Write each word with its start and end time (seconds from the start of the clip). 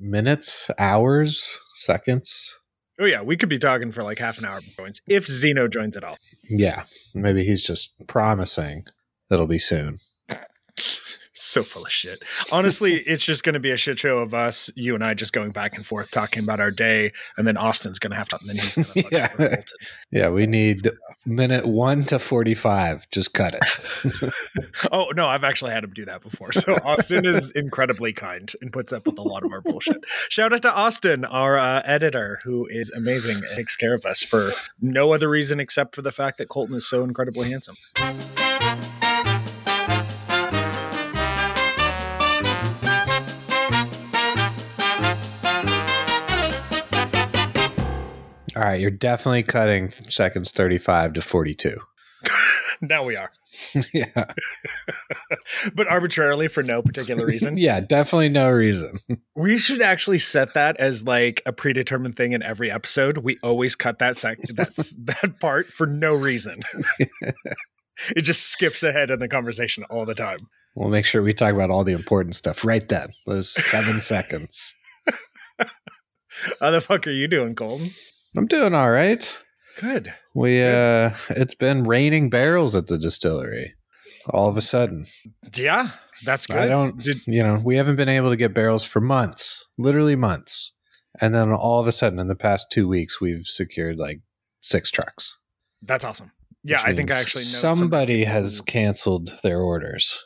minutes, 0.00 0.70
hours, 0.78 1.58
seconds. 1.74 2.58
Oh 2.98 3.04
yeah, 3.04 3.22
we 3.22 3.36
could 3.36 3.48
be 3.48 3.58
talking 3.58 3.92
for 3.92 4.02
like 4.02 4.18
half 4.18 4.38
an 4.38 4.46
hour 4.46 4.60
joins 4.76 5.00
if 5.06 5.26
Zeno 5.26 5.68
joins 5.68 5.96
at 5.96 6.04
all. 6.04 6.16
Yeah, 6.48 6.84
maybe 7.14 7.44
he's 7.44 7.62
just 7.62 8.06
promising 8.06 8.86
it'll 9.30 9.46
be 9.46 9.58
soon. 9.58 9.98
So 11.36 11.62
full 11.62 11.84
of 11.84 11.90
shit. 11.90 12.18
Honestly, 12.50 12.94
it's 13.06 13.24
just 13.24 13.44
going 13.44 13.54
to 13.54 13.60
be 13.60 13.70
a 13.70 13.76
shit 13.76 13.98
show 13.98 14.18
of 14.18 14.34
us, 14.34 14.70
you 14.74 14.94
and 14.94 15.04
I, 15.04 15.14
just 15.14 15.32
going 15.32 15.50
back 15.50 15.76
and 15.76 15.84
forth 15.84 16.10
talking 16.10 16.42
about 16.42 16.60
our 16.60 16.70
day, 16.70 17.12
and 17.36 17.46
then 17.46 17.56
Austin's 17.56 17.98
going 17.98 18.10
to 18.10 18.16
have 18.16 18.28
to. 18.30 18.38
And 18.40 18.48
then 18.48 18.56
he's 18.56 18.74
going 18.74 19.04
to 19.04 19.08
Yeah. 19.12 19.56
Yeah, 20.10 20.30
we 20.30 20.46
need 20.46 20.90
minute 21.26 21.66
one 21.66 22.04
to 22.04 22.18
forty-five. 22.18 23.08
Just 23.10 23.34
cut 23.34 23.54
it. 23.54 24.32
Oh 24.92 25.10
no, 25.16 25.26
I've 25.26 25.44
actually 25.44 25.72
had 25.72 25.84
him 25.84 25.92
do 25.94 26.04
that 26.04 26.22
before. 26.22 26.52
So 26.52 26.74
Austin 26.84 27.24
is 27.24 27.50
incredibly 27.52 28.12
kind 28.12 28.52
and 28.60 28.72
puts 28.72 28.92
up 28.92 29.06
with 29.06 29.18
a 29.18 29.22
lot 29.22 29.42
of 29.42 29.52
our 29.52 29.60
bullshit. 29.62 30.04
Shout 30.28 30.52
out 30.52 30.62
to 30.62 30.72
Austin, 30.72 31.24
our 31.24 31.58
uh, 31.58 31.82
editor, 31.84 32.40
who 32.44 32.66
is 32.66 32.90
amazing 32.90 33.36
and 33.36 33.46
takes 33.56 33.74
care 33.74 33.94
of 33.94 34.04
us 34.04 34.22
for 34.22 34.50
no 34.80 35.12
other 35.12 35.28
reason 35.28 35.60
except 35.60 35.94
for 35.94 36.02
the 36.02 36.12
fact 36.12 36.38
that 36.38 36.48
Colton 36.48 36.76
is 36.76 36.86
so 36.86 37.04
incredibly 37.04 37.50
handsome. 37.50 37.76
All 48.56 48.62
right, 48.62 48.80
you're 48.80 48.90
definitely 48.90 49.42
cutting 49.42 49.90
seconds 49.90 50.50
thirty-five 50.50 51.12
to 51.14 51.22
forty-two. 51.22 51.78
Now 52.82 53.04
we 53.06 53.16
are, 53.16 53.30
yeah, 53.94 54.24
but 55.74 55.88
arbitrarily 55.88 56.46
for 56.48 56.62
no 56.62 56.82
particular 56.82 57.24
reason. 57.26 57.56
yeah, 57.56 57.80
definitely 57.80 58.28
no 58.28 58.50
reason. 58.50 58.98
We 59.34 59.56
should 59.56 59.80
actually 59.80 60.18
set 60.18 60.52
that 60.52 60.76
as 60.76 61.02
like 61.02 61.40
a 61.46 61.54
predetermined 61.54 62.16
thing 62.18 62.32
in 62.32 62.42
every 62.42 62.70
episode. 62.70 63.16
We 63.18 63.38
always 63.42 63.76
cut 63.76 63.98
that 64.00 64.18
sec- 64.18 64.40
that's 64.54 64.94
that 65.04 65.40
part 65.40 65.68
for 65.68 65.86
no 65.86 66.12
reason. 66.14 66.60
it 68.14 68.22
just 68.22 68.42
skips 68.50 68.82
ahead 68.82 69.10
in 69.10 69.20
the 69.20 69.28
conversation 69.28 69.84
all 69.88 70.04
the 70.04 70.14
time. 70.14 70.40
We'll 70.74 70.90
make 70.90 71.06
sure 71.06 71.22
we 71.22 71.32
talk 71.32 71.54
about 71.54 71.70
all 71.70 71.82
the 71.82 71.94
important 71.94 72.34
stuff 72.34 72.62
right 72.62 72.86
then. 72.86 73.08
Those 73.24 73.48
seven 73.48 74.02
seconds. 74.02 74.74
How 76.60 76.70
the 76.72 76.82
fuck 76.82 77.06
are 77.06 77.10
you 77.10 77.26
doing, 77.26 77.54
Colton? 77.54 77.88
I'm 78.36 78.46
doing 78.46 78.74
all 78.74 78.90
right. 78.90 79.42
Good. 79.80 80.12
We 80.34 80.62
uh 80.62 81.10
it's 81.30 81.54
been 81.54 81.84
raining 81.84 82.30
barrels 82.30 82.74
at 82.74 82.86
the 82.86 82.98
distillery. 82.98 83.74
All 84.30 84.48
of 84.48 84.56
a 84.56 84.62
sudden. 84.62 85.06
Yeah, 85.54 85.90
that's 86.24 86.46
good. 86.46 86.56
I 86.56 86.68
don't 86.68 86.98
Did, 86.98 87.26
you 87.26 87.42
know, 87.42 87.60
we 87.64 87.76
haven't 87.76 87.96
been 87.96 88.08
able 88.08 88.30
to 88.30 88.36
get 88.36 88.54
barrels 88.54 88.84
for 88.84 89.00
months. 89.00 89.66
Literally 89.78 90.16
months. 90.16 90.72
And 91.20 91.34
then 91.34 91.52
all 91.52 91.80
of 91.80 91.86
a 91.86 91.92
sudden 91.92 92.18
in 92.18 92.28
the 92.28 92.34
past 92.34 92.70
2 92.72 92.88
weeks 92.88 93.20
we've 93.20 93.46
secured 93.46 93.98
like 93.98 94.20
6 94.60 94.90
trucks. 94.90 95.44
that's 95.82 96.04
awesome. 96.04 96.32
Yeah, 96.64 96.82
I 96.84 96.94
think 96.94 97.12
I 97.12 97.20
actually 97.20 97.42
know 97.42 97.60
somebody 97.60 98.24
has 98.24 98.60
canceled 98.60 99.30
their 99.44 99.60
orders. 99.60 100.25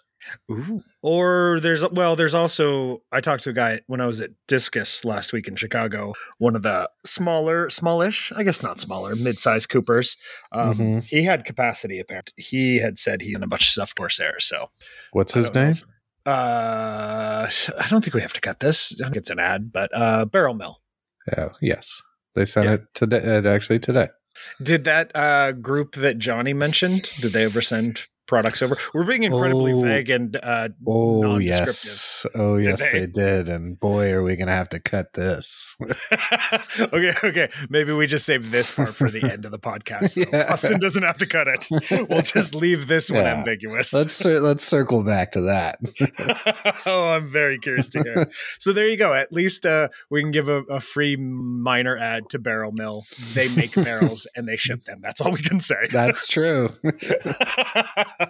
Ooh. 0.51 0.83
Or 1.03 1.59
there's 1.63 1.89
well, 1.91 2.15
there's 2.17 2.35
also 2.35 3.03
I 3.11 3.21
talked 3.21 3.45
to 3.45 3.51
a 3.51 3.55
guy 3.55 3.81
when 3.87 4.01
I 4.01 4.07
was 4.07 4.21
at 4.21 4.31
Discus 4.49 5.05
last 5.05 5.33
week 5.33 5.49
in 5.49 5.57
Chicago. 5.57 6.13
One 6.39 6.55
of 6.57 6.63
the 6.63 6.91
smaller, 7.07 7.71
smallish, 7.71 8.33
I 8.37 8.43
guess 8.43 8.63
not 8.63 8.79
smaller, 8.81 9.17
mid-sized 9.17 9.69
Coopers. 9.69 10.17
Um, 10.53 10.75
Mhm. 10.75 11.05
He 11.05 11.23
had 11.25 11.45
capacity. 11.45 11.99
Apparently, 12.01 12.35
he 12.43 12.79
had 12.79 12.99
said 12.99 13.23
he 13.23 13.33
had 13.33 13.43
a 13.43 13.47
bunch 13.47 13.63
of 13.63 13.69
stuff 13.73 13.95
Corsair. 13.95 14.39
So 14.41 14.67
What's 15.13 15.35
his 15.35 15.55
know 15.55 15.65
name? 15.65 15.77
Uh, 16.27 17.49
I 17.79 17.87
don't 17.89 18.03
think 18.05 18.15
we 18.15 18.21
have 18.21 18.33
to 18.35 18.41
cut 18.41 18.61
this. 18.61 18.95
I 19.01 19.05
think 19.05 19.17
it's 19.17 19.31
an 19.31 19.39
ad, 19.39 19.73
but 19.73 19.91
uh, 19.95 20.25
Barrel 20.27 20.55
Mill. 20.55 20.81
Oh, 21.37 21.51
yes. 21.61 22.03
They 22.35 22.45
sent 22.45 22.67
Yeah. 22.67 22.75
it 22.75 22.83
today 22.95 23.21
uh, 23.39 23.49
actually 23.49 23.79
today. 23.79 24.09
Did 24.63 24.85
that 24.85 25.11
uh, 25.15 25.53
group 25.53 25.95
that 25.97 26.19
Johnny 26.19 26.53
mentioned? 26.53 27.03
Did 27.21 27.33
they 27.33 27.45
ever 27.45 27.61
send 27.61 28.01
products 28.31 28.63
over? 28.63 28.79
We're 28.95 29.05
being 29.05 29.25
incredibly 29.25 29.73
Oh. 29.75 29.83
vague 29.83 30.09
and 30.09 30.37
uh, 30.37 30.69
Oh 30.87 31.21
non-descriptive. 31.21 31.45
yes, 31.45 32.27
oh 32.37 32.57
yes, 32.57 32.81
they? 32.81 33.01
they 33.01 33.07
did, 33.07 33.49
and 33.51 33.79
boy, 33.79 34.13
are 34.13 34.23
we 34.23 34.37
gonna 34.37 34.55
have 34.55 34.69
to 34.71 34.81
cut 34.81 35.13
this. 35.15 35.77
okay, 36.81 37.13
okay. 37.25 37.51
Maybe 37.69 37.93
we 37.93 38.07
just 38.07 38.25
save 38.25 38.51
this 38.51 38.75
part 38.77 38.89
for 38.95 39.09
the 39.11 39.31
end 39.31 39.45
of 39.45 39.51
the 39.51 39.59
podcast. 39.71 40.11
So 40.11 40.25
Yeah. 40.33 40.53
Austin 40.53 40.81
doesn't 40.81 41.03
have 41.03 41.19
to 41.19 41.27
cut 41.27 41.47
it. 41.49 42.09
We'll 42.09 42.23
just 42.23 42.55
leave 42.55 42.87
this 42.87 43.11
one 43.11 43.25
Yeah. 43.25 43.35
ambiguous. 43.39 43.93
let's 43.93 44.25
let's 44.25 44.65
circle 44.65 45.03
back 45.03 45.33
to 45.33 45.41
that. 45.43 45.79
oh, 46.87 47.09
I'm 47.09 47.31
very 47.31 47.59
curious 47.59 47.89
to 47.91 48.03
hear. 48.03 48.31
so 48.59 48.73
there 48.73 48.89
you 48.89 48.97
go. 48.97 49.13
At 49.13 49.33
least 49.33 49.67
uh, 49.67 49.89
we 50.09 50.23
can 50.23 50.31
give 50.31 50.49
a, 50.49 50.63
a 50.71 50.79
free 50.81 51.17
minor 51.17 51.99
ad 51.99 52.29
to 52.31 52.39
Barrel 52.39 52.71
Mill. 52.73 53.03
They 53.35 53.49
make 53.57 53.75
barrels 53.75 54.27
and 54.37 54.47
they 54.47 54.57
ship 54.57 54.81
them. 54.85 54.99
That's 55.03 55.21
all 55.21 55.33
we 55.33 55.43
can 55.43 55.59
say. 55.59 55.89
That's 55.93 56.27
true. 56.29 56.69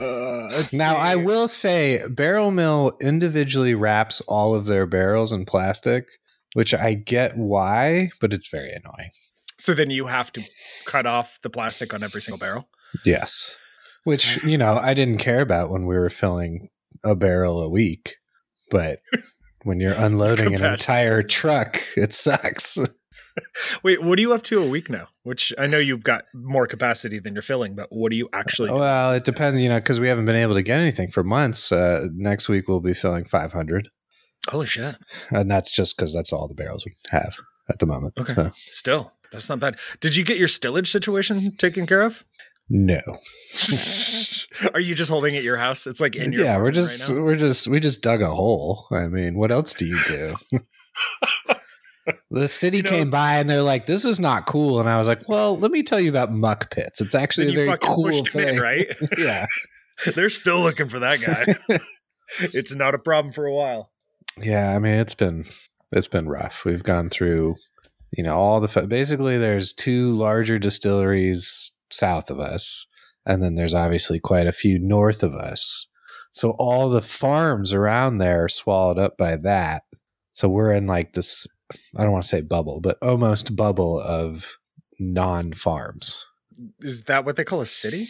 Uh, 0.00 0.64
now, 0.72 0.96
I 0.96 1.16
will 1.16 1.48
say, 1.48 2.02
Barrel 2.10 2.50
Mill 2.50 2.96
individually 3.00 3.74
wraps 3.74 4.20
all 4.22 4.54
of 4.54 4.66
their 4.66 4.84
barrels 4.84 5.32
in 5.32 5.46
plastic, 5.46 6.06
which 6.54 6.74
I 6.74 6.94
get 6.94 7.36
why, 7.36 8.10
but 8.20 8.32
it's 8.32 8.48
very 8.48 8.70
annoying. 8.70 9.10
So 9.58 9.74
then 9.74 9.90
you 9.90 10.06
have 10.06 10.32
to 10.32 10.42
cut 10.84 11.06
off 11.06 11.38
the 11.42 11.50
plastic 11.50 11.94
on 11.94 12.02
every 12.02 12.20
single 12.20 12.38
barrel. 12.38 12.68
Yes, 13.04 13.56
which 14.04 14.42
you 14.42 14.58
know 14.58 14.74
I 14.74 14.92
didn't 14.92 15.18
care 15.18 15.40
about 15.40 15.70
when 15.70 15.86
we 15.86 15.96
were 15.96 16.10
filling 16.10 16.68
a 17.04 17.14
barrel 17.14 17.60
a 17.60 17.70
week, 17.70 18.16
but 18.70 18.98
when 19.62 19.80
you're 19.80 19.94
unloading 19.94 20.54
an 20.54 20.64
entire 20.64 21.22
truck, 21.22 21.80
it 21.96 22.12
sucks. 22.12 22.78
Wait, 23.82 24.02
what 24.02 24.18
are 24.18 24.22
you 24.22 24.32
up 24.32 24.42
to 24.44 24.62
a 24.62 24.68
week 24.68 24.90
now? 24.90 25.08
Which 25.22 25.52
I 25.58 25.66
know 25.66 25.78
you've 25.78 26.04
got 26.04 26.24
more 26.34 26.66
capacity 26.66 27.18
than 27.18 27.34
you're 27.34 27.42
filling, 27.42 27.74
but 27.74 27.88
what 27.90 28.12
are 28.12 28.14
you 28.14 28.28
actually? 28.32 28.68
doing? 28.68 28.80
Well, 28.80 29.12
it 29.12 29.24
depends, 29.24 29.60
you 29.60 29.68
know, 29.68 29.78
because 29.78 30.00
we 30.00 30.08
haven't 30.08 30.24
been 30.26 30.36
able 30.36 30.54
to 30.54 30.62
get 30.62 30.80
anything 30.80 31.10
for 31.10 31.22
months. 31.22 31.72
Uh, 31.72 32.08
next 32.12 32.48
week 32.48 32.68
we'll 32.68 32.80
be 32.80 32.94
filling 32.94 33.24
500, 33.24 33.88
Holy 34.48 34.66
shit! 34.66 34.96
and 35.30 35.50
that's 35.50 35.70
just 35.70 35.96
because 35.96 36.12
that's 36.14 36.32
all 36.32 36.48
the 36.48 36.54
barrels 36.54 36.84
we 36.84 36.92
have 37.10 37.36
at 37.68 37.78
the 37.78 37.86
moment. 37.86 38.14
Okay. 38.18 38.34
So, 38.34 38.50
Still, 38.54 39.12
that's 39.30 39.48
not 39.48 39.60
bad. 39.60 39.78
Did 40.00 40.16
you 40.16 40.24
get 40.24 40.36
your 40.36 40.48
stillage 40.48 40.90
situation 40.90 41.40
taken 41.58 41.86
care 41.86 42.02
of? 42.02 42.22
no, 42.68 43.00
are 44.74 44.80
you 44.80 44.94
just 44.94 45.10
holding 45.10 45.34
it 45.34 45.38
at 45.38 45.44
your 45.44 45.58
house? 45.58 45.86
It's 45.86 46.00
like 46.00 46.16
in 46.16 46.32
your 46.32 46.44
yeah, 46.44 46.58
we're 46.58 46.70
just 46.70 47.10
right 47.10 47.20
we're 47.20 47.36
just 47.36 47.66
we 47.68 47.80
just 47.80 48.02
dug 48.02 48.22
a 48.22 48.30
hole. 48.30 48.86
I 48.90 49.08
mean, 49.08 49.34
what 49.36 49.52
else 49.52 49.74
do 49.74 49.84
you 49.84 50.02
do? 50.04 50.34
the 52.30 52.48
city 52.48 52.78
You 52.78 52.82
know- 52.82 52.90
came 52.90 53.10
by 53.10 53.34
and 53.36 53.48
they're 53.48 53.62
like, 53.62 53.86
"This 53.86 54.04
is 54.04 54.18
not 54.20 54.46
cool," 54.46 54.80
and 54.80 54.88
I 54.88 54.98
was 54.98 55.06
like, 55.08 55.28
"Well, 55.28 55.58
let 55.58 55.70
me 55.70 55.82
tell 55.82 56.00
you 56.00 56.10
about 56.10 56.32
muck 56.32 56.70
pits. 56.70 57.00
It's 57.00 57.14
actually 57.14 57.52
a 57.52 57.64
very 57.66 57.78
cool 57.78 58.08
him 58.08 58.14
in, 58.14 58.24
thing, 58.24 58.58
right? 58.58 58.86
yeah, 59.18 59.46
They're 60.14 60.30
still 60.30 60.60
looking 60.60 60.88
for 60.88 60.98
that 61.00 61.20
guy. 61.68 61.78
it's 62.40 62.74
not 62.74 62.94
a 62.94 62.98
problem 62.98 63.32
for 63.32 63.46
a 63.46 63.52
while. 63.54 63.90
yeah. 64.40 64.74
I 64.74 64.78
mean, 64.78 64.94
it's 64.94 65.14
been 65.14 65.44
it's 65.92 66.08
been 66.08 66.28
rough. 66.28 66.64
We've 66.64 66.82
gone 66.82 67.10
through, 67.10 67.56
you 68.10 68.24
know, 68.24 68.34
all 68.34 68.60
the 68.60 68.86
basically 68.86 69.38
there's 69.38 69.72
two 69.72 70.10
larger 70.12 70.58
distilleries 70.58 71.70
south 71.90 72.30
of 72.30 72.40
us, 72.40 72.86
and 73.26 73.42
then 73.42 73.54
there's 73.54 73.74
obviously 73.74 74.18
quite 74.18 74.46
a 74.46 74.52
few 74.52 74.78
north 74.78 75.22
of 75.22 75.34
us. 75.34 75.88
So 76.32 76.52
all 76.58 76.88
the 76.88 77.02
farms 77.02 77.74
around 77.74 78.16
there 78.18 78.44
are 78.44 78.48
swallowed 78.48 78.98
up 78.98 79.18
by 79.18 79.36
that. 79.36 79.82
So 80.32 80.48
we're 80.48 80.72
in 80.72 80.86
like 80.86 81.12
this 81.12 81.46
I 81.96 82.02
don't 82.02 82.12
want 82.12 82.22
to 82.24 82.28
say 82.28 82.40
bubble, 82.40 82.80
but 82.80 82.98
almost 83.02 83.54
bubble 83.56 84.00
of 84.00 84.56
non 84.98 85.52
farms. 85.52 86.24
Is 86.80 87.02
that 87.04 87.24
what 87.24 87.36
they 87.36 87.44
call 87.44 87.60
a 87.60 87.66
city? 87.66 88.06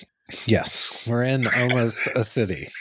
Yes, 0.46 1.06
we're 1.10 1.24
in 1.24 1.46
almost 1.48 2.06
a 2.14 2.24
city. 2.24 2.68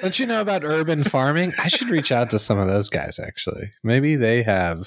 Don't 0.00 0.18
you 0.18 0.26
know 0.26 0.40
about 0.40 0.64
urban 0.64 1.02
farming? 1.04 1.52
I 1.58 1.68
should 1.68 1.90
reach 1.90 2.12
out 2.12 2.30
to 2.30 2.38
some 2.38 2.58
of 2.58 2.68
those 2.68 2.88
guys 2.88 3.18
actually. 3.18 3.72
Maybe 3.82 4.16
they 4.16 4.42
have. 4.42 4.86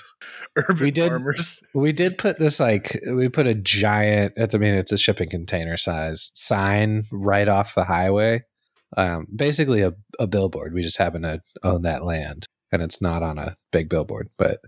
Urban 0.57 0.83
We 0.83 0.91
did- 0.91 1.09
farmers. 1.09 1.59
We 1.73 1.91
did 1.91 2.17
put 2.17 2.39
this 2.39 2.59
like 2.59 2.99
we 3.11 3.29
put 3.29 3.47
a 3.47 3.55
giant. 3.55 4.33
It's 4.37 4.55
I 4.55 4.57
mean 4.57 4.73
it's 4.75 4.91
a 4.91 4.97
shipping 4.97 5.29
container 5.29 5.77
size 5.77 6.31
sign 6.33 7.03
right 7.11 7.47
off 7.47 7.75
the 7.75 7.83
highway. 7.83 8.43
Um, 8.95 9.27
basically 9.35 9.81
a, 9.81 9.93
a 10.17 10.27
billboard. 10.27 10.73
We 10.73 10.81
just 10.81 10.97
happen 10.97 11.23
to 11.23 11.41
own 11.63 11.81
that 11.81 12.05
land, 12.05 12.45
and 12.71 12.81
it's 12.81 13.01
not 13.01 13.23
on 13.23 13.37
a 13.37 13.55
big 13.71 13.89
billboard, 13.89 14.27
but 14.37 14.59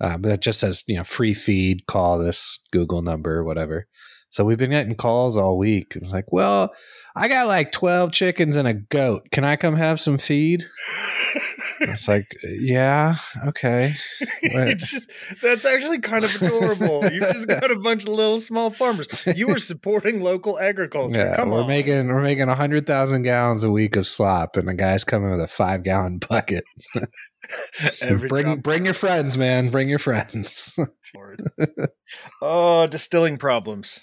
uh, 0.00 0.16
but 0.18 0.32
it 0.32 0.40
just 0.40 0.60
says 0.60 0.82
you 0.86 0.96
know 0.96 1.04
free 1.04 1.34
feed. 1.34 1.86
Call 1.86 2.18
this 2.18 2.64
Google 2.72 3.02
number, 3.02 3.44
whatever. 3.44 3.86
So 4.30 4.44
we've 4.44 4.58
been 4.58 4.70
getting 4.70 4.94
calls 4.94 5.36
all 5.38 5.56
week. 5.56 5.94
It 5.96 6.02
was 6.02 6.12
like, 6.12 6.30
well, 6.30 6.70
I 7.16 7.28
got 7.28 7.46
like 7.46 7.72
twelve 7.72 8.12
chickens 8.12 8.56
and 8.56 8.68
a 8.68 8.74
goat. 8.74 9.28
Can 9.32 9.44
I 9.44 9.56
come 9.56 9.74
have 9.76 9.98
some 10.00 10.18
feed? 10.18 10.64
It's 11.80 12.08
like, 12.08 12.26
yeah, 12.60 13.16
okay. 13.46 13.94
It's 14.42 14.90
just, 14.90 15.10
that's 15.42 15.64
actually 15.64 15.98
kind 16.00 16.24
of 16.24 16.34
adorable. 16.42 17.04
You 17.10 17.20
just 17.20 17.46
got 17.48 17.70
a 17.70 17.78
bunch 17.78 18.02
of 18.02 18.08
little 18.08 18.40
small 18.40 18.70
farmers. 18.70 19.26
You 19.36 19.46
were 19.48 19.58
supporting 19.58 20.22
local 20.22 20.58
agriculture. 20.58 21.18
Yeah, 21.18 21.36
Come 21.36 21.50
we're 21.50 21.62
on. 21.62 21.68
making 21.68 22.08
we're 22.08 22.22
making 22.22 22.48
hundred 22.48 22.86
thousand 22.86 23.22
gallons 23.22 23.62
a 23.64 23.70
week 23.70 23.94
of 23.96 24.06
slop, 24.06 24.56
and 24.56 24.66
the 24.68 24.74
guy's 24.74 25.04
coming 25.04 25.30
with 25.30 25.40
a 25.40 25.48
five 25.48 25.82
gallon 25.84 26.18
bucket. 26.18 26.64
Bring 28.28 28.56
bring 28.60 28.84
your 28.84 28.94
friends, 28.94 29.38
man. 29.38 29.70
Bring 29.70 29.88
your 29.88 29.98
friends. 29.98 30.78
Oh, 32.42 32.86
distilling 32.86 33.38
problems. 33.38 34.00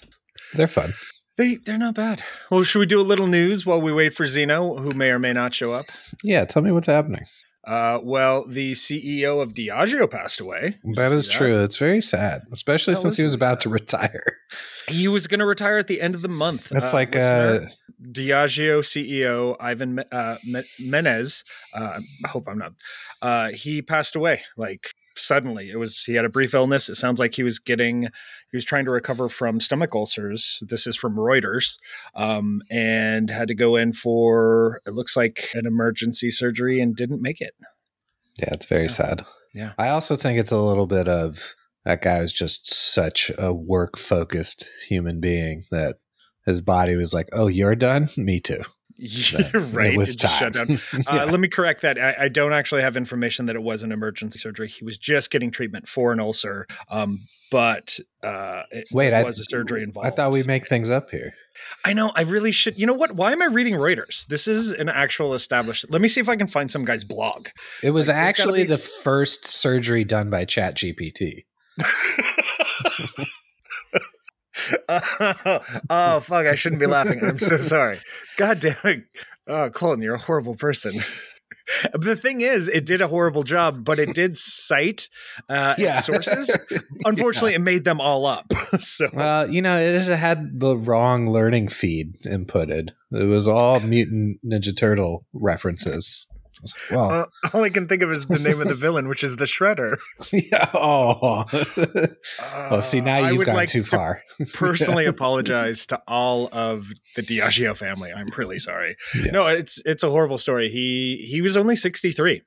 They're 0.54 0.68
fun. 0.68 0.94
They 1.36 1.56
they're 1.56 1.78
not 1.78 1.94
bad. 1.94 2.22
Well, 2.50 2.62
should 2.64 2.80
we 2.80 2.86
do 2.86 3.00
a 3.00 3.02
little 3.02 3.26
news 3.26 3.66
while 3.66 3.80
we 3.80 3.92
wait 3.92 4.14
for 4.14 4.26
Zeno, 4.26 4.76
who 4.76 4.90
may 4.90 5.10
or 5.10 5.18
may 5.18 5.32
not 5.32 5.54
show 5.54 5.72
up? 5.72 5.84
Yeah, 6.22 6.44
tell 6.44 6.62
me 6.62 6.72
what's 6.72 6.86
happening. 6.86 7.24
Uh, 7.66 7.98
well, 8.02 8.46
the 8.46 8.72
CEO 8.72 9.42
of 9.42 9.52
Diageo 9.52 10.08
passed 10.08 10.38
away. 10.40 10.78
That 10.84 10.90
is 10.90 10.96
That 10.96 11.10
you 11.10 11.16
is 11.16 11.24
see 11.26 11.32
true. 11.32 11.60
It's 11.64 11.76
very 11.78 12.00
sad, 12.00 12.42
especially 12.52 12.94
That 12.94 13.00
since 13.00 13.12
was 13.12 13.16
he 13.16 13.22
was 13.24 13.32
very 13.34 13.38
about 13.50 13.60
to 13.62 13.68
retire. 13.68 14.22
He 14.88 15.08
was 15.08 15.26
going 15.26 15.40
to 15.40 15.46
retire 15.46 15.78
at 15.78 15.88
the 15.88 16.00
end 16.00 16.14
of 16.14 16.22
the 16.22 16.28
month. 16.28 16.68
That's 16.68 16.94
Uh, 16.94 16.96
like 16.98 17.16
uh 17.16 17.58
Diageo 18.00 18.78
CEO 18.82 19.56
Ivan 19.58 19.96
Me- 19.96 20.04
uh, 20.12 20.36
Menez. 20.80 21.42
Uh, 21.74 21.98
I 22.24 22.28
hope 22.28 22.44
I'm 22.46 22.58
not. 22.58 22.72
Uh, 23.20 23.48
he 23.50 23.82
passed 23.82 24.14
away 24.14 24.42
like 24.56 24.94
suddenly. 25.18 25.70
It 25.70 25.76
was 25.76 26.02
he 26.04 26.14
had 26.14 26.24
a 26.24 26.28
brief 26.30 26.54
illness. 26.54 26.88
It 26.88 26.94
sounds 26.96 27.18
like 27.18 27.34
he 27.34 27.42
was 27.42 27.58
getting 27.58 28.02
he 28.02 28.56
was 28.56 28.64
trying 28.64 28.84
to 28.86 28.90
recover 28.90 29.28
from 29.28 29.60
stomach 29.60 29.94
ulcers. 29.94 30.62
This 30.62 30.86
is 30.86 30.96
from 30.96 31.16
Reuters, 31.16 31.78
um, 32.14 32.62
and 32.70 33.30
had 33.30 33.48
to 33.48 33.54
go 33.54 33.76
in 33.76 33.92
for 33.92 34.80
it 34.86 34.92
looks 34.92 35.16
like 35.16 35.50
an 35.54 35.66
emergency 35.66 36.30
surgery 36.30 36.80
and 36.80 36.94
didn't 36.96 37.22
make 37.22 37.40
it. 37.40 37.54
yeah, 38.40 38.50
it's 38.52 38.66
very 38.66 38.82
Yeah. 38.82 38.88
sad. 38.88 39.24
Yeah. 39.54 39.72
I 39.78 39.88
also 39.88 40.16
think 40.16 40.38
it's 40.38 40.52
a 40.52 40.60
little 40.60 40.86
bit 40.86 41.08
of 41.08 41.54
that 41.84 42.02
guy 42.02 42.20
was 42.20 42.32
just 42.32 42.66
such 42.72 43.30
a 43.38 43.54
work 43.54 43.96
focused 43.96 44.68
human 44.88 45.20
being 45.20 45.62
that 45.70 45.96
his 46.44 46.60
body 46.60 46.94
was 46.96 47.14
like, 47.14 47.28
"Oh, 47.32 47.46
you're 47.48 47.74
done. 47.76 48.08
Me 48.16 48.40
too." 48.40 48.60
You're 49.52 49.60
right. 49.60 49.92
It 49.92 49.96
was 49.98 50.16
time. 50.16 50.52
Yeah. 50.56 51.24
Uh, 51.24 51.26
let 51.26 51.40
me 51.40 51.48
correct 51.48 51.82
that. 51.82 51.98
I, 51.98 52.24
I 52.24 52.28
don't 52.28 52.52
actually 52.52 52.82
have 52.82 52.96
information 52.96 53.46
that 53.46 53.56
it 53.56 53.62
was 53.62 53.82
an 53.82 53.92
emergency 53.92 54.38
surgery. 54.38 54.68
He 54.68 54.84
was 54.84 54.96
just 54.96 55.30
getting 55.30 55.50
treatment 55.50 55.88
for 55.88 56.12
an 56.12 56.20
ulcer, 56.20 56.66
um, 56.90 57.20
but 57.50 57.98
uh, 58.22 58.62
it 58.70 58.88
Wait, 58.92 59.12
I 59.12 59.22
was 59.22 59.38
a 59.38 59.44
surgery 59.44 59.82
involved. 59.82 60.06
I 60.06 60.10
thought 60.10 60.32
we 60.32 60.42
make 60.42 60.66
things 60.66 60.88
up 60.88 61.10
here. 61.10 61.34
I 61.84 61.92
know. 61.92 62.12
I 62.14 62.22
really 62.22 62.52
should. 62.52 62.78
You 62.78 62.86
know 62.86 62.94
what? 62.94 63.12
Why 63.12 63.32
am 63.32 63.42
I 63.42 63.46
reading 63.46 63.74
Reuters? 63.74 64.26
This 64.26 64.48
is 64.48 64.72
an 64.72 64.88
actual 64.88 65.34
established. 65.34 65.84
Let 65.90 66.00
me 66.00 66.08
see 66.08 66.20
if 66.20 66.28
I 66.28 66.36
can 66.36 66.48
find 66.48 66.70
some 66.70 66.84
guy's 66.84 67.04
blog. 67.04 67.48
It 67.82 67.90
was 67.90 68.08
Like, 68.08 68.16
actually 68.16 68.62
be 68.62 68.68
the 68.68 68.78
first 68.78 69.44
surgery 69.44 70.04
done 70.04 70.30
by 70.30 70.44
ChatGPT. 70.46 71.44
oh 75.90 76.20
fuck! 76.20 76.46
I 76.46 76.54
shouldn't 76.54 76.80
be 76.80 76.86
laughing. 76.86 77.22
I'm 77.22 77.38
so 77.38 77.58
sorry. 77.58 78.00
God 78.36 78.60
damn 78.60 78.76
it, 78.84 79.04
oh, 79.46 79.70
Colin, 79.70 80.02
you're 80.02 80.14
a 80.14 80.18
horrible 80.18 80.56
person. 80.56 80.92
the 81.94 82.16
thing 82.16 82.40
is, 82.40 82.68
it 82.68 82.84
did 82.84 83.00
a 83.00 83.08
horrible 83.08 83.42
job, 83.42 83.84
but 83.84 83.98
it 83.98 84.14
did 84.14 84.36
cite 84.36 85.08
uh, 85.48 86.00
sources. 86.00 86.56
Unfortunately, 87.04 87.54
it 87.54 87.60
made 87.60 87.84
them 87.84 88.00
all 88.00 88.26
up. 88.26 88.52
so 88.78 89.08
Well, 89.12 89.50
you 89.50 89.62
know, 89.62 89.76
it 89.76 90.02
had 90.02 90.60
the 90.60 90.76
wrong 90.76 91.28
learning 91.28 91.68
feed 91.68 92.16
inputted. 92.24 92.90
It 93.12 93.24
was 93.24 93.48
all 93.48 93.80
Mutant 93.80 94.38
Ninja 94.44 94.76
Turtle 94.76 95.26
references. 95.32 96.30
Like, 96.62 96.90
well, 96.90 97.10
uh, 97.10 97.26
all 97.54 97.62
I 97.64 97.70
can 97.70 97.86
think 97.88 98.02
of 98.02 98.10
is 98.10 98.26
the 98.26 98.38
name 98.38 98.60
of 98.60 98.68
the 98.68 98.74
villain, 98.80 99.08
which 99.08 99.22
is 99.24 99.36
the 99.36 99.44
Shredder. 99.44 99.96
yeah. 100.32 100.70
Oh, 100.74 101.44
oh, 102.70 102.80
see, 102.80 103.00
now 103.00 103.24
Uh, 103.24 103.30
you've 103.30 103.44
gone 103.44 103.54
like 103.56 103.68
too 103.68 103.82
to 103.82 103.88
far. 103.88 104.22
personally 104.54 105.06
apologize 105.16 105.86
to 105.86 106.00
all 106.08 106.48
of 106.52 106.86
the 107.14 107.22
Diageo 107.22 107.76
family. 107.76 108.12
I'm 108.12 108.28
really 108.36 108.58
sorry. 108.58 108.96
Yes. 109.14 109.32
No, 109.32 109.46
it's 109.46 109.80
it's 109.84 110.02
a 110.02 110.10
horrible 110.10 110.38
story. 110.38 110.68
He 110.70 111.26
he 111.30 111.40
was 111.42 111.56
only 111.56 111.76
63. 111.76 112.42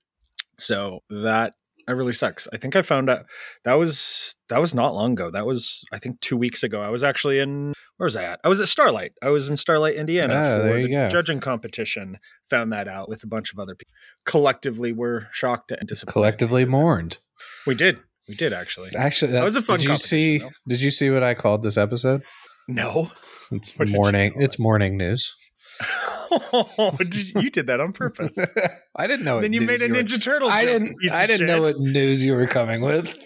So 0.58 1.00
that 1.10 1.54
that 1.90 1.96
really 1.96 2.14
sucks. 2.14 2.48
I 2.54 2.58
think 2.58 2.76
I 2.76 2.84
found 2.84 3.10
out 3.10 3.26
that 3.66 3.80
was 3.80 4.36
that 4.50 4.62
was 4.62 4.76
not 4.76 4.94
long 4.94 5.14
ago. 5.14 5.32
That 5.32 5.46
was 5.48 5.84
I 5.92 5.98
think 5.98 6.22
2 6.22 6.38
weeks 6.38 6.62
ago. 6.62 6.82
I 6.82 6.90
was 6.90 7.04
actually 7.04 7.40
in 7.40 7.74
where 7.98 8.06
was 8.06 8.16
I 8.16 8.24
at? 8.26 8.40
I 8.44 8.48
was 8.48 8.62
at 8.62 8.68
Starlight. 8.68 9.12
I 9.24 9.30
was 9.30 9.50
in 9.50 9.58
Starlight, 9.58 9.96
Indiana 9.96 10.34
Oh, 10.36 10.62
for 10.62 10.82
the 10.82 10.88
go. 10.88 11.10
judging 11.10 11.40
competition. 11.40 12.20
Found 12.52 12.72
that 12.72 12.88
out 12.88 13.10
with 13.10 13.24
a 13.24 13.28
bunch 13.28 13.52
of 13.52 13.58
other 13.60 13.74
people. 13.76 13.92
Collectively 14.26 14.94
we're 14.94 15.28
shocked 15.34 15.72
and 15.72 15.88
disappointed. 15.88 16.14
collectively 16.14 16.64
mourned. 16.66 17.18
We 17.66 17.74
did. 17.76 18.00
We 18.28 18.36
did 18.36 18.54
actually. 18.54 18.92
Actually, 18.96 19.32
That 19.32 19.44
was 19.44 19.56
a 19.56 19.62
fun 19.64 19.80
did 19.80 19.88
you 19.88 19.96
see? 19.96 20.40
competition, 20.40 20.64
Did 20.70 20.82
you 20.82 20.92
see 20.92 21.10
what 21.10 21.24
I 21.24 21.34
called 21.34 21.64
this 21.64 21.78
episode? 21.78 22.22
No. 22.68 23.12
It's 23.52 23.76
What 23.80 23.90
morning. 23.90 24.34
It's 24.36 24.60
mourning 24.60 24.96
news. 24.96 25.36
oh, 26.32 26.96
did, 26.98 27.34
you 27.36 27.50
did 27.50 27.68
that 27.68 27.80
on 27.80 27.94
purpose. 27.94 28.38
I 28.96 29.08
didn't 29.08 29.26
know. 29.26 29.42
then 29.42 29.54
you 29.54 29.62
made 29.62 29.82
a 29.82 29.88
were- 29.88 29.96
Ninja 29.96 30.22
Turtle. 30.22 30.50
I 30.50 30.66
didn't. 30.66 30.96
I 31.12 31.26
didn't 31.26 31.48
know 31.48 31.62
what 31.62 31.80
news 31.80 32.24
you 32.24 32.34
were 32.34 32.48
coming 32.48 32.82
with. 32.82 33.18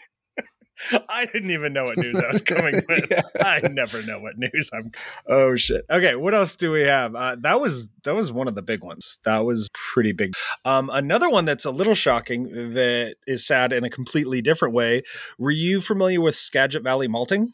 I 1.09 1.27
didn't 1.27 1.51
even 1.51 1.73
know 1.73 1.85
what 1.85 1.97
news 1.97 2.23
I 2.23 2.29
was 2.29 2.41
coming 2.41 2.75
with. 2.89 3.11
Yeah. 3.11 3.23
I 3.41 3.61
never 3.69 4.03
know 4.05 4.21
what 4.21 4.35
news 4.39 4.71
I'm. 4.73 4.91
Oh 5.29 5.57
shit. 5.57 5.85
Okay, 5.91 6.15
what 6.15 6.35
else 6.35 6.55
do 6.55 6.71
we 6.71 6.83
have? 6.83 7.15
Uh, 7.15 7.37
that 7.41 7.61
was 7.61 7.89
that 8.05 8.15
was 8.15 8.31
one 8.31 8.47
of 8.49 8.55
the 8.55 8.63
big 8.63 8.83
ones. 8.83 9.19
That 9.25 9.39
was 9.39 9.69
pretty 9.75 10.13
big. 10.13 10.35
Um, 10.65 10.89
another 10.93 11.29
one 11.29 11.45
that's 11.45 11.65
a 11.65 11.71
little 11.73 11.95
shocking 11.95 12.75
that 12.75 13.17
is 13.27 13.47
sad 13.47 13.73
in 13.73 13.85
a 13.85 13.91
completely 13.91 14.41
different 14.41 14.73
way. 14.73 15.03
Were 15.37 15.51
you 15.51 15.81
familiar 15.81 16.21
with 16.21 16.37
Skagit 16.37 16.83
Valley 16.85 17.09
Malting? 17.09 17.49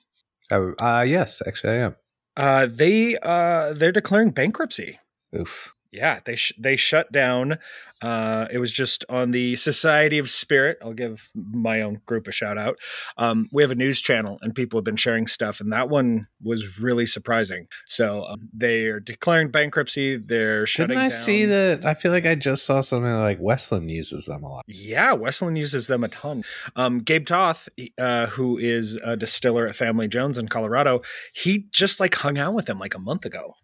Uh, 0.51 0.73
uh, 0.79 1.05
yes, 1.07 1.43
actually, 1.47 1.73
I 1.73 1.77
am. 1.77 1.95
Uh, 2.37 2.67
they 2.67 3.17
uh, 3.23 3.73
they're 3.75 3.93
declaring 3.93 4.31
bankruptcy. 4.31 4.99
Oof. 5.39 5.74
Yeah, 5.95 6.19
they 6.25 6.35
sh- 6.35 6.53
they 6.59 6.75
shut 6.75 7.13
down. 7.13 7.59
Uh, 8.03 8.49
it 8.51 8.59
was 8.59 8.73
just 8.73 9.05
on 9.09 9.31
the 9.31 9.55
Society 9.55 10.19
of 10.19 10.29
Spirit. 10.29 10.77
I'll 10.83 10.93
give 10.93 11.31
my 11.35 11.83
own 11.83 12.01
group 12.05 12.27
a 12.27 12.33
shout 12.33 12.59
out. 12.59 12.79
Um, 13.17 13.49
we 13.53 13.63
have 13.63 13.71
a 13.71 13.77
news 13.77 14.01
channel, 14.01 14.39
and 14.43 14.57
people 14.57 14.77
have 14.77 14.85
been 14.85 14.97
sharing 14.97 15.29
stuff, 15.29 15.61
and 15.61 15.73
that 15.73 15.89
one 15.89 16.27
was 16.43 16.81
really 16.81 17.07
surprising. 17.07 17.69
So 17.87 18.25
um, 18.25 18.49
they 18.53 18.87
are 18.87 18.99
declaring 18.99 19.53
bankruptcy. 19.53 20.17
They're 20.17 20.67
shutting. 20.67 20.89
Didn't 20.89 20.99
I 20.99 21.09
down. 21.09 21.11
see 21.11 21.45
that? 21.45 21.87
I 21.87 21.95
feel 21.95 22.11
like 22.11 22.27
I 22.27 22.35
just 22.35 22.65
saw 22.65 22.81
something 22.81 23.15
like 23.15 23.39
Westland 23.41 23.89
uses 23.89 24.27
them 24.27 24.43
a 24.43 24.49
lot. 24.49 24.65
Yeah, 24.67 25.13
Westland 25.13 25.57
uses 25.57 25.87
them 25.87 26.03
a 26.03 26.09
ton. 26.09 26.43
Um, 26.75 26.99
Gabe 27.03 27.25
Toth, 27.25 27.69
uh, 27.99 28.27
who 28.27 28.59
is 28.59 28.99
a 29.05 29.17
distiller 29.17 29.69
at 29.69 29.77
Family 29.77 30.09
Jones 30.09 30.39
in 30.39 30.49
Colorado, 30.49 31.03
he 31.35 31.69
just 31.71 32.01
like 32.01 32.17
hung 32.17 32.37
out 32.37 32.55
with 32.55 32.67
them 32.67 32.81
like 32.81 32.97
a 32.97 32.99
month 32.99 33.25
ago. 33.25 33.55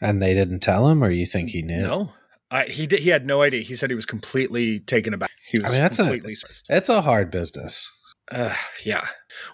And 0.00 0.22
they 0.22 0.34
didn't 0.34 0.60
tell 0.60 0.88
him, 0.88 1.02
or 1.02 1.10
you 1.10 1.26
think 1.26 1.50
he 1.50 1.62
knew? 1.62 1.82
No, 1.82 2.12
I, 2.50 2.64
he 2.64 2.86
did, 2.86 3.00
he 3.00 3.10
had 3.10 3.26
no 3.26 3.42
idea. 3.42 3.62
He 3.62 3.76
said 3.76 3.90
he 3.90 3.96
was 3.96 4.06
completely 4.06 4.80
taken 4.80 5.12
aback. 5.12 5.30
He 5.50 5.58
was 5.58 5.68
I 5.68 5.72
mean, 5.72 5.80
that's 5.80 5.98
a- 5.98 6.04
surprised. 6.04 6.66
It's 6.68 6.88
a 6.88 7.02
hard 7.02 7.30
business. 7.30 7.94
Uh, 8.30 8.54
yeah. 8.84 9.06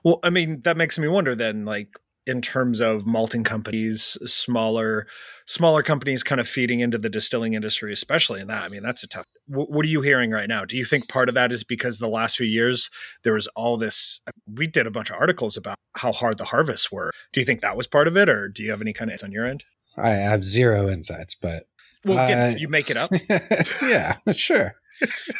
Well, 0.03 0.19
I 0.23 0.31
mean, 0.31 0.61
that 0.65 0.77
makes 0.77 0.99
me 0.99 1.09
wonder 1.09 1.35
then, 1.35 1.65
like 1.65 1.89
in 2.27 2.41
terms 2.41 2.81
of 2.81 3.07
malting 3.07 3.45
companies, 3.45 4.17
smaller, 4.25 5.07
smaller 5.47 5.83
companies 5.83 6.23
kind 6.23 6.41
of 6.41 6.49
feeding 6.49 6.81
into 6.81 6.97
the 6.99 7.11
distilling 7.11 7.53
industry, 7.53 7.93
especially 7.93 8.41
in 8.41 8.47
that. 8.49 8.65
I 8.65 8.69
mean, 8.69 8.83
that's 8.83 9.03
a 9.03 9.07
tough. 9.07 9.27
What, 9.49 9.71
what 9.71 9.85
are 9.85 9.89
you 9.89 10.01
hearing 10.01 10.31
right 10.31 10.49
now? 10.49 10.65
Do 10.65 10.77
you 10.77 10.85
think 10.85 11.09
part 11.09 11.29
of 11.29 11.35
that 11.35 11.53
is 11.53 11.65
because 11.65 11.99
the 11.99 12.09
last 12.09 12.37
few 12.37 12.47
years 12.47 12.91
there 13.23 13.35
was 13.35 13.47
all 13.49 13.77
this? 13.77 14.21
We 14.53 14.67
did 14.67 14.87
a 14.87 14.91
bunch 14.91 15.11
of 15.11 15.17
articles 15.17 15.57
about 15.57 15.77
how 15.95 16.13
hard 16.13 16.39
the 16.39 16.47
harvests 16.47 16.91
were. 16.91 17.13
Do 17.33 17.41
you 17.41 17.47
think 17.47 17.61
that 17.61 17.77
was 17.77 17.87
part 17.87 18.09
of 18.09 18.17
it, 18.17 18.29
or 18.29 18.49
do 18.49 18.63
you 18.63 18.71
have 18.71 18.81
any 18.81 18.93
kind 18.93 19.11
of 19.11 19.23
on 19.23 19.31
your 19.33 19.47
end? 19.47 19.65
I 19.97 20.11
have 20.11 20.45
zero 20.45 20.89
insights, 20.89 21.35
but 21.35 21.65
Well, 22.05 22.19
Uh, 22.19 22.55
you 22.57 22.69
make 22.69 22.91
it 22.91 22.97
up. 22.97 23.11
yeah, 23.83 24.17
sure. 24.33 24.75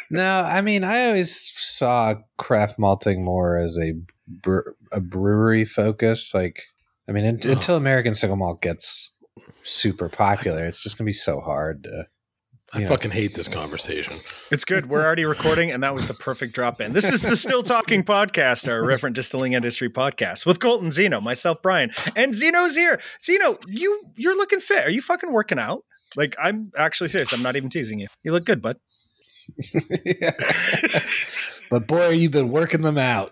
no, 0.09 0.41
I 0.41 0.61
mean, 0.61 0.83
I 0.83 1.05
always 1.07 1.49
saw 1.55 2.15
craft 2.37 2.77
malting 2.79 3.23
more 3.23 3.57
as 3.57 3.77
a 3.77 3.93
bre- 4.27 4.71
a 4.91 4.99
brewery 5.01 5.65
focus. 5.65 6.33
Like, 6.33 6.63
I 7.07 7.11
mean, 7.11 7.25
un- 7.25 7.39
Oh. 7.45 7.51
until 7.51 7.75
American 7.77 8.15
single 8.15 8.37
malt 8.37 8.61
gets 8.61 9.17
super 9.63 10.09
popular, 10.09 10.65
it's 10.65 10.81
just 10.83 10.97
gonna 10.97 11.05
be 11.05 11.13
so 11.13 11.39
hard 11.39 11.83
to. 11.83 12.07
I 12.75 12.79
Yeah. 12.81 12.87
fucking 12.89 13.11
hate 13.11 13.33
this 13.35 13.47
conversation. 13.47 14.13
It's 14.51 14.65
good. 14.65 14.89
We're 14.89 15.03
already 15.05 15.23
recording, 15.23 15.71
and 15.71 15.81
that 15.83 15.93
was 15.93 16.05
the 16.07 16.13
perfect 16.13 16.53
drop 16.53 16.81
in. 16.81 16.91
This 16.91 17.09
is 17.09 17.21
the 17.21 17.37
Still 17.37 17.63
Talking 17.63 18.03
Podcast, 18.03 18.67
our 18.67 18.81
Referent 18.81 19.13
Distilling 19.13 19.53
Industry 19.53 19.89
podcast 19.89 20.45
with 20.45 20.59
Colton 20.59 20.91
Zeno, 20.91 21.21
myself, 21.21 21.61
Brian, 21.61 21.91
and 22.17 22.35
Zeno's 22.35 22.75
here. 22.75 22.99
Zeno, 23.21 23.55
you 23.67 23.97
you're 24.17 24.35
looking 24.35 24.59
fit. 24.59 24.85
Are 24.85 24.89
you 24.89 25.01
fucking 25.01 25.31
working 25.31 25.57
out? 25.57 25.83
Like 26.17 26.35
I'm 26.41 26.69
actually 26.77 27.07
serious. 27.09 27.31
I'm 27.31 27.41
not 27.41 27.55
even 27.55 27.69
teasing 27.69 27.99
you. 27.99 28.07
You 28.23 28.33
look 28.33 28.43
good, 28.45 28.61
bud. 28.61 28.75
Yeah. 30.05 30.31
but 31.69 31.87
boy, 31.87 32.09
you've 32.09 32.31
been 32.33 32.49
working 32.49 32.81
them 32.81 32.97
out. 32.97 33.31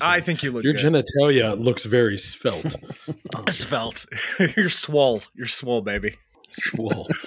I 0.00 0.20
think 0.20 0.42
you 0.42 0.50
look 0.50 0.64
Your 0.64 0.72
good. 0.72 1.04
genitalia 1.04 1.62
looks 1.62 1.84
very 1.84 2.16
svelte. 2.16 2.74
Svelte. 3.50 4.06
you're 4.56 4.70
swole. 4.70 5.22
You're 5.34 5.46
swole, 5.46 5.82
baby. 5.82 6.16
Swole. 6.48 7.08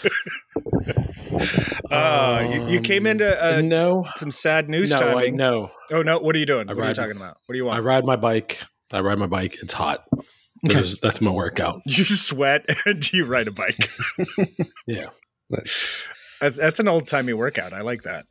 Uh, 1.91 2.47
you, 2.51 2.67
you 2.67 2.81
came 2.81 3.05
into 3.05 3.27
uh, 3.45 3.61
no, 3.61 4.07
some 4.15 4.31
sad 4.31 4.69
news 4.69 4.91
no, 4.91 4.97
I 4.97 4.99
timing. 5.13 5.35
no. 5.37 5.71
Oh 5.91 6.01
no, 6.01 6.19
what 6.19 6.35
are 6.35 6.39
you 6.39 6.45
doing? 6.45 6.69
I 6.69 6.73
what 6.73 6.79
are 6.79 6.81
you 6.83 6.87
ride- 6.87 6.95
talking 6.95 7.15
about? 7.17 7.37
What 7.45 7.53
do 7.53 7.57
you 7.57 7.65
want? 7.65 7.77
I 7.77 7.81
ride 7.81 8.05
my 8.05 8.15
bike. 8.15 8.61
I 8.91 8.99
ride 9.01 9.17
my 9.19 9.27
bike. 9.27 9.57
It's 9.61 9.73
hot. 9.73 10.05
There's- 10.63 10.99
that's 10.99 11.21
my 11.21 11.31
workout. 11.31 11.81
you 11.85 12.03
sweat 12.05 12.65
and 12.85 13.11
you 13.13 13.25
ride 13.25 13.47
a 13.47 13.51
bike. 13.51 13.77
Yeah. 14.87 15.09
That's- 15.49 15.89
That's 16.41 16.57
that's 16.57 16.79
an 16.79 16.87
old 16.87 17.07
timey 17.07 17.33
workout. 17.33 17.73
I 17.73 17.81
like 17.81 18.03
that. 18.03 18.25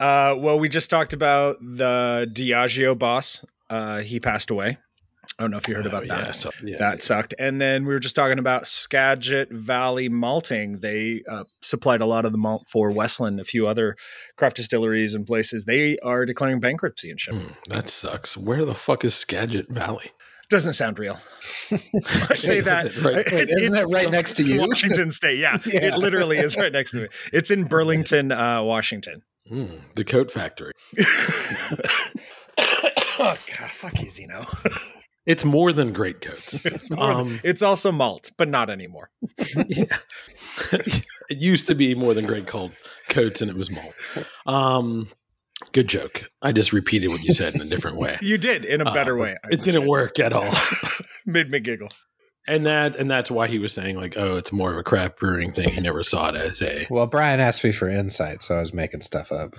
Uh, 0.00 0.34
well, 0.38 0.58
we 0.58 0.68
just 0.68 0.90
talked 0.90 1.12
about 1.12 1.56
the 1.60 2.26
Diageo 2.32 2.96
boss. 2.98 3.44
Uh, 3.70 3.98
he 4.00 4.18
passed 4.20 4.50
away. 4.50 4.78
I 5.38 5.42
don't 5.44 5.50
know 5.52 5.56
if 5.58 5.68
you 5.68 5.74
heard 5.76 5.86
about 5.86 6.04
Oh, 6.04 6.06
that. 6.08 6.36
So, 6.36 6.50
yeah. 6.64 6.78
That 6.78 7.02
sucked. 7.02 7.32
And 7.38 7.60
then 7.60 7.84
we 7.86 7.94
were 7.94 8.00
just 8.00 8.16
talking 8.16 8.38
about 8.40 8.66
Skagit 8.66 9.50
Valley 9.52 10.08
Malting. 10.08 10.80
They 10.80 11.22
uh, 11.28 11.44
supplied 11.62 12.00
a 12.00 12.06
lot 12.06 12.24
of 12.24 12.32
the 12.32 12.38
malt 12.38 12.66
for 12.68 12.90
Westland, 12.90 13.38
a 13.38 13.44
few 13.44 13.68
other 13.68 13.96
craft 14.36 14.56
distilleries 14.56 15.14
and 15.14 15.26
places. 15.26 15.64
They 15.64 15.96
are 16.02 16.26
declaring 16.26 16.58
bankruptcy 16.60 17.10
and 17.10 17.20
shit. 17.20 17.34
Hmm, 17.34 17.52
that 17.68 17.88
sucks. 17.88 18.36
Where 18.36 18.64
the 18.64 18.74
fuck 18.74 19.04
is 19.04 19.14
Skagit 19.14 19.68
Valley? 19.68 20.10
Doesn't 20.50 20.72
sound 20.72 20.98
real. 20.98 21.20
I 21.70 22.34
say 22.34 22.60
that. 22.60 22.96
Right. 22.96 23.30
Wait, 23.30 23.50
isn't 23.50 23.76
it 23.76 23.84
right 23.92 24.10
next 24.10 24.34
to 24.38 24.42
you? 24.42 24.58
Washington 24.60 25.10
State. 25.10 25.38
Yeah, 25.38 25.56
Yeah. 25.66 25.94
it 25.94 25.98
literally 25.98 26.38
is 26.38 26.56
right 26.56 26.72
next 26.72 26.92
to 26.92 27.02
me. 27.02 27.08
It's 27.32 27.50
in 27.50 27.64
Burlington, 27.68 28.32
uh, 28.32 28.62
Washington. 28.62 29.22
Hmm, 29.46 29.76
the 29.94 30.04
coat 30.04 30.30
factory. 30.30 30.72
oh 30.98 31.04
God, 33.18 33.70
fuck 33.72 34.00
you, 34.00 34.10
Zeno. 34.10 34.46
It's 35.28 35.44
more 35.44 35.72
than 35.72 35.92
great 35.92 36.20
coats. 36.20 36.64
It's, 36.74 36.90
more 36.90 37.06
than- 37.06 37.16
Um, 37.16 37.40
it's 37.44 37.62
also 37.62 37.92
malt, 37.92 38.30
but 38.36 38.48
not 38.48 38.70
anymore. 38.70 39.10
yeah. 39.68 39.84
it 40.72 41.38
used 41.38 41.66
to 41.68 41.74
be 41.74 41.94
more 41.94 42.14
than 42.14 42.26
great 42.26 42.46
cold 42.46 42.72
coats 43.08 43.40
and 43.42 43.50
it 43.50 43.56
was 43.56 43.70
malt. 43.70 43.94
Um, 44.46 45.08
good 45.72 45.86
joke. 45.88 46.30
I 46.42 46.52
just 46.52 46.72
repeated 46.72 47.08
what 47.10 47.22
you 47.22 47.34
said 47.34 47.54
in 47.54 47.60
a 47.60 47.66
different 47.66 47.98
way. 47.98 48.16
You 48.22 48.38
did 48.38 48.64
in 48.64 48.80
a 48.80 48.86
better 48.92 49.14
Um, 49.14 49.20
way. 49.20 49.36
It 49.50 49.62
didn't 49.62 49.86
work 49.86 50.18
at 50.18 50.32
all. 50.32 50.50
Made 51.26 51.50
me 51.50 51.60
giggle. 51.60 51.88
and 52.48 52.64
that 52.66 52.96
and 52.96 53.10
that's 53.10 53.30
why 53.30 53.46
he 53.48 53.58
was 53.58 53.72
saying 53.74 53.96
like, 53.96 54.16
oh, 54.16 54.36
it's 54.36 54.50
more 54.52 54.72
of 54.72 54.78
a 54.78 54.82
craft 54.82 55.18
brewing 55.18 55.52
thing. 55.52 55.68
He 55.70 55.80
never 55.82 56.02
saw 56.02 56.30
it 56.30 56.36
as 56.36 56.62
a 56.62 56.86
Well, 56.90 57.06
Brian 57.06 57.38
asked 57.40 57.62
me 57.64 57.72
for 57.72 57.88
insight, 57.88 58.42
so 58.42 58.56
I 58.56 58.60
was 58.60 58.72
making 58.72 59.02
stuff 59.02 59.30
up. 59.30 59.54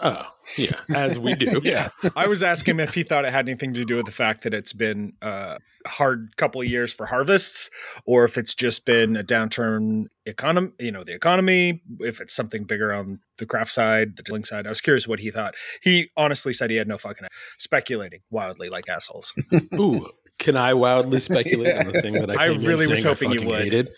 Oh 0.00 0.26
yeah, 0.56 0.70
as 0.94 1.18
we 1.18 1.34
do. 1.34 1.60
Yeah. 1.64 1.88
I 2.14 2.28
was 2.28 2.42
asking 2.42 2.72
him 2.72 2.80
if 2.80 2.94
he 2.94 3.02
thought 3.02 3.24
it 3.24 3.32
had 3.32 3.48
anything 3.48 3.74
to 3.74 3.84
do 3.84 3.96
with 3.96 4.06
the 4.06 4.12
fact 4.12 4.44
that 4.44 4.54
it's 4.54 4.72
been 4.72 5.14
a 5.20 5.58
hard 5.86 6.36
couple 6.36 6.60
of 6.60 6.68
years 6.68 6.92
for 6.92 7.06
harvests, 7.06 7.70
or 8.04 8.24
if 8.24 8.38
it's 8.38 8.54
just 8.54 8.84
been 8.84 9.16
a 9.16 9.24
downturn 9.24 10.04
economy. 10.24 10.70
You 10.78 10.92
know, 10.92 11.02
the 11.02 11.14
economy. 11.14 11.82
If 12.00 12.20
it's 12.20 12.34
something 12.34 12.64
bigger 12.64 12.92
on 12.92 13.20
the 13.38 13.46
craft 13.46 13.72
side, 13.72 14.16
the 14.16 14.22
distilling 14.22 14.44
side. 14.44 14.66
I 14.66 14.70
was 14.70 14.80
curious 14.80 15.08
what 15.08 15.20
he 15.20 15.30
thought. 15.30 15.54
He 15.82 16.10
honestly 16.16 16.52
said 16.52 16.70
he 16.70 16.76
had 16.76 16.88
no 16.88 16.98
fucking 16.98 17.26
speculating 17.58 18.20
wildly 18.30 18.68
like 18.68 18.88
assholes. 18.88 19.32
Ooh, 19.74 20.08
can 20.38 20.56
I 20.56 20.74
wildly 20.74 21.20
speculate 21.20 21.76
on 21.76 21.86
the 21.92 22.00
thing 22.02 22.14
that 22.14 22.30
I, 22.30 22.34
I 22.34 22.48
came 22.48 22.60
in 22.60 22.66
really 22.66 22.86
was 22.86 22.98
saying 22.98 23.06
I 23.06 23.08
hoping 23.08 23.30
you 23.30 23.38
fucking 23.38 23.50
would. 23.50 23.62
Hated? 23.62 23.90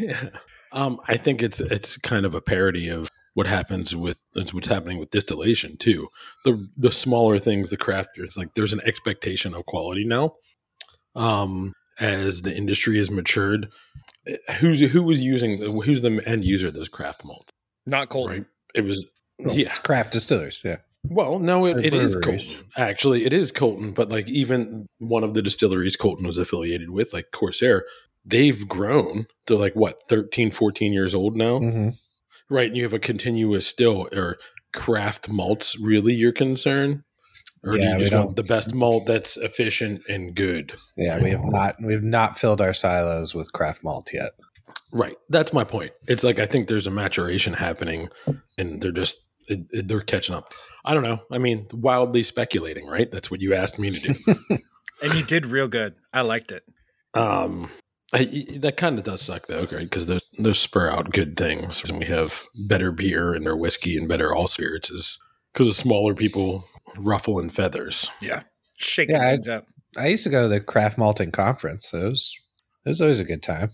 yeah. 0.00 0.28
Um, 0.72 1.00
I 1.08 1.16
think 1.16 1.42
it's 1.42 1.60
it's 1.60 1.96
kind 1.96 2.24
of 2.24 2.34
a 2.34 2.40
parody 2.40 2.88
of 2.88 3.08
what 3.34 3.46
happens 3.46 3.94
with 3.94 4.20
what's 4.52 4.68
happening 4.68 4.98
with 4.98 5.10
distillation 5.10 5.76
too. 5.76 6.08
The 6.44 6.66
the 6.76 6.92
smaller 6.92 7.38
things, 7.38 7.70
the 7.70 7.76
crafters, 7.76 8.36
like 8.36 8.54
there's 8.54 8.72
an 8.72 8.80
expectation 8.84 9.54
of 9.54 9.66
quality 9.66 10.04
now. 10.04 10.34
Um, 11.14 11.72
as 11.98 12.42
the 12.42 12.54
industry 12.54 12.96
has 12.98 13.10
matured, 13.10 13.68
eh, 14.26 14.36
who's 14.58 14.80
who 14.80 15.02
was 15.02 15.20
using 15.20 15.58
who's 15.82 16.00
the 16.00 16.22
end 16.26 16.44
user 16.44 16.68
of 16.68 16.74
those 16.74 16.88
craft 16.88 17.24
malts? 17.24 17.50
Not 17.86 18.08
Colton. 18.08 18.36
Right. 18.38 18.46
It 18.74 18.82
was 18.82 19.06
Well, 19.38 19.56
yeah. 19.56 19.66
It's 19.66 19.78
craft 19.78 20.12
distillers. 20.12 20.62
Yeah. 20.64 20.78
Well, 21.04 21.38
no, 21.38 21.64
it, 21.66 21.84
it 21.84 21.94
is. 21.94 22.14
Colton. 22.14 22.68
Actually, 22.76 23.24
it 23.24 23.32
is 23.32 23.50
Colton, 23.50 23.92
but 23.92 24.10
like 24.10 24.28
even 24.28 24.86
one 24.98 25.24
of 25.24 25.32
the 25.34 25.40
distilleries 25.40 25.96
Colton 25.96 26.26
was 26.26 26.36
affiliated 26.36 26.90
with, 26.90 27.14
like 27.14 27.30
Corsair, 27.32 27.84
they've 28.24 28.68
grown. 28.68 29.26
They're 29.46 29.56
like 29.56 29.74
what, 29.74 29.96
13, 30.08 30.50
14 30.50 30.92
years 30.92 31.14
old 31.14 31.36
now? 31.36 31.58
hmm 31.58 31.88
Right. 32.50 32.66
And 32.68 32.76
you 32.76 32.82
have 32.82 32.92
a 32.92 32.98
continuous 32.98 33.66
still 33.66 34.08
or 34.12 34.36
craft 34.72 35.30
malts 35.30 35.78
really 35.78 36.12
your 36.12 36.32
concern? 36.32 37.04
Or 37.64 37.72
do 37.72 37.78
Yeah, 37.78 37.94
you 37.94 38.00
just 38.00 38.12
want 38.12 38.36
the 38.36 38.42
best 38.42 38.74
malt 38.74 39.04
that's 39.06 39.36
efficient 39.36 40.02
and 40.08 40.34
good? 40.34 40.72
Yeah, 40.96 41.18
we 41.20 41.30
have 41.30 41.44
not 41.44 41.76
we 41.82 41.92
have 41.92 42.02
not 42.02 42.38
filled 42.38 42.60
our 42.60 42.72
silos 42.74 43.34
with 43.34 43.52
craft 43.52 43.84
malt 43.84 44.10
yet. 44.12 44.30
Right. 44.92 45.16
That's 45.28 45.52
my 45.52 45.64
point. 45.64 45.92
It's 46.08 46.24
like 46.24 46.38
I 46.40 46.46
think 46.46 46.68
there's 46.68 46.86
a 46.86 46.90
maturation 46.90 47.52
happening 47.54 48.08
and 48.58 48.80
they're 48.80 48.92
just 48.92 49.16
it, 49.48 49.60
it- 49.70 49.88
they're 49.88 50.00
catching 50.00 50.34
up. 50.34 50.52
I 50.84 50.94
don't 50.94 51.02
know. 51.02 51.20
I 51.30 51.38
mean, 51.38 51.66
wildly 51.72 52.22
speculating, 52.22 52.86
right? 52.86 53.10
That's 53.10 53.30
what 53.30 53.40
you 53.42 53.54
asked 53.54 53.78
me 53.78 53.90
to 53.90 54.12
do. 54.12 54.56
And 55.02 55.14
you 55.14 55.24
did 55.24 55.46
real 55.46 55.66
good. 55.66 55.94
I 56.12 56.20
liked 56.20 56.52
it. 56.52 56.62
Um, 57.14 57.70
I, 58.12 58.24
that 58.58 58.76
kind 58.76 58.98
of 58.98 59.04
does 59.04 59.22
suck 59.22 59.46
though, 59.46 59.60
right? 59.70 59.80
Because 59.88 60.06
those 60.06 60.24
those 60.38 60.58
spur 60.58 60.90
out 60.90 61.12
good 61.12 61.36
things, 61.36 61.88
and 61.88 61.98
we 61.98 62.06
have 62.06 62.42
better 62.66 62.90
beer 62.92 63.34
and 63.34 63.44
their 63.46 63.56
whiskey 63.56 63.96
and 63.96 64.08
better 64.08 64.34
all 64.34 64.48
spirits 64.48 64.90
is 64.90 65.18
because 65.52 65.68
of 65.68 65.76
smaller 65.76 66.14
people 66.14 66.64
ruffling 66.98 67.50
feathers. 67.50 68.10
Shaking 68.76 69.14
Yeah, 69.16 69.28
I- 69.28 69.32
things 69.32 69.48
up. 69.48 69.64
I 69.98 70.06
used 70.06 70.24
to 70.24 70.30
go 70.30 70.42
to 70.42 70.48
the 70.48 70.60
craft 70.60 70.98
malting 70.98 71.32
conference. 71.32 71.88
So 71.90 71.98
it 71.98 72.08
was 72.10 72.36
it 72.84 72.88
was 72.88 73.00
always 73.00 73.20
a 73.20 73.24
good 73.24 73.42
time. 73.42 73.68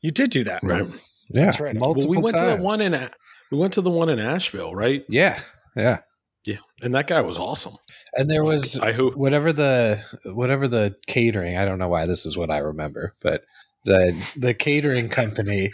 You 0.00 0.10
did 0.10 0.30
do 0.30 0.42
that. 0.44 0.62
Right. 0.62 0.86
Yeah, 1.30 1.44
That's 1.46 1.60
right. 1.60 1.74
Multiple 1.78 2.10
well, 2.10 2.20
we 2.20 2.22
went 2.24 2.36
times. 2.36 2.52
to 2.54 2.56
the 2.58 2.62
one 2.62 2.80
in 2.80 2.94
A- 2.94 3.10
we 3.52 3.58
went 3.58 3.72
to 3.74 3.80
the 3.82 3.90
one 3.90 4.08
in 4.08 4.18
Asheville, 4.18 4.74
right? 4.74 5.04
yeah, 5.08 5.40
yeah. 5.76 5.98
Yeah, 6.44 6.58
and 6.80 6.94
that 6.94 7.08
guy 7.08 7.20
was 7.22 7.36
awesome. 7.38 7.74
And 8.14 8.30
there 8.30 8.44
was 8.44 8.78
I 8.78 8.92
hope 8.92 9.16
whatever 9.16 9.52
the 9.52 10.00
whatever 10.26 10.68
the 10.68 10.94
catering. 11.08 11.56
I 11.56 11.64
don't 11.64 11.78
know 11.80 11.88
why 11.88 12.06
this 12.06 12.24
is 12.24 12.36
what 12.36 12.50
I 12.52 12.58
remember, 12.58 13.10
but 13.24 13.42
the 13.86 14.14
the 14.36 14.52
catering 14.54 15.08
company 15.08 15.70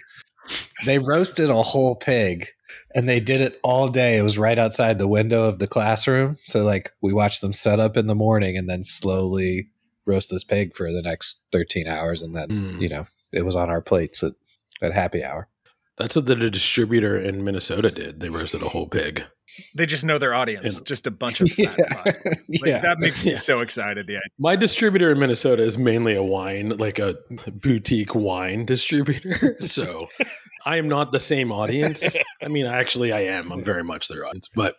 they 0.84 0.98
roasted 0.98 1.50
a 1.50 1.62
whole 1.62 1.94
pig 1.94 2.48
and 2.94 3.08
they 3.08 3.20
did 3.20 3.40
it 3.40 3.60
all 3.62 3.86
day. 3.88 4.18
It 4.18 4.22
was 4.22 4.38
right 4.38 4.58
outside 4.58 4.98
the 4.98 5.06
window 5.08 5.44
of 5.44 5.58
the 5.60 5.68
classroom. 5.68 6.36
So 6.46 6.64
like 6.64 6.90
we 7.00 7.12
watched 7.12 7.40
them 7.42 7.52
set 7.52 7.78
up 7.78 7.96
in 7.96 8.06
the 8.08 8.14
morning 8.14 8.56
and 8.56 8.68
then 8.68 8.82
slowly 8.82 9.68
roast 10.04 10.30
this 10.30 10.42
pig 10.42 10.74
for 10.76 10.90
the 10.90 11.02
next 11.02 11.46
13 11.52 11.86
hours 11.86 12.22
and 12.22 12.34
then, 12.34 12.48
Mm. 12.48 12.80
you 12.80 12.88
know, 12.88 13.04
it 13.32 13.44
was 13.44 13.54
on 13.54 13.70
our 13.70 13.80
plates 13.80 14.22
at, 14.24 14.32
at 14.80 14.92
happy 14.92 15.22
hour. 15.22 15.48
that's 15.96 16.16
what 16.16 16.26
the 16.26 16.34
distributor 16.50 17.16
in 17.16 17.44
Minnesota 17.44 17.90
did. 17.90 18.18
They 18.18 18.28
roasted 18.28 18.62
a 18.62 18.68
whole 18.68 18.88
pig. 18.88 19.22
They 19.76 19.86
just 19.86 20.04
know 20.04 20.18
their 20.18 20.34
audience. 20.34 20.76
And- 20.78 20.86
just 20.86 21.06
a 21.06 21.10
bunch 21.10 21.40
of 21.42 21.50
fat 21.50 21.76
fucks. 21.76 22.24
Like, 22.60 22.60
yeah. 22.64 22.78
That 22.80 22.98
makes 22.98 23.24
me 23.24 23.32
Yeah. 23.32 23.38
so 23.38 23.60
excited. 23.60 24.06
The 24.06 24.14
idea. 24.16 24.20
My 24.38 24.56
distributor 24.56 25.10
in 25.10 25.18
Minnesota 25.18 25.62
is 25.62 25.76
mainly 25.78 26.14
a 26.14 26.22
wine, 26.22 26.70
like 26.78 26.98
a 26.98 27.14
boutique 27.52 28.14
wine 28.14 28.64
distributor. 28.64 29.56
So 29.62 30.08
I 30.64 30.76
am 30.76 30.88
not 30.88 31.12
the 31.12 31.20
same 31.20 31.50
audience. 31.52 32.16
I 32.42 32.48
mean, 32.48 32.66
actually, 32.66 33.12
I 33.12 33.20
am. 33.22 33.50
I'm 33.52 33.62
very 33.64 33.82
much 33.84 34.08
their 34.08 34.26
audience, 34.26 34.48
but 34.54 34.76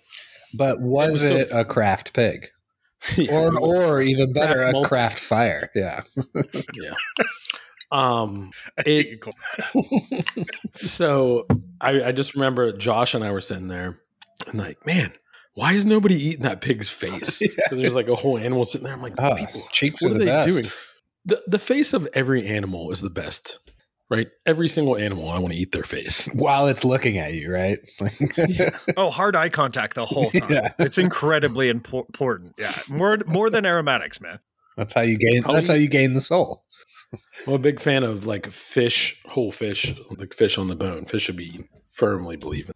But 0.54 0.80
was 0.82 1.10
was 1.10 1.22
so- 1.22 1.36
it 1.36 1.48
a 1.52 1.66
craft 1.66 2.14
pig? 2.14 2.48
yeah, 3.18 3.34
Or 3.34 3.60
or 3.60 4.02
even 4.02 4.32
better, 4.32 4.54
Craft 4.54 4.70
a 4.70 4.74
malt. 4.74 4.88
craft 4.88 5.20
fire. 5.20 5.70
Yeah. 5.76 6.02
Yeah. 6.74 6.94
Um, 7.92 8.52
It- 8.78 8.84
think 8.86 9.08
you're 9.10 9.18
cool. 9.20 10.24
so 10.74 11.46
I, 11.82 12.04
I 12.06 12.12
just 12.12 12.34
remember 12.34 12.72
Josh 12.76 13.14
and 13.14 13.24
I 13.24 13.32
were 13.32 13.42
sitting 13.42 13.68
there, 13.68 14.00
and 14.48 14.60
like, 14.60 14.86
man, 14.86 15.14
why 15.56 15.74
is 15.74 15.86
nobody 15.86 16.16
eating 16.16 16.44
that 16.44 16.62
pig's 16.62 16.90
face? 17.04 17.40
Because 17.40 17.78
there's 17.78 17.94
like 17.94 18.08
a 18.08 18.16
whole 18.16 18.38
animal 18.38 18.66
sitting 18.66 18.86
there. 18.86 18.94
I'm 18.94 19.02
like, 19.02 19.14
Oh, 19.18 19.36
people, 19.36 19.62
cheeks 19.72 20.02
what 20.02 20.12
are 20.12 20.16
are 20.16 20.18
the 20.20 20.20
they 20.20 20.26
best. 20.26 20.48
doing? 20.50 20.64
the 21.26 21.42
the 21.48 21.60
face 21.60 21.94
of 21.94 22.08
every 22.14 22.46
animal 22.48 22.92
is 22.92 23.00
the 23.02 23.10
best, 23.10 23.60
right? 24.10 24.28
Every 24.46 24.68
single 24.68 24.98
animal, 24.98 25.30
I 25.30 25.40
want 25.40 25.54
to 25.54 25.60
eat 25.60 25.72
their 25.72 25.84
face. 25.84 26.26
While 26.34 26.68
it's 26.68 26.84
looking 26.84 27.18
at 27.18 27.34
you, 27.34 27.52
right? 27.54 27.80
Oh, 28.98 29.10
hard 29.10 29.36
eye 29.36 29.50
contact 29.50 29.96
the 29.96 30.06
whole 30.06 30.26
time. 30.26 30.52
Yeah. 30.52 30.74
It's 30.80 30.98
incredibly 30.98 31.70
important. 31.70 32.54
Yeah, 32.58 32.74
more 32.90 33.18
more 33.26 33.50
than 33.50 33.66
aromatics, 33.66 34.20
man. 34.22 34.40
that's 34.78 34.94
how 34.94 35.02
you 35.02 35.18
gain. 35.18 35.44
Probably- 35.44 35.60
That's 35.60 35.70
how 35.70 35.76
you 35.76 35.88
gain 35.88 36.14
the 36.14 36.22
soul. 36.22 36.66
I'm 37.48 37.54
a 37.54 37.58
big 37.60 37.80
fan 37.80 38.04
of 38.04 38.26
like 38.26 38.52
fish, 38.52 39.22
whole 39.26 39.52
fish, 39.52 39.94
like 40.18 40.34
fish 40.34 40.58
on 40.58 40.68
the 40.68 40.76
bone. 40.76 41.06
Fish 41.06 41.24
should 41.24 41.38
be 41.38 41.64
firmly 41.94 42.36
believe 42.38 42.70
in. 42.70 42.76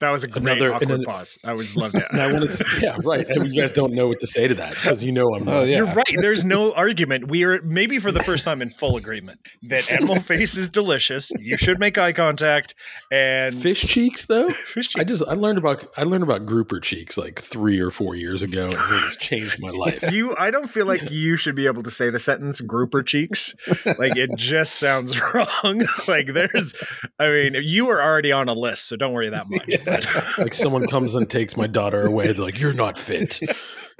That 0.00 0.10
was 0.10 0.24
a 0.24 0.28
great 0.28 0.42
Another- 0.42 0.74
awkward 0.74 0.90
and 0.90 1.04
pause. 1.06 1.38
I 1.44 1.54
would 1.54 1.74
love 1.74 1.92
that. 1.92 2.12
I 2.12 2.30
want 2.30 2.50
to, 2.50 2.64
yeah, 2.82 2.98
right. 3.02 3.26
And 3.26 3.50
you 3.50 3.58
guys 3.62 3.72
don't 3.72 3.94
know 3.94 4.08
what 4.08 4.20
to 4.20 4.26
say 4.26 4.46
to 4.46 4.54
that 4.56 4.74
because 4.74 5.02
you 5.02 5.10
know 5.10 5.34
I'm. 5.34 5.48
Oh, 5.48 5.62
yeah. 5.62 5.78
You're 5.78 5.86
right. 5.86 6.04
There's 6.20 6.44
no 6.44 6.74
argument. 6.74 7.28
We 7.28 7.44
are 7.44 7.62
maybe 7.62 7.98
for 7.98 8.12
the 8.12 8.22
first 8.22 8.44
time 8.44 8.60
in 8.60 8.68
full 8.68 8.96
agreement 8.98 9.40
that 9.70 9.90
animal 9.90 10.16
face 10.20 10.54
is 10.58 10.68
delicious. 10.68 11.30
You 11.38 11.56
should 11.56 11.78
make 11.80 11.96
eye 11.96 12.12
contact 12.12 12.74
and 13.10 13.54
Fish 13.56 13.80
cheeks, 13.86 14.26
though. 14.26 14.50
fish 14.66 14.94
I 14.96 15.04
just 15.04 15.22
I 15.26 15.32
learned 15.32 15.56
about 15.56 15.86
I 15.96 16.02
learned 16.02 16.24
about 16.24 16.44
grouper 16.44 16.78
cheeks 16.78 17.16
like 17.16 17.40
three 17.40 17.80
or 17.80 17.90
four 17.90 18.14
years 18.14 18.42
ago, 18.42 18.64
and 18.64 18.74
it 18.74 18.78
has 18.78 19.16
changed 19.16 19.58
my 19.60 19.70
life. 19.70 20.12
You, 20.12 20.36
I 20.36 20.50
don't 20.50 20.68
feel 20.68 20.84
like 20.84 21.10
you 21.10 21.36
should 21.36 21.54
be 21.54 21.64
able 21.66 21.82
to 21.84 21.90
say 21.90 22.10
the 22.10 22.18
sentence 22.18 22.60
"grouper 22.60 23.02
cheeks." 23.02 23.54
Like 23.98 24.14
it 24.16 24.30
just 24.36 24.74
sounds 24.76 25.18
wrong. 25.34 25.86
like 26.06 26.34
there's, 26.34 26.74
I 27.18 27.28
mean, 27.28 27.56
you 27.62 27.86
were 27.86 28.02
already 28.02 28.30
on 28.32 28.50
a 28.50 28.54
list, 28.54 28.86
so 28.88 28.96
don't 28.96 29.14
worry 29.14 29.30
that 29.30 29.44
much. 29.48 29.66
But- 29.66 29.85
Like 30.38 30.54
someone 30.54 30.86
comes 30.86 31.14
and 31.14 31.28
takes 31.30 31.56
my 31.56 31.66
daughter 31.66 32.06
away, 32.06 32.26
they're 32.26 32.34
like, 32.44 32.60
"You're 32.60 32.72
not 32.74 32.98
fit. 32.98 33.40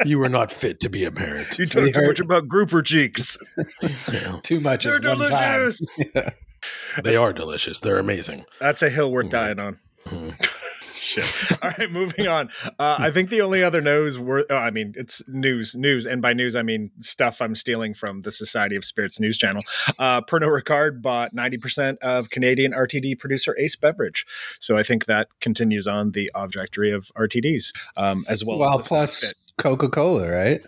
You 0.05 0.23
are 0.23 0.29
not 0.29 0.53
fit 0.53 0.81
to 0.81 0.89
be 0.91 1.05
a 1.05 1.11
parent." 1.11 1.59
you 1.59 1.67
talk 1.67 1.83
We 1.85 1.93
too 1.93 1.99
heard- 2.01 2.07
much 2.09 2.21
about 2.21 2.49
grouper 2.49 2.83
cheeks. 2.83 3.39
Yeah. 4.13 4.39
Too 4.43 4.61
much 4.61 4.85
They're 4.85 4.99
is 4.99 5.05
one 5.07 5.29
time. 5.29 5.59
delicious. 5.61 5.87
They 7.05 7.15
are 7.17 7.33
delicious. 7.33 7.79
They're 7.81 7.99
amazing. 7.99 8.45
That's 8.59 8.83
a 8.83 8.91
hill 8.91 9.13
worth 9.13 9.31
dying 9.31 9.61
on. 9.61 9.79
Mhm. 10.07 10.35
Shit. 11.07 11.63
All 11.63 11.71
right, 11.79 11.91
moving 11.91 12.27
on. 12.27 12.51
Uh, 12.79 12.97
I 12.99 13.13
think 13.13 13.31
the 13.31 13.41
only 13.41 13.63
other 13.63 13.81
news 13.81 14.19
were, 14.19 14.45
oh, 14.51 14.57
I 14.57 14.71
mean, 14.71 14.93
it's 14.97 15.23
news, 15.29 15.75
news, 15.77 16.05
and 16.05 16.21
by 16.21 16.33
news 16.33 16.57
I 16.57 16.63
mean 16.63 16.91
stuff 16.99 17.41
I'm 17.41 17.55
stealing 17.55 17.95
from 17.95 18.23
the 18.23 18.33
Society 18.33 18.75
of 18.75 18.85
Spirits 18.85 19.21
news 19.21 19.39
channel. 19.39 19.63
Uh, 20.01 20.21
Pernod 20.21 20.61
Ricard 20.61 21.01
bought 21.01 21.33
90% 21.33 21.99
of 21.99 22.31
Canadian 22.31 22.73
RTD 22.73 23.21
producer 23.21 23.57
Ace 23.57 23.77
Beverage, 23.77 24.27
so 24.59 24.77
I 24.77 24.83
think 24.83 25.07
that 25.07 25.29
continues 25.41 25.87
on 25.87 26.11
the 26.11 26.31
objectory 26.35 26.91
of 26.91 27.07
RTDs, 27.17 27.73
um, 27.97 28.25
as 28.29 28.45
well. 28.45 28.59
Well, 28.59 28.81
as 28.81 28.89
plus 28.89 29.33
Coca 29.59 29.89
Cola, 29.89 30.29
right? 30.29 30.61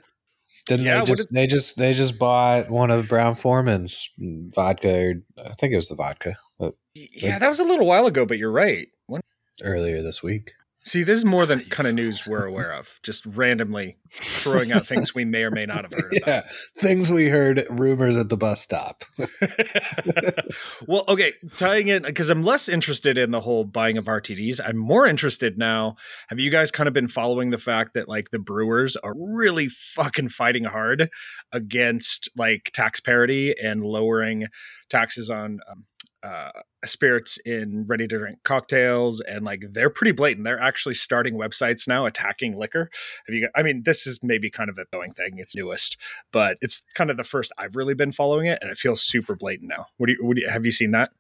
Didn't 0.66 0.86
Yeah, 0.86 1.00
they 1.00 1.04
just 1.04 1.32
they 1.32 1.46
just 1.46 1.78
they 1.78 1.92
just 1.92 2.18
bought 2.18 2.70
one 2.70 2.90
of 2.90 3.08
Brown-Forman's 3.08 4.14
vodka? 4.54 5.08
Or, 5.08 5.14
I 5.44 5.54
think 5.54 5.72
it 5.72 5.76
was 5.76 5.88
the 5.88 5.94
vodka 5.94 6.36
uh, 6.60 6.70
yeah, 6.94 7.38
that 7.38 7.48
was 7.48 7.60
a 7.60 7.64
little 7.64 7.86
while 7.86 8.06
ago, 8.06 8.26
but 8.26 8.38
you're 8.38 8.50
right. 8.50 8.88
When- 9.06 9.20
earlier 9.62 10.02
this 10.02 10.22
week. 10.22 10.52
See, 10.88 11.02
this 11.02 11.18
is 11.18 11.24
more 11.26 11.44
than 11.44 11.60
kind 11.66 11.86
of 11.86 11.94
news 11.94 12.26
we're 12.26 12.46
aware 12.46 12.72
of. 12.72 12.98
Just 13.02 13.26
randomly 13.26 13.98
throwing 14.10 14.72
out 14.72 14.86
things 14.86 15.14
we 15.14 15.26
may 15.26 15.44
or 15.44 15.50
may 15.50 15.66
not 15.66 15.82
have 15.82 15.92
heard 15.92 16.16
about. 16.16 16.26
Yeah, 16.26 16.48
things 16.78 17.12
we 17.12 17.28
heard 17.28 17.62
rumors 17.68 18.16
at 18.16 18.30
the 18.30 18.38
bus 18.38 18.62
stop. 18.62 19.04
well, 20.86 21.04
okay, 21.08 21.32
tying 21.58 21.88
in 21.88 22.04
because 22.04 22.30
I'm 22.30 22.42
less 22.42 22.70
interested 22.70 23.18
in 23.18 23.32
the 23.32 23.40
whole 23.42 23.64
buying 23.64 23.98
of 23.98 24.06
RTDs. 24.06 24.60
I'm 24.64 24.78
more 24.78 25.06
interested 25.06 25.58
now. 25.58 25.96
Have 26.28 26.38
you 26.38 26.50
guys 26.50 26.70
kind 26.70 26.86
of 26.86 26.94
been 26.94 27.08
following 27.08 27.50
the 27.50 27.58
fact 27.58 27.92
that 27.92 28.08
like 28.08 28.30
the 28.30 28.38
brewers 28.38 28.96
are 28.96 29.14
really 29.14 29.68
fucking 29.68 30.30
fighting 30.30 30.64
hard 30.64 31.10
against 31.52 32.30
like 32.34 32.70
tax 32.72 32.98
parity 32.98 33.54
and 33.62 33.84
lowering 33.84 34.46
taxes 34.88 35.28
on 35.28 35.58
um, 35.70 35.84
uh, 36.22 36.50
spirits 36.84 37.38
in 37.44 37.84
ready 37.86 38.06
to 38.08 38.18
drink 38.18 38.38
cocktails 38.44 39.20
and 39.20 39.44
like 39.44 39.62
they're 39.72 39.90
pretty 39.90 40.12
blatant. 40.12 40.44
They're 40.44 40.60
actually 40.60 40.94
starting 40.94 41.34
websites 41.34 41.86
now 41.86 42.06
attacking 42.06 42.58
liquor. 42.58 42.90
Have 43.26 43.34
you? 43.34 43.42
got- 43.42 43.50
I 43.54 43.62
mean, 43.62 43.82
this 43.84 44.06
is 44.06 44.18
maybe 44.22 44.50
kind 44.50 44.70
of 44.70 44.78
a 44.78 44.84
going 44.92 45.12
thing. 45.14 45.34
It's 45.38 45.54
newest, 45.56 45.96
but 46.32 46.56
it's 46.60 46.82
kind 46.94 47.10
of 47.10 47.16
the 47.16 47.24
first 47.24 47.52
I've 47.58 47.76
really 47.76 47.94
been 47.94 48.12
following 48.12 48.46
it, 48.46 48.58
and 48.60 48.70
it 48.70 48.78
feels 48.78 49.02
super 49.02 49.34
blatant 49.36 49.68
now. 49.68 49.86
What 49.96 50.06
do 50.08 50.12
you? 50.12 50.24
What 50.26 50.36
do 50.36 50.42
you 50.42 50.48
have 50.48 50.64
you 50.64 50.72
seen 50.72 50.90
that? 50.92 51.10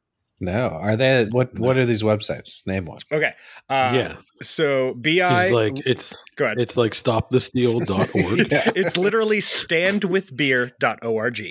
No, 0.40 0.68
are 0.68 0.96
they? 0.96 1.24
What 1.30 1.58
What 1.58 1.76
are 1.78 1.86
these 1.86 2.02
websites? 2.04 2.64
Name 2.66 2.84
one. 2.84 3.00
Okay. 3.10 3.34
Uh, 3.68 3.90
yeah, 3.94 4.16
So 4.40 4.94
bi 4.94 5.10
it's 5.44 5.52
like 5.52 5.80
it's 5.84 6.22
go 6.36 6.44
ahead. 6.44 6.60
it's 6.60 6.76
like 6.76 6.92
stopthesteal.org. 6.92 8.52
Yeah. 8.52 8.70
It's 8.76 8.96
literally 8.96 9.40
standwithbeer.org. 9.40 11.42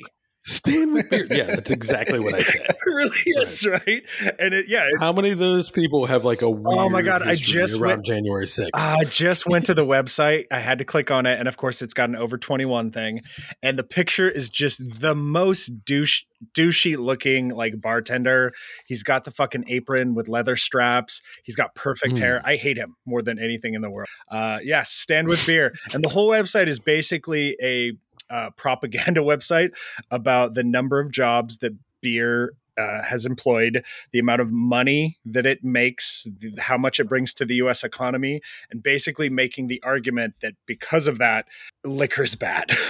Stand 0.48 0.94
with 0.94 1.10
beer. 1.10 1.28
Yeah, 1.30 1.44
that's 1.48 1.72
exactly 1.72 2.20
what 2.20 2.34
I 2.34 2.40
said. 2.40 2.62
It 2.70 2.76
really 2.86 3.20
is, 3.42 3.66
right? 3.68 4.04
And 4.40 4.54
it, 4.54 4.68
yeah, 4.70 4.86
it, 4.86 4.94
How 5.00 5.12
many 5.12 5.32
of 5.32 5.40
those 5.40 5.70
people 5.70 6.06
have 6.06 6.24
like 6.24 6.42
a 6.42 6.50
weird 6.50 6.66
Oh 6.80 6.88
my 6.90 7.02
God, 7.02 7.22
I 7.22 7.36
just 7.36 7.78
around 7.78 7.90
went- 7.98 8.06
January 8.06 8.46
6th? 8.46 8.70
I 8.74 9.04
just 9.04 9.46
went 9.46 9.66
to 9.66 9.74
the 9.74 9.86
website. 9.86 10.46
I 10.50 10.60
had 10.60 10.78
to 10.78 10.86
click 10.86 11.12
on 11.12 11.26
it, 11.26 11.38
and 11.38 11.50
of 11.50 11.58
course, 11.58 11.82
it's 11.82 11.94
got 11.94 12.08
an 12.10 12.16
over 12.16 12.38
twenty 12.38 12.64
one 12.66 12.92
thing, 12.92 13.20
and 13.62 13.78
the 13.78 13.84
picture 13.84 14.30
is 14.30 14.50
just 14.50 14.82
the 15.00 15.14
most 15.16 15.84
douche 15.86 16.22
douchey 16.54 16.96
looking 16.98 17.50
like 17.50 17.82
bartender. 17.82 18.54
He's 18.86 19.04
got 19.04 19.26
the 19.26 19.32
fucking 19.32 19.66
apron 19.68 20.16
with 20.16 20.28
leather 20.30 20.56
straps. 20.56 21.22
He's 21.44 21.56
got 21.58 21.76
perfect 21.76 22.16
Mm. 22.16 22.20
hair. 22.20 22.42
I 22.46 22.56
hate 22.56 22.78
him 22.78 22.96
more 23.06 23.22
than 23.22 23.38
anything 23.38 23.74
in 23.74 23.82
the 23.82 23.90
world. 23.90 24.08
Uh, 24.32 24.60
yes, 24.64 24.92
stand 24.92 25.28
with 25.28 25.46
beer, 25.46 25.74
and 25.94 26.04
the 26.04 26.10
whole 26.10 26.30
website 26.30 26.68
is 26.68 26.80
basically 26.80 27.58
a 27.62 27.92
uh, 28.30 28.50
propaganda 28.52 29.22
website 29.22 29.70
about 30.12 30.54
the 30.54 30.64
number 30.64 31.00
of 31.00 31.12
jobs 31.12 31.60
that 31.60 31.74
beer 32.02 32.54
uh, 32.78 33.02
has 33.02 33.26
employed, 33.26 33.84
the 34.12 34.20
amount 34.20 34.40
of 34.40 34.52
money 34.52 35.18
that 35.26 35.46
it 35.46 35.64
makes, 35.64 36.28
th- 36.40 36.54
how 36.60 36.78
much 36.78 37.00
it 37.00 37.10
brings 37.10 37.34
to 37.34 37.44
the 37.44 37.56
U.S. 37.56 37.84
economy, 37.84 38.40
and 38.70 38.84
basically 38.84 39.30
making 39.30 39.68
the 39.68 39.82
argument 39.84 40.36
that 40.42 40.54
because 40.68 41.08
of 41.08 41.18
that, 41.18 41.48
liquor's 41.84 42.36
bad. 42.36 42.78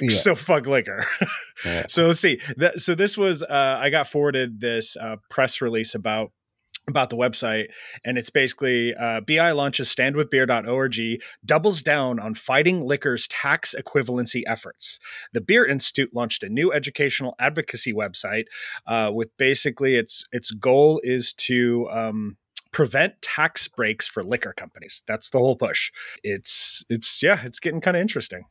Yeah. 0.00 0.10
so 0.10 0.34
fuck 0.34 0.66
liquor. 0.66 1.06
Yeah. 1.64 1.86
so 1.88 2.06
let's 2.06 2.20
see. 2.20 2.40
That, 2.56 2.80
so 2.80 2.94
this 2.94 3.18
was 3.18 3.42
uh, 3.42 3.78
I 3.80 3.90
got 3.90 4.06
forwarded 4.06 4.60
this 4.60 4.96
uh, 4.96 5.16
press 5.28 5.60
release 5.60 5.94
about 5.94 6.32
about 6.88 7.10
the 7.10 7.16
website 7.16 7.68
and 8.04 8.18
it's 8.18 8.30
basically 8.30 8.94
uh, 8.94 9.20
bi 9.20 9.52
launches 9.52 9.88
standwithbeer.org 9.94 11.20
doubles 11.44 11.82
down 11.82 12.18
on 12.18 12.34
fighting 12.34 12.82
liquor's 12.82 13.28
tax 13.28 13.74
equivalency 13.78 14.42
efforts. 14.46 14.98
The 15.32 15.40
beer 15.40 15.64
institute 15.64 16.14
launched 16.14 16.42
a 16.42 16.48
new 16.48 16.72
educational 16.72 17.34
advocacy 17.38 17.92
website 17.92 18.44
uh, 18.86 19.10
with 19.12 19.36
basically 19.36 19.96
its 19.96 20.24
its 20.32 20.50
goal 20.50 21.00
is 21.04 21.32
to 21.34 21.88
um, 21.90 22.36
prevent 22.72 23.20
tax 23.22 23.68
breaks 23.68 24.06
for 24.06 24.22
liquor 24.22 24.52
companies. 24.56 25.02
That's 25.06 25.30
the 25.30 25.38
whole 25.38 25.56
push. 25.56 25.90
It's 26.22 26.84
it's 26.88 27.22
yeah 27.22 27.42
it's 27.44 27.60
getting 27.60 27.80
kind 27.80 27.96
of 27.96 28.00
interesting. 28.00 28.44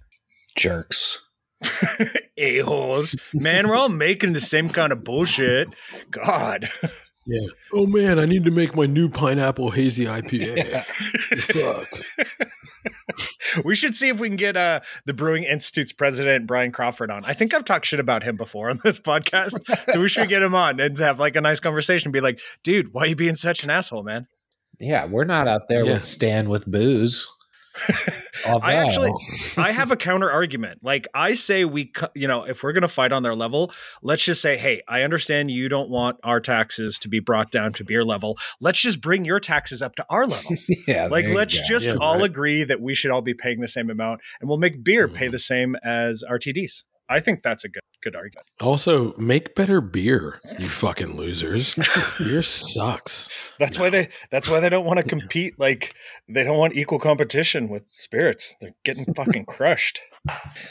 Jerks. 0.56 1.26
a-holes. 2.38 3.16
Man 3.34 3.68
we're 3.68 3.76
all 3.76 3.90
making 3.90 4.34
the 4.34 4.40
same 4.40 4.70
kind 4.70 4.92
of 4.92 5.04
bullshit. 5.04 5.68
God 6.10 6.70
yeah. 7.26 7.48
Oh 7.74 7.86
man, 7.86 8.20
I 8.20 8.26
need 8.26 8.46
to 8.46 8.52
make 8.52 8.76
my 8.76 8.86
new 8.86 9.10
pineapple 9.10 9.72
hazy 9.72 10.06
IPA. 10.06 10.86
Yeah. 11.32 11.42
Fuck. 11.42 12.48
we 13.66 13.76
should 13.76 13.96
see 13.96 14.10
if 14.10 14.20
we 14.20 14.28
can 14.30 14.38
get 14.38 14.58
uh, 14.58 14.80
the 15.06 15.14
Brewing 15.14 15.44
Institute's 15.44 15.92
president, 15.94 16.48
Brian 16.48 16.72
Crawford, 16.72 17.12
on. 17.12 17.24
I 17.26 17.34
think 17.34 17.54
I've 17.54 17.66
talked 17.66 17.86
shit 17.86 18.00
about 18.00 18.24
him 18.24 18.36
before 18.36 18.70
on 18.70 18.80
this 18.84 19.00
podcast. 19.00 19.54
so 19.92 20.00
we 20.02 20.10
should 20.10 20.30
get 20.30 20.42
him 20.42 20.56
on 20.56 20.80
and 20.80 20.98
have 20.98 21.20
like 21.20 21.36
a 21.36 21.42
nice 21.42 21.60
conversation. 21.60 22.12
Be 22.12 22.22
like, 22.22 22.40
dude, 22.64 22.94
why 22.94 23.04
are 23.04 23.08
you 23.08 23.16
being 23.16 23.36
such 23.36 23.64
an 23.64 23.70
asshole, 23.70 24.04
man? 24.04 24.28
Yeah, 24.80 25.06
we're 25.06 25.26
not 25.26 25.48
out 25.48 25.68
there 25.68 25.86
Yeah. 25.86 25.94
with 25.94 26.04
stand 26.04 26.50
with 26.50 26.66
booze. 26.66 27.28
Although, 28.48 28.66
I 28.66 28.74
actually, 28.76 29.12
I 29.58 29.72
have 29.72 29.92
a 29.92 29.96
counter 29.98 30.32
argument. 30.32 30.80
Like 30.84 31.08
I 31.14 31.34
say, 31.34 31.66
we, 31.66 31.92
you 32.16 32.28
know, 32.28 32.44
if 32.44 32.64
we're 32.64 32.72
going 32.74 32.84
to 32.84 32.88
fight 32.88 33.12
on 33.12 33.24
their 33.24 33.36
level, 33.36 33.72
let's 34.02 34.24
just 34.24 34.42
say, 34.42 34.58
hey, 34.58 34.82
I 34.88 35.02
understand 35.02 35.52
you 35.52 35.68
don't 35.70 35.90
want 35.90 36.18
our 36.24 36.40
taxes 36.40 36.98
to 37.00 37.10
be 37.10 37.20
brought 37.20 37.52
down 37.52 37.74
to 37.74 37.84
beer 37.84 38.04
level. 38.06 38.38
Let's 38.62 38.80
just 38.80 39.02
bring 39.02 39.26
your 39.26 39.40
taxes 39.40 39.82
up 39.82 39.96
to 39.96 40.06
our 40.10 40.26
level. 40.26 40.52
yeah, 40.88 41.08
like 41.08 41.26
let's 41.28 41.58
go. 41.58 41.64
just 41.68 41.86
Yeah, 41.86 41.96
all 42.00 42.16
right. 42.18 42.26
agree 42.26 42.64
that 42.64 42.80
we 42.82 42.96
should 42.96 43.12
all 43.12 43.22
be 43.22 43.34
paying 43.34 43.60
the 43.60 43.68
same 43.68 43.90
amount 43.90 44.22
and 44.40 44.48
we'll 44.48 44.58
make 44.58 44.84
beer 44.84 45.08
pay 45.08 45.28
Mhm. 45.28 45.32
the 45.32 45.40
same 45.40 45.76
as 45.84 46.24
rtds 46.30 46.84
i 47.10 47.20
think 47.20 47.44
that's 47.44 47.64
a 47.64 47.70
good 47.70 47.82
good 48.02 48.16
argument 48.16 48.48
Also, 48.62 49.14
make 49.18 49.56
better 49.56 49.82
beer, 49.82 50.40
you 50.58 50.70
fucking 50.70 51.18
losers. 51.18 51.78
beer 52.18 52.42
sucks. 52.42 53.30
that's 53.60 53.78
why 53.78 53.90
they 53.90 54.08
that's 54.32 54.48
why 54.48 54.62
they 54.62 54.70
don't 54.70 54.86
want 54.86 55.00
to 55.00 55.04
compete 55.16 55.60
like 55.60 55.94
they 56.30 56.44
don't 56.46 56.58
want 56.58 56.76
equal 56.78 56.98
competition 57.00 57.68
with 57.68 57.86
spirits 57.90 58.56
they're 58.62 58.76
getting 58.86 59.06
fucking 59.16 59.44
crushed 59.46 60.00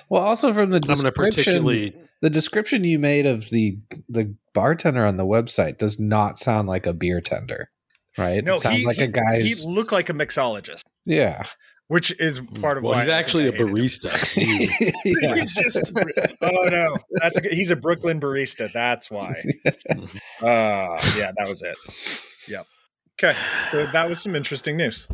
Well, 0.09 0.23
also 0.23 0.53
from 0.55 0.71
the 0.71 0.77
I'm 0.77 0.81
going 0.81 0.97
to 0.97 1.03
description, 1.11 1.65
the 2.23 2.31
description 2.31 2.85
you 2.85 2.99
made 2.99 3.27
of 3.27 3.51
the 3.51 3.77
the 4.09 4.35
bartender 4.55 5.05
on 5.05 5.19
the 5.19 5.27
website 5.27 5.77
does 5.79 6.01
not 6.01 6.39
sound 6.39 6.67
like 6.67 6.87
a 6.87 6.95
beer 6.95 7.21
tender, 7.21 7.71
right? 8.17 8.43
no 8.43 8.55
it 8.55 8.61
sounds 8.61 8.79
he- 8.79 8.87
like 8.87 8.97
he- 8.99 9.05
a 9.05 9.09
guy. 9.09 9.41
he 9.43 9.55
looked 9.67 9.93
like 9.93 10.09
a 10.09 10.15
mixologist 10.15 10.81
yeah, 11.05 11.45
which 11.89 12.15
is 12.21 12.41
part 12.61 12.77
of 12.77 12.85
Well, 12.85 12.95
why 12.95 13.05
he's 13.05 13.13
I- 13.13 13.19
actually 13.19 13.45
I 13.45 13.49
a 13.49 13.53
barista. 13.53 14.11
He's 15.03 15.55
just, 15.55 15.93
oh 16.43 16.63
no, 16.69 16.97
that's 17.21 17.39
a, 17.39 17.49
he's 17.49 17.71
a 17.71 17.77
Brooklyn 17.77 18.21
barista. 18.21 18.71
That's 18.73 19.11
why. 19.11 19.35
Uh, 20.41 20.97
yeah, 21.17 21.33
that 21.37 21.49
was 21.49 21.63
it. 21.63 21.77
Yep. 22.49 22.65
Okay, 23.21 23.37
so 23.73 23.87
that 23.87 24.09
was 24.09 24.23
some 24.23 24.37
interesting 24.37 24.77
news. 24.77 25.09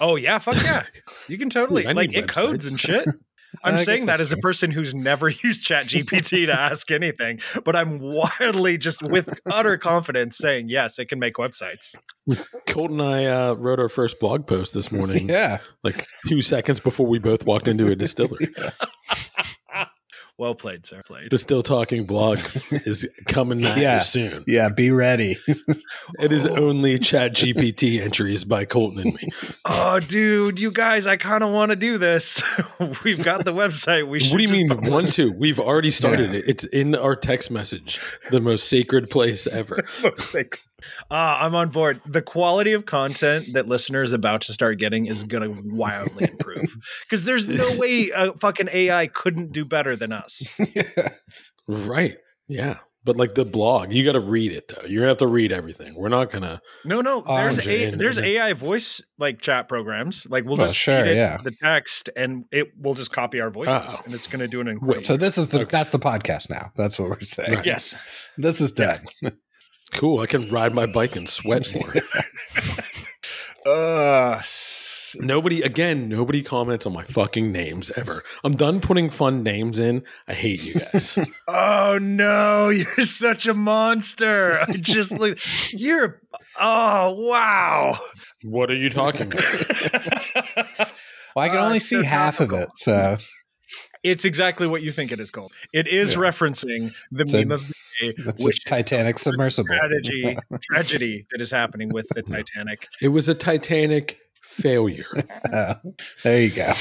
oh 0.00 0.16
yeah, 0.16 0.38
fuck 0.38 0.56
yeah. 0.62 0.84
You 1.28 1.38
can 1.38 1.50
totally 1.50 1.86
I 1.86 1.92
like 1.92 2.10
need 2.10 2.18
it 2.18 2.28
codes 2.28 2.66
and 2.68 2.78
shit. 2.78 3.06
I 3.64 3.70
I'm 3.70 3.76
guess 3.76 3.86
saying 3.86 4.00
that 4.00 4.06
that's 4.18 4.20
as 4.20 4.32
a 4.32 4.36
person 4.36 4.70
who's 4.70 4.94
never 4.94 5.28
used 5.42 5.64
Chat 5.64 5.84
GPT 5.84 6.46
to 6.46 6.52
ask 6.52 6.90
anything, 6.90 7.40
but 7.64 7.74
I'm 7.74 7.98
wildly 7.98 8.76
just 8.76 9.02
with 9.02 9.40
utter 9.46 9.78
confidence 9.78 10.36
saying 10.36 10.68
yes, 10.68 10.98
it 10.98 11.06
can 11.08 11.18
make 11.18 11.34
websites. 11.36 11.96
Colt 12.66 12.90
and 12.90 13.00
I 13.02 13.24
uh, 13.24 13.54
wrote 13.54 13.80
our 13.80 13.88
first 13.88 14.20
blog 14.20 14.46
post 14.46 14.74
this 14.74 14.92
morning, 14.92 15.28
Yeah. 15.30 15.58
like 15.82 16.06
two 16.28 16.42
seconds 16.42 16.78
before 16.78 17.06
we 17.06 17.18
both 17.18 17.46
walked 17.46 17.68
into 17.68 17.86
a 17.86 17.96
distillery. 17.96 18.48
Well 20.38 20.54
played, 20.54 20.86
sir. 20.86 21.00
Played. 21.04 21.30
the 21.30 21.36
Still 21.38 21.62
Talking 21.62 22.06
blog 22.06 22.38
is 22.70 23.06
coming 23.26 23.64
at 23.64 23.76
Yeah. 23.76 23.96
you 23.98 24.04
soon. 24.04 24.44
Yeah. 24.46 24.68
Be 24.68 24.90
ready. 24.92 25.36
It 26.20 26.32
is 26.32 26.46
oh. 26.46 26.56
only 26.56 26.98
Chat 26.98 27.34
GPT 27.34 28.00
entries 28.02 28.42
by 28.44 28.64
Colton 28.64 29.00
and 29.02 29.14
me. 29.14 29.28
Oh, 29.66 30.00
dude, 30.00 30.58
you 30.58 30.70
guys, 30.72 31.06
I 31.06 31.16
kind 31.16 31.44
of 31.44 31.50
want 31.52 31.70
to 31.70 31.76
do 31.76 31.98
this. 31.98 32.42
We've 33.04 33.22
got 33.22 33.44
the 33.44 33.52
website. 33.52 34.08
We 34.08 34.20
should. 34.20 34.32
What 34.32 34.38
do 34.38 34.44
you 34.44 34.66
just- 34.66 34.82
mean 34.82 34.90
one 34.92 35.06
two? 35.06 35.32
We've 35.38 35.60
already 35.60 35.90
started 35.90 36.30
Yeah. 36.32 36.38
it. 36.38 36.44
It's 36.46 36.64
in 36.64 36.94
our 36.94 37.14
text 37.14 37.50
message, 37.50 38.00
the 38.30 38.40
most 38.40 38.68
sacred 38.68 39.10
place 39.10 39.46
ever. 39.46 39.84
Like, 40.32 40.62
ah, 41.10 41.44
I'm 41.44 41.54
on 41.54 41.68
board. 41.70 42.00
The 42.06 42.22
quality 42.22 42.72
of 42.72 42.86
content 42.86 43.46
that 43.52 43.66
listeners 43.68 44.12
about 44.12 44.42
to 44.42 44.52
start 44.52 44.78
getting 44.78 45.06
is 45.06 45.22
going 45.24 45.42
to 45.54 45.62
wildly 45.64 46.28
improve 46.30 46.76
because 47.04 47.24
there's 47.24 47.46
no 47.46 47.74
way 47.76 48.10
a 48.10 48.32
fucking 48.34 48.68
AI 48.72 49.06
couldn't 49.08 49.52
do 49.52 49.64
better 49.64 49.96
than 49.96 50.12
us. 50.12 50.42
Right. 51.70 52.16
Yeah. 52.48 52.78
But 53.04 53.16
like 53.16 53.34
the 53.34 53.44
blog, 53.44 53.92
you 53.92 54.04
got 54.04 54.12
to 54.12 54.20
read 54.20 54.52
it 54.52 54.68
though. 54.68 54.86
You're 54.86 55.00
gonna 55.02 55.08
have 55.10 55.18
to 55.18 55.26
read 55.26 55.52
everything. 55.52 55.94
We're 55.94 56.08
not 56.08 56.30
gonna. 56.30 56.60
No, 56.84 57.00
no, 57.00 57.22
Oh, 57.26 57.36
there's 57.36 57.66
a, 57.66 57.90
there's 57.90 58.18
AI 58.18 58.52
voice 58.54 59.00
like 59.18 59.40
chat 59.40 59.68
programs. 59.68 60.26
Like 60.28 60.44
we'll 60.44 60.56
Well, 60.56 60.66
just 60.66 60.76
sure, 60.76 61.04
feed 61.04 61.12
it 61.12 61.16
yeah. 61.16 61.36
the 61.42 61.50
text 61.62 62.10
and 62.16 62.44
it 62.50 62.68
will 62.78 62.94
just 62.94 63.12
copy 63.12 63.40
our 63.40 63.50
voices 63.50 63.74
Oh. 63.94 64.00
and 64.04 64.12
it's 64.14 64.26
going 64.26 64.40
to 64.40 64.48
do 64.48 64.60
an 64.60 64.68
incredible. 64.68 65.04
so 65.04 65.16
this 65.16 65.38
is 65.38 65.48
the 65.48 65.60
Okay. 65.60 65.70
that's 65.70 65.90
the 65.90 65.98
podcast 65.98 66.50
now. 66.50 66.70
That's 66.76 66.98
what 66.98 67.08
we're 67.10 67.20
saying. 67.20 67.54
Right. 67.54 67.66
yes, 67.66 67.94
This 68.36 68.60
is 68.60 68.72
done. 68.72 69.00
Cool. 69.92 70.20
I 70.20 70.26
can 70.26 70.48
ride 70.50 70.74
my 70.74 70.86
bike 70.86 71.16
and 71.16 71.28
sweat 71.28 71.72
more. 71.74 71.94
uh, 73.66 74.36
s- 74.38 75.16
nobody 75.20 75.62
again. 75.62 76.08
Nobody 76.08 76.42
comments 76.42 76.86
on 76.86 76.92
my 76.92 77.04
fucking 77.04 77.50
names 77.52 77.90
ever. 77.96 78.22
I'm 78.44 78.54
done 78.56 78.80
putting 78.80 79.10
fun 79.10 79.42
names 79.42 79.78
in. 79.78 80.02
I 80.26 80.34
hate 80.34 80.64
you 80.64 80.74
guys. 80.74 81.18
Oh 81.48 81.98
no, 82.00 82.68
you're 82.68 83.00
such 83.00 83.46
a 83.46 83.54
monster. 83.54 84.58
I 84.60 84.72
just 84.72 85.12
look 85.12 85.38
you're 85.72 86.20
oh 86.60 87.14
wow. 87.26 87.98
what 88.44 88.70
are 88.70 88.76
you 88.76 88.90
talking 88.90 89.32
about? 89.32 90.92
Well, 91.36 91.44
I 91.44 91.48
can 91.50 91.58
Uh, 91.58 91.64
only 91.66 91.76
it's 91.76 91.86
see 91.86 92.02
so 92.02 92.08
half 92.08 92.40
of 92.40 92.52
it. 92.52 92.68
So 92.74 93.16
it's 94.10 94.24
exactly 94.24 94.66
what 94.66 94.82
you 94.82 94.90
think 94.92 95.12
it 95.12 95.20
is 95.20 95.30
called. 95.30 95.52
It 95.72 95.86
is 95.86 96.12
Yeah. 96.12 96.18
referencing 96.20 96.92
the 97.12 97.22
It's 97.22 97.34
a- 97.34 97.38
meme 97.38 97.52
of 97.52 97.66
the 97.66 97.74
day, 98.00 98.14
it's 98.28 98.44
which 98.44 98.60
a 98.60 98.64
Titanic 98.64 99.18
submersible. 99.18 99.76
tragedy 99.76 100.36
tragedy 100.62 101.26
that 101.30 101.40
is 101.40 101.50
happening 101.50 101.90
with 101.92 102.06
the 102.14 102.22
Titanic. 102.22 102.88
It 103.02 103.08
was 103.08 103.28
a 103.28 103.34
Titanic 103.34 104.18
failure. 104.42 105.06
Oh, 105.52 105.74
there 106.24 106.42
you 106.42 106.50
go. 106.50 106.72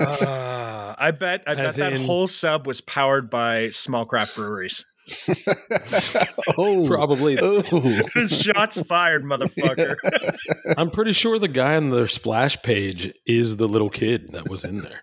Uh, 0.00 0.94
I 0.98 1.10
bet 1.10 1.42
I 1.46 1.54
bet 1.54 1.66
As 1.66 1.76
that 1.76 1.92
in- 1.92 2.02
whole 2.04 2.26
sub 2.28 2.66
was 2.66 2.80
powered 2.80 3.30
by 3.30 3.70
small 3.70 4.04
craft 4.06 4.36
breweries. 4.36 4.84
oh, 6.58 6.86
Probably. 6.86 7.38
Oh. 7.40 7.62
Shots 8.26 8.82
fired, 8.84 9.24
motherfucker. 9.24 9.96
I'm 10.76 10.90
pretty 10.90 11.12
sure 11.12 11.38
the 11.38 11.48
guy 11.48 11.76
on 11.76 11.90
their 11.90 12.08
splash 12.08 12.60
page 12.62 13.12
is 13.26 13.56
the 13.56 13.68
little 13.68 13.90
kid 13.90 14.32
that 14.32 14.48
was 14.48 14.64
in 14.64 14.80
there. 14.80 15.02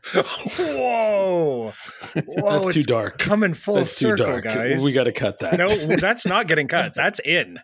Whoa. 0.58 1.74
Whoa, 2.26 2.60
That's 2.64 2.74
too 2.74 2.82
dark. 2.84 3.18
coming 3.18 3.54
full 3.54 3.76
That's 3.76 3.98
too 3.98 4.10
circle, 4.12 4.26
dark. 4.28 4.44
guys. 4.44 4.84
We 4.84 4.94
got 4.94 5.06
to 5.06 5.12
cut 5.12 5.40
that. 5.40 5.58
no, 5.58 5.70
that's 5.98 6.26
not 6.26 6.48
getting 6.48 6.68
cut. 6.68 6.94
That's 6.96 7.20
in. 7.24 7.60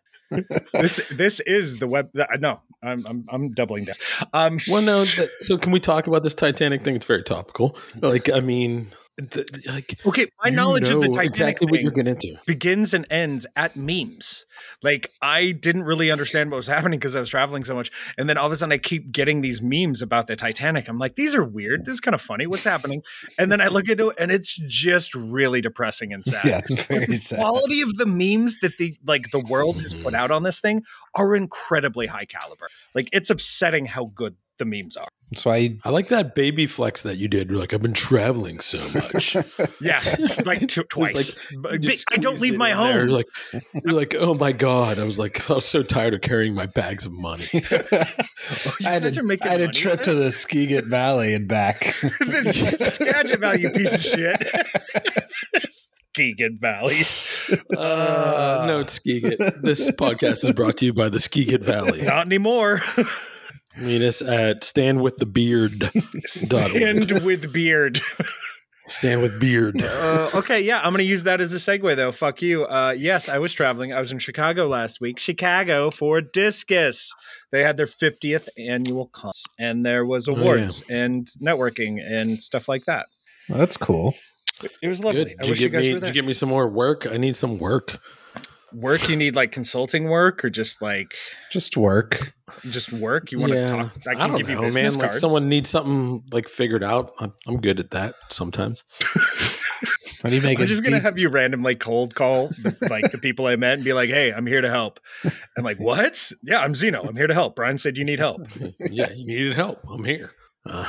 This 0.73 1.01
this 1.12 1.39
is 1.41 1.80
the 1.80 1.88
web. 1.88 2.10
th- 2.15 2.25
No, 2.39 2.62
I'm 2.82 3.06
I'm, 3.06 3.25
I'm 3.30 3.54
doubling 3.54 3.84
down. 3.86 3.95
Um, 4.34 4.60
Well, 4.69 4.82
no. 4.82 5.04
That, 5.04 5.30
so 5.41 5.58
can 5.58 5.73
we 5.73 5.80
talk 5.82 6.08
about 6.08 6.23
this 6.23 6.34
Titanic 6.34 6.84
thing? 6.84 6.95
It's 6.95 7.04
very 7.06 7.23
topical. 7.23 7.77
Like, 8.01 8.30
I 8.30 8.39
mean, 8.39 8.88
the, 9.17 9.45
like 9.67 10.06
okay. 10.06 10.28
My 10.43 10.50
knowledge 10.50 10.89
of 10.89 11.02
the 11.02 11.08
Titanic 11.08 11.28
exactly 11.28 11.67
what 11.69 11.82
you're 11.82 11.91
getting 11.91 12.15
into. 12.15 12.38
begins 12.47 12.93
and 12.93 13.06
ends 13.10 13.45
at 13.56 13.76
memes. 13.76 14.45
Like 14.82 15.12
I 15.21 15.52
didn't 15.52 15.84
really 15.84 16.10
understand 16.10 16.50
what 16.50 16.58
was 16.58 16.67
happening 16.67 16.97
because 16.97 17.15
I 17.15 17.19
was 17.19 17.30
traveling 17.30 17.63
so 17.63 17.76
much, 17.76 17.91
and 18.17 18.30
then 18.30 18.38
all 18.38 18.45
of 18.47 18.52
a 18.52 18.56
sudden 18.56 18.71
I 18.71 18.78
keep 18.78 19.12
getting 19.12 19.41
these 19.41 19.62
memes 19.62 20.02
about 20.02 20.28
the 20.28 20.36
Titanic. 20.36 20.88
I'm 20.88 20.97
like, 20.97 21.15
these 21.15 21.36
are 21.36 21.43
weird. 21.43 21.86
This 21.86 21.95
is 21.95 22.00
kind 22.00 22.15
of 22.15 22.21
funny. 22.21 22.47
What's 22.47 22.63
happening? 22.63 23.04
And 23.38 23.52
then 23.52 23.62
I 23.62 23.67
look 23.67 23.89
into 23.89 24.10
it, 24.10 24.17
and 24.19 24.32
it's 24.32 24.56
just 24.67 25.13
really 25.13 25.62
depressing 25.62 26.13
and 26.13 26.24
sad. 26.26 26.45
yeah, 26.45 26.60
it's 26.60 26.86
very 26.86 27.15
sad. 27.15 27.39
The 27.39 27.41
quality 27.43 27.82
of 27.82 27.95
the 27.97 28.06
memes 28.06 28.60
that 28.62 28.78
the 28.78 28.97
like 29.06 29.30
the 29.32 29.43
world 29.50 29.82
has 29.82 29.93
put 29.93 30.13
mm-hmm. 30.13 30.15
out 30.15 30.32
on 30.32 30.43
this 30.43 30.60
thing 30.60 30.84
are 31.15 31.36
incredibly 31.36 32.08
high 32.08 32.26
caliber. 32.26 32.67
Like 32.95 33.10
it's 33.12 33.30
upsetting 33.30 33.88
how 33.88 34.06
good 34.06 34.36
the 34.62 34.65
memes 34.65 34.95
are. 34.95 35.08
That's 35.32 35.45
why 35.45 35.58
you, 35.58 35.78
I 35.84 35.89
like 35.89 36.10
that 36.10 36.36
baby 36.36 36.67
flex 36.67 37.02
that 37.02 37.17
you 37.17 37.28
did. 37.28 37.50
You're 37.50 37.60
like, 37.60 37.74
I've 37.74 37.82
been 37.82 37.93
traveling 37.93 38.60
so 38.60 38.78
much. 39.00 39.36
Yeah, 39.82 40.00
like 40.45 40.67
t- 40.67 40.84
twice. 40.89 41.36
You 41.50 41.60
But 41.60 41.82
just 41.82 42.06
I 42.12 42.17
don't 42.17 42.39
leave 42.39 42.56
my 42.56 42.71
home. 42.71 42.95
You're 42.95 43.08
like, 43.08 43.28
you're 43.84 43.93
like, 43.93 44.13
oh 44.17 44.36
my 44.36 44.52
god. 44.52 45.00
I 45.00 45.06
was 45.06 45.17
like, 45.17 45.50
I 45.50 45.56
was 45.56 45.65
so 45.65 45.82
tired 45.82 46.13
of 46.13 46.21
carrying 46.21 46.54
my 46.54 46.67
bags 46.67 47.06
of 47.06 47.13
money. 47.13 47.45
I 47.54 47.60
had, 48.80 49.02
guys 49.02 49.17
a, 49.17 49.21
are 49.21 49.38
had 49.41 49.62
a 49.62 49.69
trip 49.69 50.00
with 50.00 50.04
to 50.04 50.15
the 50.15 50.30
Skagit 50.30 50.86
Valley 50.86 51.34
and 51.34 51.47
back. 51.47 51.95
this 52.19 52.95
Skagit 52.95 53.39
Valley, 53.39 53.62
you 53.62 53.69
piece 53.71 53.93
of 53.93 54.02
shit. 54.02 54.38
Keegan 56.13 56.60
Valley. 56.62 57.04
Uh, 57.76 58.65
no, 58.67 58.82
it's 58.82 59.00
Skegit. 59.00 59.62
This 59.62 59.89
podcast 59.91 60.43
is 60.43 60.52
brought 60.52 60.78
to 60.78 60.86
you 60.86 60.93
by 60.93 61.10
the 61.10 61.17
Skegit 61.17 61.63
Valley. 61.63 62.04
Not 62.04 62.26
anymore. 62.26 62.82
Meet 63.78 64.02
us 64.02 64.22
at 64.22 64.62
standwiththebeard.org. 64.62 66.22
Stand 66.28 67.22
with 67.24 67.54
beard. 67.54 68.02
Stand 68.88 69.22
with 69.22 69.40
beard. 69.40 69.82
Uh, 69.82 70.30
okay, 70.36 70.60
yeah, 70.60 70.80
I'm 70.80 70.90
going 70.92 70.98
to 70.98 71.04
use 71.06 71.24
that 71.24 71.40
as 71.40 71.54
a 71.54 71.58
segue, 71.58 71.96
though. 71.96 72.12
Fuck 72.12 72.42
you. 72.42 72.66
Uh, 72.66 72.92
yes, 72.98 73.30
I 73.30 73.38
was 73.38 73.54
traveling. 73.54 73.94
I 73.94 74.00
was 74.00 74.12
in 74.12 74.20
Chicago 74.20 74.68
last 74.68 75.00
week. 75.00 75.18
Chicago 75.20 75.90
for 75.92 76.20
Discus. 76.20 77.14
They 77.52 77.64
had 77.64 77.78
their 77.78 77.86
50th 77.88 78.50
annual 78.58 79.06
con, 79.08 79.32
and 79.58 79.86
there 79.86 80.06
was 80.06 80.28
Oh, 80.28 80.34
yeah. 80.36 80.42
awards 80.42 80.84
and 80.90 81.28
networking 81.42 82.00
and 82.06 82.38
stuff 82.40 82.68
like 82.68 82.84
that. 82.86 83.06
Well, 83.48 83.60
that's 83.60 83.78
cool. 83.78 84.14
It 84.82 84.88
was 84.88 85.02
lovely. 85.04 85.24
Good. 85.26 85.38
Did 85.40 85.60
you, 85.60 85.64
you 85.66 85.70
give 85.70 85.80
me, 85.82 85.94
did 85.94 86.04
you 86.10 86.14
give 86.14 86.26
me 86.26 86.34
some 86.34 86.50
more 86.50 86.68
work? 86.68 87.08
I 87.08 87.16
need 87.18 87.36
some 87.38 87.58
work. 87.58 88.00
Work 88.74 89.10
you 89.10 89.16
need 89.16 89.36
like 89.36 89.52
consulting 89.52 90.06
work 90.06 90.44
or 90.46 90.50
just 90.50 90.82
like 90.82 91.14
Just 91.52 91.76
work. 91.78 92.32
just 92.70 92.92
work 92.92 93.32
you 93.32 93.40
want 93.40 93.54
to 93.54 93.68
talk 93.68 93.92
i 94.08 94.12
I, 94.12 94.16
can 94.16 94.30
don't 94.30 94.38
give 94.38 94.50
you 94.50 94.56
know, 94.56 94.62
business 94.62 94.94
man. 94.96 95.02
Like 95.02 95.14
someone 95.14 95.48
needs 95.50 95.70
something 95.70 96.24
like 96.32 96.50
figured 96.50 96.84
out. 96.84 97.14
I'm, 97.20 97.34
I'm 97.48 97.62
good 97.62 97.80
at 97.80 97.92
that 97.92 98.16
sometimes. 98.30 98.84
What 100.22 100.30
do 100.30 100.36
you 100.36 100.42
make 100.44 100.60
i'm 100.60 100.66
it 100.66 100.68
just 100.68 100.84
gonna 100.84 101.00
have 101.00 101.18
you 101.18 101.30
randomly 101.30 101.74
cold 101.76 102.14
call 102.14 102.52
like 102.90 103.12
the 103.12 103.18
people 103.18 103.48
i 103.48 103.56
met 103.56 103.74
and 103.74 103.84
be 103.84 103.94
like 103.94 104.10
hey 104.10 104.32
i'm 104.32 104.46
here 104.46 104.62
to 104.62 104.70
help 104.70 105.00
and 105.56 105.66
like 105.66 105.80
what 105.80 106.32
yeah 106.44 106.60
i'm 106.60 106.76
zeno 106.76 107.02
i'm 107.02 107.16
here 107.16 107.26
to 107.26 107.34
help 107.34 107.56
brian 107.56 107.80
said 107.80 107.98
you 107.98 108.04
need 108.06 108.20
help 108.20 108.40
yeah, 108.92 109.12
you 109.14 109.26
needed 109.26 109.56
help. 109.56 109.80
I'm 109.90 110.04
here. 110.04 110.32
Uh, 110.64 110.88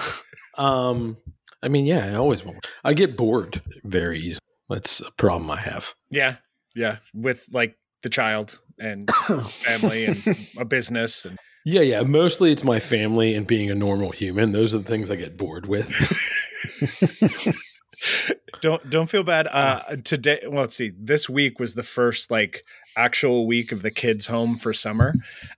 um, 0.58 1.16
I 1.62 1.68
mean, 1.68 1.86
yeah, 1.86 2.04
I 2.06 2.14
always 2.16 2.44
want. 2.44 2.66
I 2.84 2.92
get 2.92 3.16
bored 3.16 3.62
very 3.84 4.18
easily. 4.18 4.40
That's 4.68 5.00
a 5.00 5.10
problem 5.12 5.50
I 5.50 5.56
have. 5.56 5.94
yeah 6.10 6.36
yeah 6.74 6.98
with 7.14 7.46
like 7.52 7.76
the 8.02 8.08
child 8.08 8.58
and 8.78 9.10
family 9.48 10.06
and 10.06 10.18
a 10.58 10.64
business 10.64 11.24
and 11.24 11.38
Yeah, 11.64 11.82
yeah. 11.82 12.02
Mostly 12.02 12.50
it's 12.50 12.64
my 12.64 12.80
family 12.80 13.34
and 13.34 13.46
being 13.46 13.70
a 13.70 13.74
normal 13.74 14.10
human. 14.10 14.50
Those 14.50 14.74
are 14.74 14.78
the 14.78 14.84
things 14.84 15.10
I 15.10 15.16
get 15.16 15.36
bored 15.36 15.66
with. 15.66 15.88
don't 18.60 18.90
don't 18.90 19.08
feel 19.08 19.22
bad. 19.22 19.46
Uh, 19.46 19.96
today, 20.02 20.40
well, 20.48 20.62
let's 20.62 20.74
see. 20.74 20.90
This 20.98 21.28
week 21.28 21.60
was 21.60 21.74
the 21.74 21.84
first 21.84 22.30
like 22.30 22.64
actual 22.96 23.46
week 23.46 23.70
of 23.70 23.82
the 23.82 23.92
kids 23.92 24.26
home 24.26 24.56
for 24.56 24.72
summer. 24.72 25.14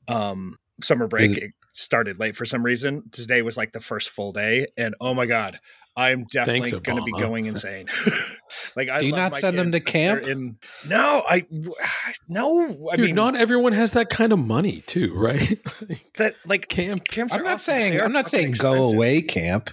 Um, 0.07 0.59
summer 0.83 1.07
break 1.07 1.38
it 1.38 1.53
started 1.75 2.19
late 2.19 2.37
for 2.37 2.47
some 2.47 2.65
reason. 2.65 3.11
Today 3.13 3.43
was 3.43 3.57
like 3.57 3.73
the 3.73 3.81
first 3.81 4.09
full 4.09 4.33
day, 4.33 4.67
and 4.77 4.95
oh 5.01 5.13
my 5.13 5.27
god, 5.27 5.59
I'm 5.97 6.25
definitely 6.25 6.71
going 6.81 6.99
to 6.99 7.05
be 7.05 7.13
going 7.13 7.47
insane. 7.47 7.87
like, 8.77 8.89
I 8.89 9.01
Do 9.01 9.07
you 9.07 9.13
love 9.13 9.19
not 9.21 9.33
my 9.33 9.39
send 9.39 9.59
them 9.59 9.73
to 9.73 9.81
camp? 9.81 10.23
In, 10.23 10.57
no, 10.89 11.23
I 11.29 11.47
no. 12.29 12.89
I 12.91 12.97
Dude, 12.97 13.07
mean, 13.07 13.15
not 13.15 13.37
everyone 13.37 13.73
has 13.73 13.93
that 13.93 14.09
kind 14.09 14.33
of 14.33 14.39
money, 14.39 14.83
too, 14.87 15.13
right? 15.15 15.59
that 16.17 16.37
like 16.47 16.69
Camp. 16.69 17.05
camps. 17.05 17.33
I'm 17.35 17.41
are 17.41 17.45
not 17.45 17.55
awesome. 17.55 17.75
saying 17.75 17.93
They 17.93 18.01
are 18.01 18.05
I'm 18.07 18.13
not 18.13 18.25
fucking 18.27 18.39
saying 18.39 18.53
go 18.55 18.91
away 18.91 19.21
camp. 19.23 19.71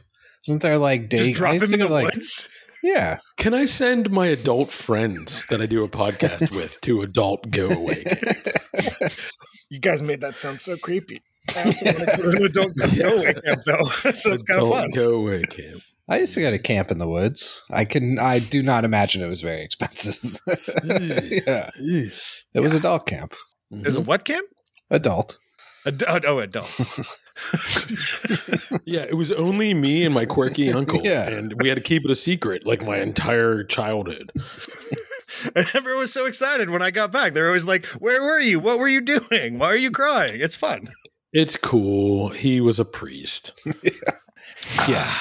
Isn't 0.47 0.61
there 0.61 0.77
like 0.77 1.07
day? 1.09 1.29
Just 1.29 1.35
drop 1.35 1.51
I 1.51 1.53
used 1.53 1.71
them 1.71 1.81
in 1.81 1.87
the 1.87 1.93
like 1.93 2.13
woods. 2.13 2.49
yeah. 2.83 3.19
Can 3.37 3.53
I 3.53 3.65
send 3.65 4.11
my 4.11 4.25
adult 4.27 4.69
friends 4.69 5.45
that 5.47 5.61
I 5.61 5.65
do 5.67 5.83
a 5.83 5.87
podcast 5.87 6.55
with 6.55 6.81
to 6.81 7.01
adult 7.01 7.49
go 7.51 7.69
away? 7.69 8.03
You 9.69 9.79
guys 9.79 10.01
made 10.01 10.19
that 10.19 10.37
sound 10.37 10.59
so 10.59 10.75
creepy. 10.75 11.21
I 11.55 11.63
also 11.63 11.85
want 11.85 11.97
to 11.97 12.05
go 12.05 12.31
to 12.31 12.37
an 12.37 12.45
adult 12.45 12.71
Yeah. 12.93 13.03
go 13.03 13.17
away 13.17 13.33
camp 13.33 13.61
though, 13.65 14.11
so 14.11 14.31
it's 14.31 14.43
kind 14.43 14.61
of 14.61 14.69
fun. 14.69 14.89
go 14.93 15.09
away 15.15 15.41
camp. 15.43 15.81
I 16.09 16.17
used 16.19 16.33
to 16.33 16.41
go 16.41 16.51
to 16.51 16.57
camp 16.59 16.91
in 16.91 16.97
the 16.97 17.07
woods. 17.07 17.63
I 17.71 17.85
can. 17.85 18.19
I 18.19 18.39
do 18.39 18.61
not 18.61 18.83
imagine 18.83 19.21
it 19.21 19.27
was 19.27 19.41
very 19.41 19.61
expensive. 19.61 20.39
yeah, 21.47 21.69
it 22.53 22.59
was 22.59 22.75
adult 22.75 23.07
camp. 23.07 23.33
Is 23.71 23.95
it 23.95 23.99
mm-hmm. 23.99 24.07
what 24.07 24.25
camp? 24.25 24.47
Adult. 24.89 25.37
Ad- 25.85 26.03
oh, 26.07 26.19
oh, 26.27 26.39
adult. 26.39 26.99
Yeah, 28.85 29.01
it 29.01 29.15
was 29.15 29.31
only 29.31 29.73
me 29.73 30.03
and 30.03 30.13
my 30.13 30.25
quirky 30.25 30.71
uncle. 30.71 31.01
Yeah. 31.03 31.27
And 31.27 31.59
we 31.61 31.69
had 31.69 31.75
to 31.75 31.83
keep 31.83 32.03
it 32.05 32.11
a 32.11 32.15
secret 32.15 32.65
like 32.65 32.85
my 32.85 32.97
entire 32.97 33.63
childhood. 33.63 34.31
And 35.55 35.65
Everyone 35.73 36.01
was 36.01 36.13
so 36.13 36.25
excited 36.25 36.69
when 36.69 36.81
I 36.81 36.91
got 36.91 37.11
back. 37.11 37.33
They're 37.33 37.47
always 37.47 37.65
like, 37.65 37.85
"Where 37.85 38.21
were 38.21 38.39
you? 38.39 38.59
What 38.59 38.79
were 38.79 38.87
you 38.89 39.01
doing? 39.01 39.57
Why 39.57 39.67
are 39.67 39.75
you 39.77 39.89
crying?" 39.89 40.39
It's 40.41 40.55
fun. 40.55 40.89
It's 41.33 41.57
cool. 41.57 42.29
He 42.29 42.61
was 42.61 42.79
a 42.79 42.85
priest. 42.85 43.59
Yeah. 44.87 45.11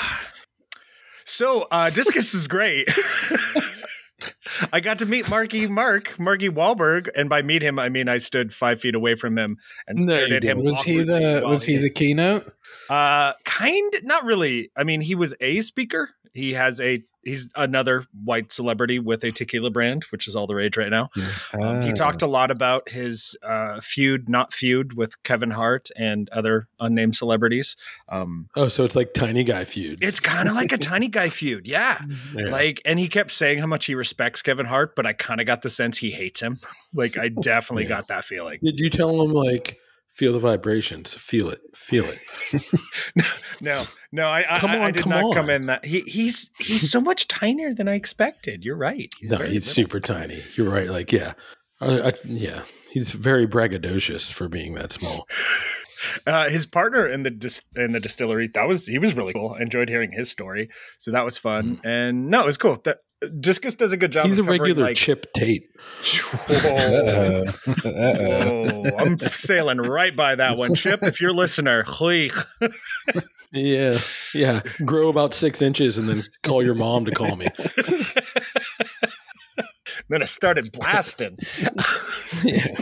So 1.25 1.67
uh, 1.71 1.91
Discus 1.91 2.35
is 2.35 2.47
great. 2.47 2.89
I 4.73 4.81
got 4.81 4.99
to 4.99 5.07
meet 5.07 5.31
Marky 5.31 5.67
Mark, 5.67 6.19
Marky 6.19 6.49
Wahlberg, 6.49 7.09
and 7.17 7.29
by 7.29 7.41
meet 7.43 7.63
him, 7.63 7.79
I 7.79 7.89
mean 7.89 8.09
I 8.09 8.19
stood 8.19 8.53
five 8.53 8.81
feet 8.81 8.95
away 8.95 9.15
from 9.15 9.39
him 9.39 9.57
and 9.87 9.99
No, 9.99 10.15
stared 10.15 10.33
at 10.33 10.43
him. 10.43 10.63
Was 10.63 10.83
he 10.83 11.03
the? 11.03 11.43
Was 11.45 11.65
he 11.65 11.77
the 11.77 11.91
keynote? 11.91 12.53
Uh, 12.89 13.33
kind, 13.45 13.93
not 14.03 14.25
really. 14.25 14.71
I 14.77 14.85
mean, 14.85 15.01
he 15.01 15.15
was 15.15 15.35
a 15.41 15.61
speaker. 15.61 16.11
He 16.33 16.53
has 16.55 16.81
a. 16.81 17.03
He's 17.23 17.53
another 17.55 18.07
white 18.25 18.51
celebrity 18.51 18.99
with 18.99 19.23
a 19.25 19.31
tequila 19.31 19.69
brand, 19.69 20.07
which 20.09 20.27
is 20.27 20.35
all 20.35 20.47
the 20.47 20.55
rage 20.55 20.79
right 20.79 20.89
now. 20.89 21.11
Um, 21.53 21.83
he 21.83 21.91
Ah. 21.91 21.95
talked 21.95 22.23
a 22.23 22.27
lot 22.27 22.51
about 22.51 22.89
his 22.89 23.37
uh, 23.43 23.79
feud, 23.83 24.27
not 24.27 24.55
feud, 24.55 24.95
with 24.95 25.23
Kevin 25.23 25.51
Hart 25.51 25.91
and 25.99 26.31
other 26.31 26.69
unnamed 26.81 27.17
celebrities. 27.17 27.77
Um, 28.09 28.49
Oh, 28.57 28.69
so 28.69 28.85
it's 28.87 28.97
like 28.97 29.13
tiny 29.13 29.45
guy 29.45 29.67
feud. 29.67 29.99
it's 30.03 30.19
kind 30.19 30.49
of 30.49 30.55
like 30.55 30.73
a 30.73 30.79
tiny 30.79 31.09
guy 31.09 31.29
feud, 31.29 31.69
yeah. 31.69 32.01
Yeah. 32.35 32.49
Like, 32.49 32.81
and 32.87 32.99
he 32.99 33.07
kept 33.07 33.33
saying 33.33 33.59
how 33.59 33.67
much 33.67 33.85
he 33.85 33.95
respects 33.95 34.41
Kevin 34.41 34.65
Hart, 34.65 34.97
but 34.97 35.05
I 35.05 35.13
kind 35.13 35.43
of 35.43 35.47
got 35.47 35.61
the 35.61 35.69
sense 35.69 35.99
he 35.99 36.13
hates 36.13 36.41
him. 36.41 36.59
Like, 36.95 37.19
I 37.19 37.29
definitely 37.29 37.83
Yeah. 37.83 37.89
got 37.91 38.09
that 38.09 38.25
feeling. 38.25 38.61
Did 38.63 38.81
you 38.81 38.89
tell 38.89 39.21
him 39.23 39.33
like 39.33 39.79
feel 40.21 40.35
the 40.35 40.39
vibrations, 40.39 41.15
feel 41.15 41.49
it, 41.49 41.63
feel 41.75 42.05
it? 42.05 42.21
No, 43.63 43.85
no, 44.11 44.27
I, 44.27 44.57
I, 44.57 44.59
Come 44.59 44.71
I- 44.71 44.85
I 44.85 44.91
did 44.91 45.03
come 45.03 45.11
not 45.11 45.35
come 45.35 45.51
in 45.51 45.67
that. 45.67 45.85
He, 45.85 46.01
he's 46.01 46.51
he's 46.59 46.91
so 46.91 46.99
much 47.01 47.29
tinier 47.29 47.75
than 47.75 47.89
I 47.89 47.95
expected. 47.95 48.65
You're 48.65 48.77
right. 48.77 49.09
no, 49.23 49.37
he's 49.39 49.47
little. 49.47 49.61
super 49.63 50.01
tiny. 50.01 50.39
You're 50.55 50.71
right. 50.71 50.89
Like 50.89 51.13
yeah, 51.13 51.33
I, 51.81 52.09
I, 52.09 52.13
yeah. 52.25 52.63
He's 52.91 53.11
very 53.13 53.47
braggadocious 53.47 54.33
for 54.33 54.49
being 54.49 54.75
that 54.77 54.93
small. 54.93 55.27
Uh, 56.27 56.49
his 56.49 56.65
partner 56.65 57.07
in 57.07 57.23
the 57.23 57.31
dis- 57.31 57.61
in 57.77 57.93
the 57.93 58.01
distillery 58.01 58.49
that 58.55 58.67
was 58.67 58.87
he 58.87 58.99
was 58.99 59.15
really 59.15 59.35
cool. 59.35 59.55
I 59.59 59.63
enjoyed 59.63 59.91
hearing 59.91 60.13
his 60.13 60.31
story, 60.31 60.71
so 60.99 61.11
that 61.11 61.25
was 61.25 61.37
fun. 61.37 61.81
And 61.85 62.31
no, 62.31 62.41
it 62.41 62.47
was 62.47 62.57
cool. 62.57 62.79
That 62.85 62.99
Discus 63.39 63.75
does 63.75 63.93
a 63.93 63.97
good 63.97 64.13
job. 64.13 64.27
He's 64.27 64.39
a 64.39 64.43
of 64.43 64.47
covering, 64.47 64.63
regular 64.63 64.87
like, 64.89 64.97
Chip 64.97 65.33
Tate. 65.33 65.71
Whoa. 66.49 66.55
Uh-oh. 66.55 67.45
Uh-oh. 67.85 68.83
Whoa, 68.83 68.97
I'm 68.99 69.19
sailing 69.19 69.79
right 69.79 70.15
by 70.15 70.37
that 70.37 70.59
one, 70.59 70.75
Chip. 70.75 71.03
If 71.03 71.21
you're 71.21 71.31
a 71.31 71.35
listener. 71.35 71.85
Yeah, 73.53 73.99
yeah. 74.33 74.61
Grow 74.85 75.09
about 75.09 75.35
six 75.35 75.61
inches 75.61 75.99
and 75.99 76.09
then 76.09 76.23
call 76.45 76.63
your 76.63 76.77
mom 76.77 77.05
to 77.07 77.11
call 77.11 77.35
me. 77.35 77.47
then 80.11 80.23
I 80.23 80.27
started 80.27 80.73
blasting. 80.79 81.39
Yeah. 82.45 82.77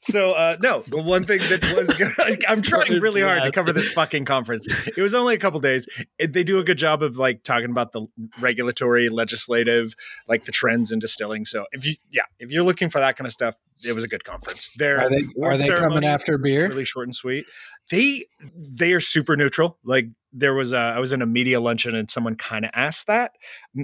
So 0.00 0.32
uh, 0.32 0.56
no, 0.60 0.82
the 0.86 1.00
one 1.00 1.24
thing 1.24 1.38
that 1.38 1.62
was 1.76 1.96
good, 2.26 2.44
I'm 2.48 2.60
trying 2.60 3.00
really 3.00 3.22
hard 3.22 3.44
to 3.44 3.52
cover 3.52 3.72
this 3.72 3.88
fucking 3.90 4.24
conference. 4.24 4.66
It 4.96 5.00
was 5.00 5.14
only 5.14 5.34
a 5.34 5.38
couple 5.38 5.60
days. 5.60 5.86
It, 6.18 6.32
they 6.32 6.44
do 6.44 6.58
a 6.58 6.64
good 6.64 6.78
job 6.78 7.02
of 7.02 7.16
like 7.16 7.44
talking 7.44 7.70
about 7.70 7.92
the 7.92 8.06
regulatory, 8.40 9.08
legislative, 9.08 9.94
like 10.28 10.44
the 10.44 10.52
trends 10.52 10.92
in 10.92 10.98
distilling. 10.98 11.44
So 11.44 11.66
if 11.72 11.86
you, 11.86 11.94
yeah, 12.10 12.24
if 12.38 12.50
you're 12.50 12.64
looking 12.64 12.90
for 12.90 12.98
that 12.98 13.16
kind 13.16 13.26
of 13.26 13.32
stuff, 13.32 13.54
it 13.84 13.92
was 13.92 14.04
a 14.04 14.08
good 14.08 14.24
conference. 14.24 14.72
There 14.76 15.00
Are 15.00 15.08
they? 15.08 15.24
Are 15.42 15.56
they 15.56 15.68
coming 15.68 16.04
after 16.04 16.36
beer? 16.36 16.68
Really 16.68 16.84
short 16.84 17.06
and 17.06 17.14
sweet. 17.14 17.44
They 17.90 18.24
they 18.54 18.92
are 18.92 19.00
super 19.00 19.36
neutral. 19.36 19.78
Like 19.84 20.06
there 20.32 20.54
was 20.54 20.72
a, 20.72 20.78
I 20.78 20.98
was 20.98 21.12
in 21.12 21.22
a 21.22 21.26
media 21.26 21.60
luncheon 21.60 21.94
and 21.94 22.10
someone 22.10 22.34
kind 22.36 22.64
of 22.64 22.70
asked 22.74 23.06
that, 23.06 23.32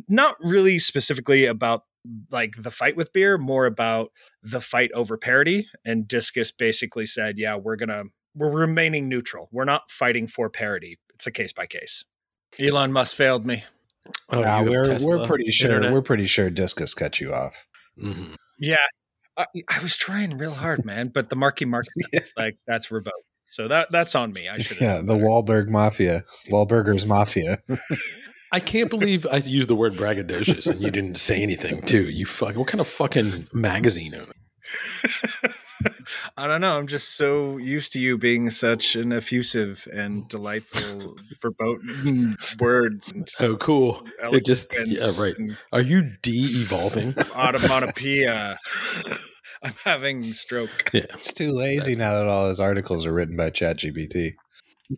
not 0.09 0.37
really 0.41 0.79
specifically 0.79 1.45
about 1.45 1.83
like 2.31 2.55
the 2.59 2.71
fight 2.71 2.97
with 2.97 3.13
beer, 3.13 3.39
more 3.39 3.67
about 3.67 4.11
the 4.43 4.61
fight 4.61 4.91
over 4.93 5.17
parity. 5.17 5.69
And 5.85 6.07
Discus 6.09 6.51
basically 6.53 7.07
said, 7.07 7.39
"Yeah, 7.39 7.57
we're 7.57 7.77
gonna 7.77 8.05
we're 8.35 8.51
remaining 8.51 9.09
neutral. 9.09 9.49
We're 9.53 9.65
not 9.65 9.91
fighting 9.91 10.27
for 10.29 10.49
parity. 10.51 10.99
It's 11.15 11.27
a 11.27 11.31
case 11.31 11.53
by 11.53 11.67
case." 11.67 12.05
Elon 12.59 12.93
Musk 12.93 13.17
failed 13.17 13.45
me. 13.47 13.65
Oh, 14.31 14.41
Nah, 14.41 14.63
we're 14.63 14.99
we're 15.01 15.25
pretty 15.25 15.51
sure 15.51 15.71
internet? 15.73 15.93
we're 15.93 16.03
pretty 16.03 16.27
sure 16.27 16.49
Discus 16.51 16.95
cut 16.95 17.21
you 17.21 17.33
off. 17.35 17.67
Mhm. 18.03 18.37
Yeah, 18.59 18.77
I, 19.37 19.47
I 19.69 19.81
was 19.81 19.97
trying 19.97 20.39
real 20.39 20.55
hard, 20.55 20.85
man, 20.85 21.09
but 21.13 21.29
the 21.29 21.37
Marky 21.37 21.65
Mark 21.67 21.85
like 22.37 22.55
that's 22.67 22.91
revoked. 22.91 23.17
So 23.49 23.69
that 23.69 23.89
that's 23.91 24.15
on 24.15 24.33
me. 24.33 24.49
I 24.49 24.59
should. 24.63 24.81
Yeah, 24.81 25.03
the 25.03 25.15
Wahlberg 25.15 25.69
Mafia, 25.69 26.25
Wahlburgers 26.51 27.07
Mafia. 27.07 27.59
I 28.53 28.61
can't 28.61 28.89
believe 28.91 29.27
I 29.31 29.37
used 29.37 29.69
the 29.69 29.75
word 29.75 29.95
braggadocious 29.95 30.67
and 30.71 30.81
you 30.81 30.91
didn't 30.91 31.17
say 31.17 31.43
anything 31.43 31.83
too. 31.83 32.09
You 32.09 32.25
fuck. 32.27 32.57
What 32.57 32.69
kind 32.69 32.81
of 32.81 32.89
fucking 32.89 33.49
magazine? 33.53 34.13
owner? 34.15 35.53
I 36.37 36.47
don't 36.47 36.61
know. 36.61 36.79
I'm 36.79 36.87
just 36.87 37.17
so 37.17 37.59
used 37.59 37.93
to 37.93 38.01
you 38.01 38.17
being 38.19 38.51
such 38.51 38.97
an 38.97 39.13
effusive 39.13 39.87
and 39.93 40.27
delightful, 40.29 41.17
verboten 41.43 42.37
words 42.59 43.13
and 43.13 43.29
Oh, 43.39 43.57
cool. 43.57 44.03
It 44.23 44.45
just 44.45 44.75
yeah, 44.87 45.11
right. 45.19 45.37
Are 45.73 45.81
you 45.81 46.11
de-evolving? 46.23 47.15
onomatopoeia. 47.37 48.59
I'm 49.63 49.75
having 49.85 50.23
stroke. 50.23 50.91
yeah. 50.93 51.07
It's 51.15 51.33
too 51.33 51.53
lazy 51.53 51.95
now 51.95 52.15
that 52.15 52.27
all 52.27 52.49
his 52.49 52.61
articles 52.61 53.05
are 53.07 53.13
written 53.13 53.37
by 53.37 53.51
ChatGPT. 53.51 54.35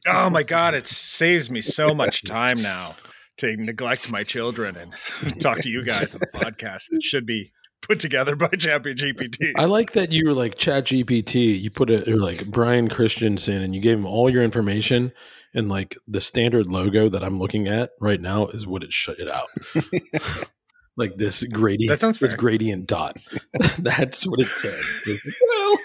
Oh 0.07 0.31
my 0.31 0.43
god, 0.45 0.75
it 0.75 0.87
saves 0.87 1.51
me 1.51 1.61
so 1.61 1.93
much 1.95 2.23
time 2.25 2.63
now 2.63 2.95
to 3.41 3.57
neglect 3.57 4.11
my 4.11 4.23
children 4.23 4.77
and 4.77 5.41
talk 5.41 5.59
to 5.59 5.69
you 5.69 5.85
guys 5.85 6.15
on 6.15 6.21
a 6.23 6.39
podcast 6.39 6.89
that 6.91 7.03
should 7.03 7.27
be 7.27 7.53
put 7.83 8.01
together 8.01 8.37
by 8.37 8.49
ChatGPT. 8.49 9.53
I 9.57 9.65
like 9.65 9.93
that 9.93 10.13
you 10.13 10.29
were 10.29 10.35
like 10.35 10.57
Chat 10.57 10.87
GPT. 10.87 11.61
You 11.61 11.71
put 11.71 11.91
it 11.91 12.07
like 12.09 12.47
Brian 12.47 12.89
Christensen, 12.89 13.63
and 13.63 13.75
you 13.75 13.81
gave 13.81 13.99
him 13.99 14.07
all 14.07 14.31
your 14.31 14.43
information, 14.43 15.13
and 15.55 15.69
like 15.69 15.97
the 16.07 16.21
standard 16.21 16.67
logo 16.67 17.09
that 17.09 17.25
I'm 17.25 17.39
looking 17.39 17.69
at 17.69 17.91
right 18.01 18.21
now 18.21 18.47
is 18.47 18.67
what 18.67 18.83
it 18.83 18.93
shut 18.93 19.19
it 19.19 19.31
out. 19.31 19.49
like 20.97 21.17
this 21.17 21.43
gradient. 21.45 21.91
That 21.91 22.01
sounds 22.01 22.19
this 22.19 22.33
fair. 22.33 22.39
gradient 22.39 22.87
dot. 22.87 23.17
That's 23.79 24.27
what 24.27 24.41
it 24.41 24.49
said. 24.49 24.81
Like, 25.07 25.21
well, 25.49 25.79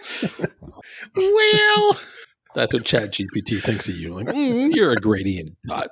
well, 1.15 1.99
that's 2.55 2.73
what 2.73 2.85
Chat 2.85 3.11
GPT 3.11 3.61
thinks 3.61 3.89
of 3.89 3.95
you. 3.95 4.13
Like 4.13 4.27
"Mm, 4.27 4.73
you're 4.73 4.93
a 4.93 4.95
gradient 4.95 5.57
dot. 5.67 5.89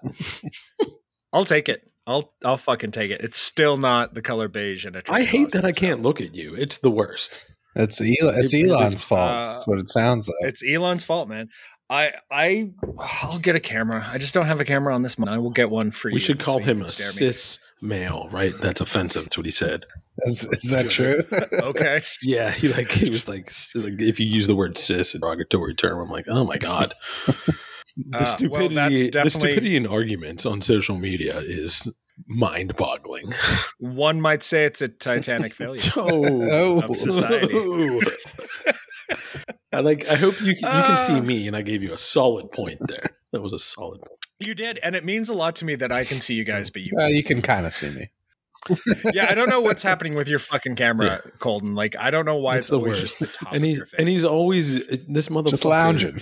I'll 1.33 1.45
take 1.45 1.67
it. 1.67 1.89
I'll 2.07 2.33
I'll 2.45 2.57
fucking 2.57 2.91
take 2.91 3.11
it. 3.11 3.21
It's 3.21 3.37
still 3.39 3.75
not 3.77 4.13
the 4.13 4.21
color 4.21 4.47
beige 4.47 4.85
in 4.85 4.95
a 4.95 5.01
I 5.09 5.23
hate 5.23 5.49
that 5.51 5.65
I 5.65 5.71
so- 5.71 5.79
can't 5.79 6.01
look 6.01 6.21
at 6.21 6.35
you. 6.35 6.53
It's 6.55 6.77
the 6.77 6.91
worst. 6.91 7.49
It's 7.75 7.99
Elon, 7.99 8.35
it's 8.37 8.53
It- 8.53 8.65
it 8.65 8.69
Elon's 8.69 8.93
is, 8.95 9.03
fault. 9.03 9.43
uh, 9.43 9.53
That's 9.53 9.65
what 9.67 9.79
it 9.79 9.89
sounds 9.89 10.29
like. 10.29 10.49
It's 10.49 10.61
Elon's 10.67 11.03
fault, 11.03 11.27
man. 11.27 11.49
I 11.89 12.11
I 12.31 12.69
I'll 12.99 13.39
get 13.39 13.55
a 13.55 13.59
camera. 13.59 14.05
I 14.11 14.17
just 14.17 14.33
don't 14.33 14.45
have 14.45 14.59
a 14.59 14.65
camera 14.65 14.93
on 14.95 15.01
this 15.01 15.17
one. 15.17 15.27
I 15.27 15.37
will 15.39 15.49
get 15.49 15.69
one 15.69 15.91
for 15.91 16.09
you. 16.09 16.13
We 16.13 16.19
should 16.19 16.39
call 16.39 16.59
you 16.59 16.65
him 16.65 16.81
a 16.81 16.87
stare 16.87 17.07
cis 17.11 17.59
male, 17.81 18.29
right? 18.31 18.53
That's 18.61 18.79
offensive. 18.81 19.23
That's 19.23 19.37
what 19.37 19.45
he 19.45 19.51
said. 19.51 19.81
Is, 20.25 20.45
is 20.45 20.71
that 20.71 20.89
true? 20.89 21.23
Okay. 21.61 22.01
Yeah, 22.21 22.51
he 22.51 22.67
like 22.69 22.91
he 22.91 23.09
was 23.09 23.27
like, 23.27 23.51
like 23.75 23.99
if 24.01 24.19
you 24.19 24.25
use 24.27 24.47
the 24.47 24.55
word 24.55 24.77
cis, 24.77 25.13
a 25.15 25.19
derogatory 25.19 25.75
term, 25.75 25.99
I'm 25.99 26.09
like, 26.09 26.25
oh 26.29 26.45
my 26.45 26.57
god. 26.57 26.93
The 27.95 28.17
Uh, 28.17 28.19
well, 28.19 28.25
stupidity, 28.25 29.09
that's 29.09 29.25
the 29.35 29.39
stupidity 29.39 29.75
in 29.75 29.85
arguments 29.87 30.45
on 30.45 30.61
social 30.61 30.97
media 30.97 31.37
is 31.39 31.87
mind-boggling. 32.27 33.31
One 33.79 34.19
might 34.21 34.43
say 34.43 34.65
it's 34.65 34.81
a 34.81 34.87
Titanic 35.09 35.53
failure. 35.53 35.81
oh, 35.95 36.81
Of 36.81 36.97
society. 36.97 37.99
I 39.71 39.79
like. 39.79 40.07
I 40.07 40.15
hope 40.15 40.39
you 40.41 40.47
you 40.53 40.55
can 40.61 40.97
see 40.97 41.13
Ah. 41.13 41.21
me, 41.21 41.47
and 41.47 41.55
I 41.55 41.61
gave 41.63 41.81
you 41.83 41.93
a 41.93 41.97
solid 41.97 42.51
point 42.51 42.79
there. 42.87 43.03
That 43.31 43.41
was 43.41 43.53
a 43.53 43.59
solid 43.59 44.01
point. 44.01 44.19
You 44.39 44.53
did, 44.53 44.79
and 44.83 44.95
it 44.95 45.03
means 45.03 45.29
a 45.29 45.33
lot 45.33 45.55
to 45.57 45.65
me 45.65 45.75
that 45.75 45.91
I 45.91 46.03
can 46.03 46.19
see 46.19 46.33
you 46.35 46.43
guys, 46.43 46.69
but 46.69 46.83
you. 46.83 46.91
Well, 46.95 47.09
you 47.09 47.23
can 47.23 47.41
kind 47.41 47.65
of 47.65 47.73
see 47.73 47.89
me. 47.89 48.09
yeah, 49.13 49.27
I 49.29 49.33
don't 49.35 49.49
know 49.49 49.59
what's 49.61 49.83
happening 49.83 50.13
with 50.15 50.27
your 50.27 50.39
fucking 50.39 50.75
camera, 50.75 51.21
Colton. 51.39 51.73
Like, 51.75 51.95
I 51.99 52.11
don't 52.11 52.25
know 52.25 52.37
why 52.37 52.55
It's 52.55 52.65
it's, 52.65 52.69
the 52.69 52.79
worst. 52.79 52.99
just 53.01 53.19
the 53.19 53.27
top 53.27 53.51
And 53.53 53.65
he's 53.65 53.81
and 53.97 54.07
he's 54.07 54.23
always 54.23 54.85
this 55.07 55.29
motherfucker. 55.29 55.49
Just 55.49 55.65
lounging. 55.65 56.19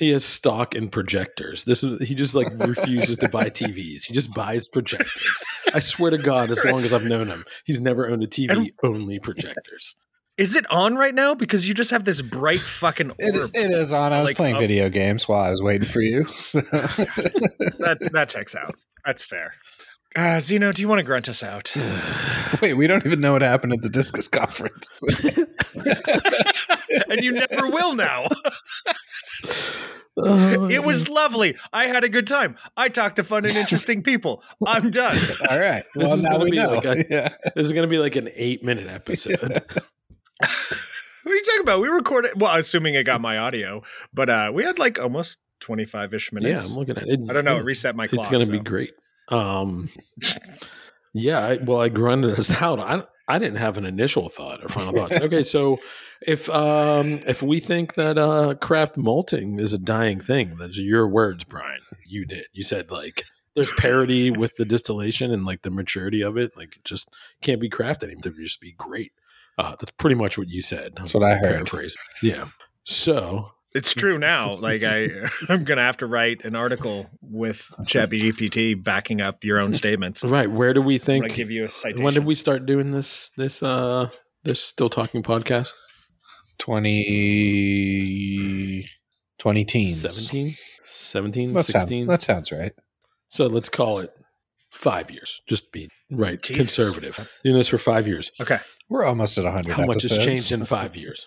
He 0.00 0.10
has 0.12 0.24
stock 0.24 0.74
in 0.74 0.88
projectors. 0.88 1.64
This 1.64 1.84
is 1.84 2.00
he 2.08 2.14
just 2.14 2.34
like 2.34 2.48
refuses 2.56 3.18
to 3.18 3.28
buy 3.28 3.44
TVs. 3.50 4.04
He 4.06 4.14
just 4.14 4.32
buys 4.32 4.66
projectors. 4.66 5.44
I 5.74 5.80
swear 5.80 6.10
to 6.10 6.16
God, 6.16 6.50
as 6.50 6.64
long 6.64 6.82
as 6.84 6.94
I've 6.94 7.04
known 7.04 7.28
him, 7.28 7.44
he's 7.66 7.82
never 7.82 8.08
owned 8.08 8.22
a 8.22 8.26
TV. 8.26 8.50
And- 8.50 8.70
only 8.82 9.18
projectors. 9.18 9.94
Is 10.38 10.56
it 10.56 10.64
on 10.70 10.94
right 10.94 11.14
now? 11.14 11.34
Because 11.34 11.68
you 11.68 11.74
just 11.74 11.90
have 11.90 12.06
this 12.06 12.22
bright 12.22 12.60
fucking 12.60 13.12
It, 13.18 13.36
orb. 13.36 13.50
it 13.52 13.70
is 13.72 13.92
on. 13.92 14.10
I 14.14 14.20
was 14.20 14.28
Like, 14.30 14.36
playing 14.38 14.56
oh. 14.56 14.58
video 14.60 14.88
games 14.88 15.28
while 15.28 15.42
I 15.42 15.50
was 15.50 15.60
waiting 15.62 15.86
for 15.86 16.00
you. 16.00 16.24
So. 16.28 16.60
that 16.70 18.08
that 18.12 18.30
checks 18.30 18.54
out. 18.54 18.74
That's 19.04 19.22
fair. 19.22 19.52
Uh, 20.16 20.40
Zeno, 20.40 20.72
do 20.72 20.80
you 20.80 20.88
want 20.88 21.00
to 21.00 21.04
grunt 21.04 21.28
us 21.28 21.42
out? 21.42 21.70
Wait, 22.62 22.72
we 22.72 22.86
don't 22.86 23.04
even 23.04 23.20
know 23.20 23.32
what 23.32 23.42
happened 23.42 23.74
at 23.74 23.82
the 23.82 23.90
DISCUS 23.90 24.28
conference. 24.28 25.02
and 27.08 27.20
you 27.22 27.32
never 27.32 27.68
will 27.68 27.94
now. 27.94 28.26
Oh, 30.22 30.68
It 30.68 30.82
was 30.84 31.08
lovely. 31.08 31.56
I 31.72 31.86
had 31.86 32.04
a 32.04 32.08
good 32.08 32.26
time. 32.26 32.56
I 32.76 32.88
talked 32.88 33.16
to 33.16 33.24
fun 33.24 33.46
and 33.46 33.56
interesting 33.56 34.02
people. 34.02 34.42
I'm 34.66 34.90
done. 34.90 35.16
All 35.48 35.58
right. 35.58 35.84
This 35.94 36.04
Well, 36.08 36.14
is 36.14 36.22
now 36.22 36.32
gonna 36.32 36.44
we 36.44 36.50
be 36.50 36.56
know. 36.58 36.74
like 36.74 36.84
a- 36.84 37.04
yeah. 37.08 37.28
This 37.54 37.64
is 37.66 37.72
going 37.72 37.84
to 37.84 37.90
be 37.90 37.96
like 37.98 38.16
an 38.16 38.28
eight-minute 38.34 38.88
episode. 38.88 39.40
What 39.40 41.32
are 41.32 41.34
you 41.34 41.42
talking 41.42 41.60
about? 41.62 41.80
We 41.80 41.88
recorded. 41.88 42.32
Well, 42.38 42.54
assuming 42.54 42.94
it 42.94 43.04
got 43.04 43.20
my 43.20 43.38
audio, 43.38 43.82
but 44.12 44.28
uh, 44.28 44.50
we 44.52 44.64
had 44.64 44.78
like 44.78 44.98
almost 44.98 45.38
25 45.60 46.12
ish 46.12 46.32
minutes. 46.32 46.64
yeah. 46.64 46.70
I'm 46.70 46.76
looking 46.76 46.96
at 46.98 47.08
it. 47.08 47.20
I 47.30 47.32
don't 47.32 47.44
know. 47.44 47.56
It 47.58 47.64
reset 47.64 47.94
my 47.94 48.06
clock. 48.06 48.20
It's 48.26 48.30
going 48.30 48.44
to 48.44 48.50
be 48.52 48.58
great. 48.58 48.92
Um, 49.28 49.88
yeah. 51.14 51.38
I, 51.46 51.56
well, 51.56 51.80
I 51.80 51.88
grunted 51.88 52.38
us 52.38 52.50
out. 52.60 52.80
I 52.80 53.04
I 53.30 53.38
didn't 53.38 53.58
have 53.58 53.78
an 53.78 53.84
initial 53.84 54.28
thought 54.28 54.64
or 54.64 54.68
final 54.68 54.92
thoughts. 54.92 55.18
Okay, 55.20 55.42
so 55.42 55.78
if 56.22 56.48
um 56.50 57.20
if 57.26 57.42
we 57.42 57.60
think 57.60 57.94
that 57.94 58.18
uh 58.18 58.54
craft 58.54 58.96
malting 58.96 59.60
is 59.60 59.72
a 59.72 59.78
dying 59.78 60.20
thing, 60.20 60.56
that's 60.58 60.78
your 60.78 61.06
words, 61.06 61.44
Brian. 61.44 61.80
You 62.06 62.26
did. 62.26 62.46
You 62.52 62.64
said 62.64 62.90
like 62.90 63.24
there's 63.54 63.70
parity 63.72 64.30
with 64.30 64.56
the 64.56 64.64
distillation 64.64 65.32
and 65.32 65.44
like 65.44 65.62
the 65.62 65.70
maturity 65.70 66.22
of 66.22 66.36
it. 66.36 66.56
Like 66.56 66.76
it 66.76 66.84
just 66.84 67.08
can't 67.40 67.60
be 67.60 67.68
craft 67.68 68.02
anymore. 68.02 68.22
It 68.26 68.34
would 68.34 68.44
just 68.44 68.60
be 68.60 68.72
great. 68.72 69.12
Uh, 69.58 69.76
that's 69.78 69.90
pretty 69.90 70.16
much 70.16 70.38
what 70.38 70.48
you 70.48 70.62
said. 70.62 70.92
That's 70.96 71.14
what 71.14 71.22
I 71.22 71.34
heard. 71.34 71.66
Paraphrase. 71.66 71.96
Yeah. 72.22 72.46
So 72.84 73.52
It's 73.74 73.94
true 73.94 74.18
now. 74.18 74.54
Like 74.54 74.82
I, 74.82 75.08
I'm 75.48 75.64
gonna 75.64 75.82
have 75.82 75.96
to 75.98 76.06
write 76.06 76.44
an 76.44 76.54
article 76.56 77.08
with 77.22 77.66
ChatGPT 77.82 78.82
backing 78.82 79.20
up 79.20 79.44
your 79.44 79.60
own 79.60 79.74
statements. 79.74 80.24
Right, 80.24 80.50
where 80.50 80.72
do 80.74 80.82
we 80.82 80.98
gonna 80.98 81.04
think? 81.04 81.34
give 81.34 81.50
you 81.50 81.64
a 81.64 81.68
citation. 81.68 82.02
When 82.02 82.14
did 82.14 82.24
we 82.24 82.34
start 82.34 82.66
doing 82.66 82.90
this? 82.90 83.30
This 83.36 83.62
uh 83.62 84.08
this 84.44 84.60
still 84.62 84.88
talking 84.90 85.22
podcast? 85.22 85.72
20, 87.20 88.84
20 89.38 89.64
teens. 89.64 90.00
17, 90.00 90.52
17, 90.84 91.52
That, 91.54 91.64
sound, 91.66 91.82
16. 91.82 92.06
that 92.06 92.22
sounds 92.22 92.52
right. 92.52 92.72
So 93.28 93.46
let's 93.46 93.68
call 93.68 93.98
it 94.00 94.10
five 94.70 95.10
years. 95.10 95.40
Just 95.48 95.72
be 95.72 95.88
right, 96.10 96.40
Jesus. 96.42 96.56
conservative. 96.66 97.30
Doing 97.44 97.56
this 97.56 97.68
for 97.68 97.78
five 97.78 98.06
years. 98.06 98.30
Okay. 98.40 98.58
We're 98.88 99.04
almost 99.04 99.38
at 99.38 99.44
100 99.44 99.72
How 99.72 99.86
much 99.86 99.98
episodes. 99.98 100.16
has 100.16 100.24
changed 100.26 100.52
in 100.52 100.64
five 100.76 100.96
years? 100.96 101.26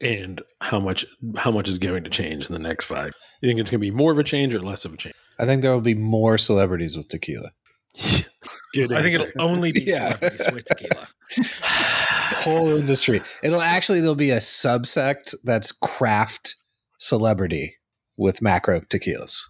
And 0.00 0.42
how 0.60 0.80
much 0.80 1.06
how 1.36 1.50
much 1.50 1.68
is 1.68 1.78
going 1.78 2.04
to 2.04 2.10
change 2.10 2.46
in 2.46 2.52
the 2.52 2.58
next 2.58 2.84
five? 2.86 3.12
You 3.40 3.48
think 3.48 3.60
it's 3.60 3.70
going 3.70 3.80
to 3.80 3.86
be 3.86 3.90
more 3.90 4.12
of 4.12 4.18
a 4.18 4.24
change 4.24 4.54
or 4.54 4.60
less 4.60 4.84
of 4.84 4.92
a 4.92 4.96
change? 4.96 5.14
I 5.38 5.46
think 5.46 5.62
there 5.62 5.72
will 5.72 5.80
be 5.80 5.94
more 5.94 6.38
celebrities 6.38 6.96
with 6.96 7.08
tequila. 7.08 7.50
Good 8.74 8.92
I 8.92 9.02
think 9.02 9.14
it'll 9.20 9.42
only 9.42 9.72
be 9.72 9.82
Yeah. 9.86 10.16
celebrities 10.16 10.52
with 10.52 10.64
tequila. 10.64 11.08
Whole 12.42 12.68
industry. 12.70 13.20
It'll 13.42 13.60
actually, 13.60 14.00
there'll 14.00 14.14
be 14.16 14.30
a 14.30 14.38
subsect 14.38 15.34
that's 15.44 15.72
craft 15.72 16.56
celebrity 16.98 17.76
with 18.18 18.42
macro 18.42 18.80
tequilas. 18.80 19.40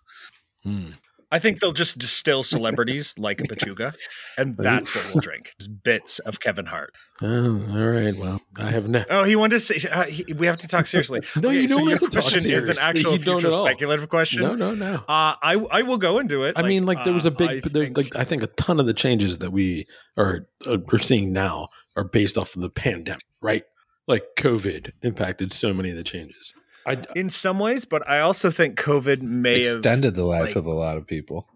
Hmm. 0.63 0.91
I 1.35 1.41
think 1.41 1.59
they'll 1.59 1.73
just 1.73 1.99
distill 1.99 2.43
celebrities 2.57 3.15
like 3.19 3.41
a 3.41 3.43
pechuga, 3.43 3.93
and 4.39 4.57
that's 4.57 4.95
what 4.95 5.11
we'll 5.13 5.21
drink. 5.21 5.53
Bits 5.83 6.21
of 6.21 6.39
Kevin 6.39 6.67
Hart. 6.67 6.95
Oh, 7.23 7.27
all 7.73 7.91
right. 7.91 8.15
Well, 8.17 8.41
I 8.57 8.71
have 8.71 8.89
no. 8.89 9.05
Oh, 9.11 9.25
he 9.25 9.35
wanted 9.35 9.57
to 9.57 9.61
say 9.61 9.89
uh, 9.89 10.05
he, 10.05 10.33
we 10.33 10.47
have 10.47 10.61
to 10.61 10.69
talk 10.69 10.87
seriously. 10.87 11.21
No, 11.37 11.51
you 11.51 11.67
don't 11.67 11.83
your 11.89 11.91
have 11.91 11.99
to 12.01 12.07
talk 12.07 12.23
question 12.23 12.51
is 12.53 12.69
an 12.69 12.77
seriously. 12.77 12.83
actual 12.83 13.13
You 13.19 13.25
don't 13.25 13.41
future 13.41 13.57
speculative 13.57 14.09
question. 14.09 14.43
No, 14.43 14.55
no, 14.55 14.75
no. 14.75 14.95
Uh, 14.95 15.35
I 15.43 15.55
I 15.73 15.83
will 15.83 15.99
go 15.99 16.21
into 16.21 16.45
it. 16.45 16.57
I 16.57 16.63
mean, 16.63 16.87
like 16.87 17.03
there 17.03 17.13
was 17.13 17.27
uh, 17.27 17.31
a 17.31 17.33
big. 17.33 17.51
I 17.51 17.61
there's 17.69 17.89
think- 17.89 17.97
like 17.97 18.17
I 18.17 18.23
think 18.23 18.45
a 18.45 18.47
ton 18.47 18.79
of 18.79 18.87
the 18.87 18.95
changes 18.95 19.39
that 19.39 19.51
we 19.51 19.87
are 20.17 20.47
uh, 20.69 20.79
are 20.93 20.99
seeing 20.99 21.33
now 21.33 21.67
are 21.97 22.05
based 22.05 22.39
off 22.39 22.55
of 22.55 22.63
the 22.63 22.71
pandemic, 22.71 23.25
right? 23.43 23.65
Like 24.07 24.23
COVID 24.39 24.93
impacted 25.03 25.51
so 25.53 25.75
many 25.75 25.91
of 25.91 25.97
the 25.97 26.05
changes. 26.05 26.55
I 26.87 27.03
in 27.17 27.31
some 27.31 27.59
ways, 27.59 27.85
but 27.85 28.09
I 28.09 28.21
also 28.21 28.51
think 28.51 28.79
COVID 28.79 29.23
may 29.23 29.59
have 29.65 29.77
Extended 29.77 30.15
the 30.15 30.25
life 30.25 30.49
like- 30.49 30.57
of 30.57 30.67
a 30.67 30.73
lot 30.73 30.97
of 30.97 31.07
people. 31.07 31.47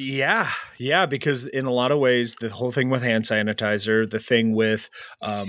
Yeah, 0.00 0.48
yeah, 0.78 1.06
because 1.06 1.44
in 1.48 1.64
a 1.66 1.72
lot 1.72 1.90
of 1.90 1.98
ways, 1.98 2.36
the 2.40 2.50
whole 2.50 2.70
thing 2.70 2.88
with 2.88 3.02
hand 3.02 3.24
sanitizer, 3.24 4.08
the 4.08 4.20
thing 4.20 4.54
with, 4.54 4.88
um, 5.22 5.48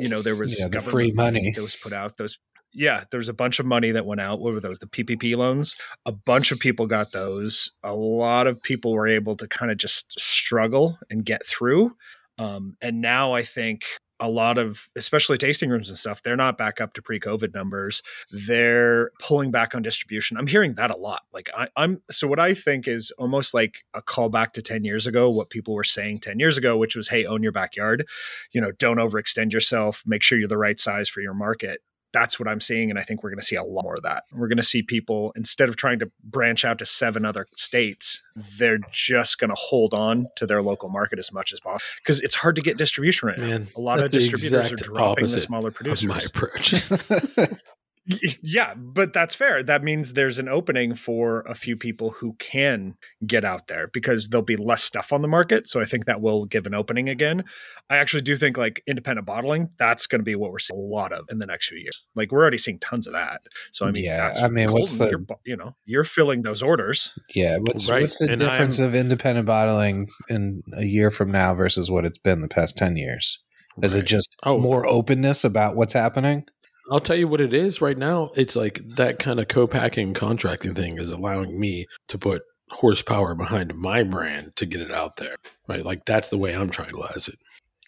you 0.00 0.08
know, 0.08 0.22
there 0.22 0.36
was 0.36 0.56
Yeah, 0.56 0.68
the 0.68 0.80
free 0.80 1.10
money. 1.10 1.50
that 1.56 1.60
was 1.60 1.74
put 1.74 1.92
out. 1.92 2.16
Those, 2.16 2.38
yeah, 2.72 3.02
there 3.10 3.18
was 3.18 3.28
a 3.28 3.32
bunch 3.32 3.58
of 3.58 3.66
money 3.66 3.90
that 3.90 4.06
went 4.06 4.20
out. 4.20 4.38
What 4.38 4.54
were 4.54 4.60
those? 4.60 4.78
The 4.78 4.86
PPP 4.86 5.34
loans. 5.36 5.74
A 6.06 6.12
bunch 6.12 6.52
of 6.52 6.60
people 6.60 6.86
got 6.86 7.10
those. 7.10 7.72
A 7.82 7.92
lot 7.92 8.46
of 8.46 8.62
people 8.62 8.92
were 8.92 9.08
able 9.08 9.36
to 9.36 9.48
kind 9.48 9.72
of 9.72 9.78
just 9.78 10.12
struggle 10.16 10.96
and 11.10 11.24
get 11.24 11.44
through. 11.44 11.96
Um, 12.38 12.76
and 12.80 13.00
now 13.00 13.32
I 13.34 13.42
think 13.42 13.82
a 14.20 14.28
lot 14.28 14.58
of, 14.58 14.88
especially 14.96 15.38
tasting 15.38 15.70
rooms 15.70 15.88
and 15.88 15.98
stuff, 15.98 16.22
they're 16.22 16.36
not 16.36 16.58
back 16.58 16.80
up 16.80 16.92
to 16.94 17.02
pre-COVID 17.02 17.54
numbers 17.54 18.02
they're 18.30 19.10
pulling 19.20 19.50
back 19.50 19.74
on 19.74 19.82
distribution. 19.82 20.36
I'm 20.36 20.46
hearing 20.46 20.74
that 20.74 20.90
a 20.90 20.96
lot. 20.96 21.22
Like 21.32 21.48
I, 21.56 21.68
I'm 21.76 22.02
so 22.10 22.26
what 22.26 22.38
I 22.38 22.54
think 22.54 22.86
is 22.86 23.10
almost 23.18 23.54
like 23.54 23.84
a 23.94 24.02
callback 24.02 24.52
to 24.52 24.62
10 24.62 24.84
years 24.84 25.06
ago, 25.06 25.28
what 25.30 25.50
people 25.50 25.74
were 25.74 25.84
saying 25.84 26.20
10 26.20 26.38
years 26.38 26.56
ago, 26.56 26.76
which 26.76 26.96
was, 26.96 27.08
hey, 27.08 27.24
own 27.24 27.42
your 27.42 27.52
backyard. 27.52 28.06
You 28.52 28.60
know, 28.60 28.72
don't 28.72 28.98
overextend 28.98 29.52
yourself, 29.52 30.02
make 30.06 30.22
sure 30.22 30.38
you're 30.38 30.48
the 30.48 30.58
right 30.58 30.78
size 30.78 31.08
for 31.08 31.20
your 31.20 31.34
market. 31.34 31.80
That's 32.12 32.38
what 32.38 32.48
I'm 32.48 32.60
seeing. 32.60 32.90
And 32.90 32.98
I 32.98 33.02
think 33.02 33.22
we're 33.22 33.30
going 33.30 33.40
to 33.40 33.44
see 33.46 33.56
a 33.56 33.62
lot 33.62 33.82
more 33.84 33.96
of 33.96 34.02
that. 34.02 34.24
We're 34.32 34.48
going 34.48 34.56
to 34.58 34.62
see 34.62 34.82
people, 34.82 35.32
instead 35.36 35.68
of 35.68 35.76
trying 35.76 35.98
to 35.98 36.10
branch 36.24 36.64
out 36.64 36.78
to 36.78 36.86
seven 36.86 37.24
other 37.24 37.46
states, 37.56 38.22
they're 38.58 38.80
just 38.90 39.38
going 39.38 39.50
to 39.50 39.56
hold 39.56 39.92
on 39.92 40.26
to 40.36 40.46
their 40.46 40.62
local 40.62 40.88
market 40.88 41.18
as 41.18 41.32
much 41.32 41.52
as 41.52 41.60
possible 41.60 41.82
because 42.02 42.20
it's 42.20 42.34
hard 42.34 42.56
to 42.56 42.62
get 42.62 42.78
distribution 42.78 43.28
right 43.28 43.38
now. 43.38 43.46
man, 43.46 43.68
A 43.76 43.80
lot 43.80 44.00
of 44.00 44.10
distributors 44.10 44.72
are 44.72 44.76
dropping 44.76 45.26
the 45.26 45.40
smaller 45.40 45.70
producers. 45.70 46.06
my 46.06 46.18
approach. 46.20 46.72
Yeah, 48.42 48.74
but 48.74 49.12
that's 49.12 49.34
fair. 49.34 49.62
That 49.62 49.82
means 49.84 50.12
there's 50.14 50.38
an 50.38 50.48
opening 50.48 50.94
for 50.94 51.40
a 51.42 51.54
few 51.54 51.76
people 51.76 52.10
who 52.10 52.34
can 52.38 52.94
get 53.26 53.44
out 53.44 53.68
there 53.68 53.88
because 53.88 54.28
there'll 54.28 54.42
be 54.44 54.56
less 54.56 54.82
stuff 54.82 55.12
on 55.12 55.22
the 55.22 55.28
market. 55.28 55.68
So 55.68 55.80
I 55.80 55.84
think 55.84 56.06
that 56.06 56.20
will 56.22 56.44
give 56.44 56.66
an 56.66 56.74
opening 56.74 57.08
again. 57.08 57.44
I 57.90 57.96
actually 57.96 58.22
do 58.22 58.36
think 58.36 58.56
like 58.56 58.82
independent 58.86 59.26
bottling, 59.26 59.68
that's 59.78 60.06
going 60.06 60.20
to 60.20 60.24
be 60.24 60.34
what 60.34 60.50
we're 60.52 60.58
seeing 60.58 60.78
a 60.78 60.82
lot 60.82 61.12
of 61.12 61.26
in 61.30 61.38
the 61.38 61.46
next 61.46 61.68
few 61.68 61.78
years. 61.78 62.02
Like 62.14 62.32
we're 62.32 62.40
already 62.40 62.58
seeing 62.58 62.78
tons 62.78 63.06
of 63.06 63.12
that. 63.12 63.40
So 63.72 63.86
I 63.86 63.90
mean, 63.90 64.04
Yeah, 64.04 64.28
that's 64.28 64.40
I 64.42 64.48
mean, 64.48 64.72
what's 64.72 64.98
the- 64.98 65.10
you're, 65.10 65.24
you 65.44 65.56
know, 65.56 65.74
you're 65.84 66.04
filling 66.04 66.42
those 66.42 66.62
orders. 66.62 67.12
yeah, 67.34 67.58
what's 67.58 67.88
Right, 67.90 68.02
what's 68.02 68.18
the 68.18 68.30
and 68.30 68.38
difference 68.38 68.80
I'm- 68.80 68.88
of 68.88 68.94
independent 68.94 69.46
bottling 69.46 70.08
in 70.30 70.62
a 70.74 70.84
year 70.84 71.10
from 71.10 71.30
now 71.30 71.54
versus 71.54 71.90
what 71.90 72.04
it's 72.06 72.18
been 72.18 72.40
the 72.40 72.48
past 72.48 72.76
10 72.76 72.96
years? 72.96 73.44
Is 73.82 73.94
it 73.94 74.06
just 74.06 74.34
Oh. 74.42 74.58
more 74.58 74.86
openness 74.88 75.44
about 75.44 75.76
what's 75.76 75.92
happening? 75.92 76.44
I'll 76.90 77.00
tell 77.00 77.16
you 77.16 77.28
what 77.28 77.40
it 77.40 77.52
is 77.52 77.80
right 77.80 77.98
now. 77.98 78.30
It's 78.34 78.56
like 78.56 78.80
that 78.96 79.18
kind 79.18 79.40
of 79.40 79.48
co-packing 79.48 80.14
contracting 80.14 80.74
thing 80.74 80.98
is 80.98 81.12
allowing 81.12 81.58
me 81.58 81.86
to 82.08 82.18
put 82.18 82.42
horsepower 82.70 83.34
behind 83.34 83.74
my 83.74 84.02
brand 84.02 84.54
to 84.56 84.66
get 84.66 84.80
it 84.80 84.90
out 84.90 85.16
there. 85.16 85.36
Right. 85.66 85.84
Like 85.84 86.04
that's 86.04 86.28
the 86.28 86.38
way 86.38 86.54
I'm 86.54 86.70
trying 86.70 86.90
to 86.90 86.96
realize 86.96 87.28
it. 87.28 87.38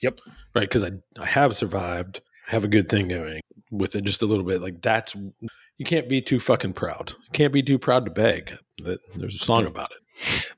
Yep. 0.03 0.21
Right. 0.55 0.71
Cause 0.71 0.83
I, 0.83 0.91
I 1.19 1.27
have 1.27 1.57
survived, 1.57 2.21
I 2.49 2.53
have 2.53 2.65
a 2.65 2.69
good 2.69 2.89
thing 2.89 3.09
going 3.09 3.41
with 3.71 3.95
it 3.95 4.05
just 4.05 4.23
a 4.23 4.27
little 4.27 4.45
bit. 4.45 4.63
Like 4.63 4.81
that's, 4.83 5.15
you 5.15 5.85
can't 5.85 6.09
be 6.09 6.21
too 6.21 6.41
fucking 6.41 6.75
proud. 6.75 7.13
You 7.23 7.31
can't 7.33 7.53
be 7.53 7.63
too 7.63 7.79
proud 7.79 8.05
to 8.05 8.11
beg. 8.11 8.53
That 8.83 9.01
There's 9.15 9.37
a 9.37 9.45
song 9.45 9.67
about 9.67 9.91
it. 9.93 9.99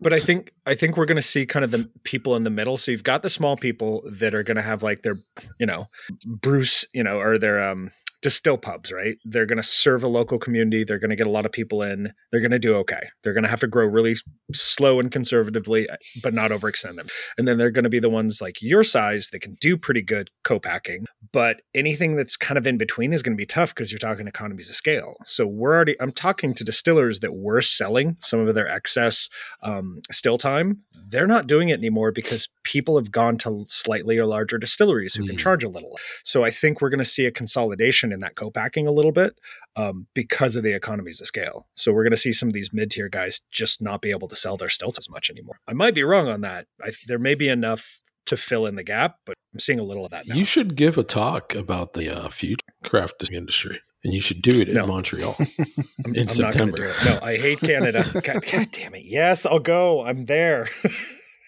But 0.01 0.13
I 0.13 0.19
think 0.19 0.53
I 0.67 0.75
think 0.75 0.97
we're 0.97 1.07
going 1.07 1.17
to 1.17 1.23
see 1.23 1.47
kind 1.47 1.65
of 1.65 1.71
the 1.71 1.89
people 2.03 2.35
in 2.35 2.43
the 2.43 2.51
middle. 2.51 2.77
So 2.77 2.91
you've 2.91 3.05
got 3.05 3.23
the 3.23 3.31
small 3.31 3.57
people 3.57 4.03
that 4.11 4.35
are 4.35 4.43
going 4.43 4.57
to 4.57 4.63
have 4.63 4.83
like 4.83 5.03
their, 5.03 5.15
you 5.61 5.67
know, 5.67 5.87
Bruce, 6.27 6.85
you 6.93 7.05
know, 7.05 7.21
or 7.21 7.39
their 7.39 7.63
um 7.63 7.93
distill 8.23 8.57
pubs, 8.57 8.93
right? 8.93 9.19
They're 9.25 9.47
going 9.47 9.59
to 9.59 9.63
serve 9.63 10.03
a 10.03 10.09
local 10.09 10.39
community. 10.39 10.85
They're 10.85 10.99
going 10.99 11.11
to 11.11 11.17
get 11.17 11.27
a 11.27 11.31
lot 11.31 11.45
of 11.45 11.53
people 11.53 11.83
in. 11.83 12.13
They're 12.31 12.41
going 12.41 12.53
to 12.53 12.59
do 12.59 12.77
okay. 12.77 13.09
They're 13.23 13.35
going 13.35 13.43
to 13.43 13.51
have 13.51 13.61
to 13.61 13.67
grow 13.67 13.87
really 13.87 14.15
slow 14.55 15.01
and 15.01 15.11
conservatively, 15.11 15.89
but 16.23 16.33
not 16.33 16.53
overextend 16.53 16.97
them. 16.97 17.09
And 17.37 17.47
then 17.47 17.59
they're 17.59 17.71
going 17.71 17.85
to 17.85 17.91
be 17.91 17.99
the 17.99 18.09
ones 18.09 18.41
like 18.41 18.63
your 18.63 18.85
size 18.85 19.29
that 19.33 19.41
can 19.41 19.57
do 19.61 19.77
pretty 19.77 20.03
good 20.03 20.31
co-packing. 20.45 21.07
But 21.33 21.63
anything 21.75 22.17
that's 22.17 22.37
kind 22.37 22.57
of 22.57 22.67
in 22.67 22.79
between 22.79 23.13
is 23.13 23.23
going 23.23 23.37
to 23.37 23.41
be 23.41 23.47
tough 23.47 23.75
because 23.75 23.91
you're 23.91 23.99
talking 23.99 24.29
economies 24.29 24.71
of 24.71 24.77
scale. 24.77 25.17
So 25.25 25.47
we're 25.47 25.75
already, 25.75 26.01
I'm 26.01 26.13
talking 26.13 26.55
to 26.55 26.65
distillers 26.65 27.21
that 27.21 27.35
were 27.35 27.61
selling 27.61 28.17
some 28.21 28.47
of 28.47 28.55
their 28.55 28.69
excess 28.69 29.29
um, 29.63 30.01
still 30.13 30.39
time. 30.39 30.83
They're 31.09 31.27
not 31.27 31.47
doing 31.47 31.71
it 31.71 31.79
anymore 31.79 32.13
because 32.13 32.49
people 32.63 32.97
have 32.97 33.11
gone 33.11 33.37
to 33.39 33.67
slightly 33.69 34.17
or 34.17 34.27
larger 34.27 34.59
distilleries 34.59 35.15
who 35.15 35.25
mm. 35.25 35.29
can 35.29 35.37
charge 35.37 35.65
a 35.65 35.69
little. 35.69 35.99
So 36.25 36.45
I 36.45 36.51
think 36.51 36.81
we're 36.81 36.89
going 36.91 36.99
to 36.99 37.05
see 37.05 37.27
a 37.27 37.31
consolidation 37.31 38.12
in 38.13 38.21
that 38.21 38.37
co-packing 38.37 38.87
a 38.87 38.93
little 38.93 39.13
bit 39.13 39.39
um, 39.77 40.07
because 40.15 40.55
of 40.57 40.63
the 40.63 40.73
economies 40.73 41.21
of 41.21 41.27
scale. 41.27 41.67
So 41.75 41.93
we're 41.93 42.05
going 42.05 42.13
to 42.13 42.17
see 42.17 42.33
some 42.33 42.49
of 42.49 42.55
these 42.55 42.73
mid-tier 42.73 43.09
guys 43.09 43.41
just 43.51 43.83
not 43.83 44.01
be 44.03 44.11
able 44.11 44.29
to 44.29 44.37
sell 44.37 44.57
their 44.57 44.69
stills 44.69 44.99
as 44.99 45.09
much 45.09 45.31
anymore. 45.31 45.61
I 45.67 45.73
might 45.73 45.95
be 45.95 46.05
wrong 46.05 46.29
on 46.29 46.43
that. 46.43 46.67
I, 46.83 46.93
there 47.07 47.19
may 47.19 47.35
be 47.35 47.49
enough 47.49 48.03
to 48.27 48.37
fill 48.37 48.67
in 48.67 48.77
the 48.77 48.85
gap, 48.85 49.17
but 49.27 49.37
I'm 49.53 49.61
seeing 49.61 49.79
a 49.79 49.83
little 49.83 50.05
of 50.05 50.11
that 50.13 50.27
now. 50.27 50.35
You 50.35 50.45
should 50.45 50.77
give 50.77 50.97
a 50.97 51.03
talk 51.03 51.55
about 51.55 51.95
the 51.95 52.09
uh, 52.09 52.29
future 52.29 52.59
craft 52.85 53.29
industry. 53.31 53.81
And 54.05 54.13
you 54.13 54.21
should 54.21 54.43
do 54.43 54.61
it 54.61 54.69
in 54.69 54.75
no. 54.75 54.87
Montreal 54.87 55.37
in 56.15 56.23
I'm 56.23 56.29
September. 56.29 56.93
No, 57.05 57.21
I 57.23 57.37
hate 57.37 57.61
Canada. 57.61 58.05
God, 58.13 58.45
God 58.51 58.67
damn 58.73 58.97
it! 58.97 59.05
Yes, 59.05 59.47
I'll 59.47 59.61
go. 59.61 60.05
I'm 60.05 60.25
there. 60.25 60.69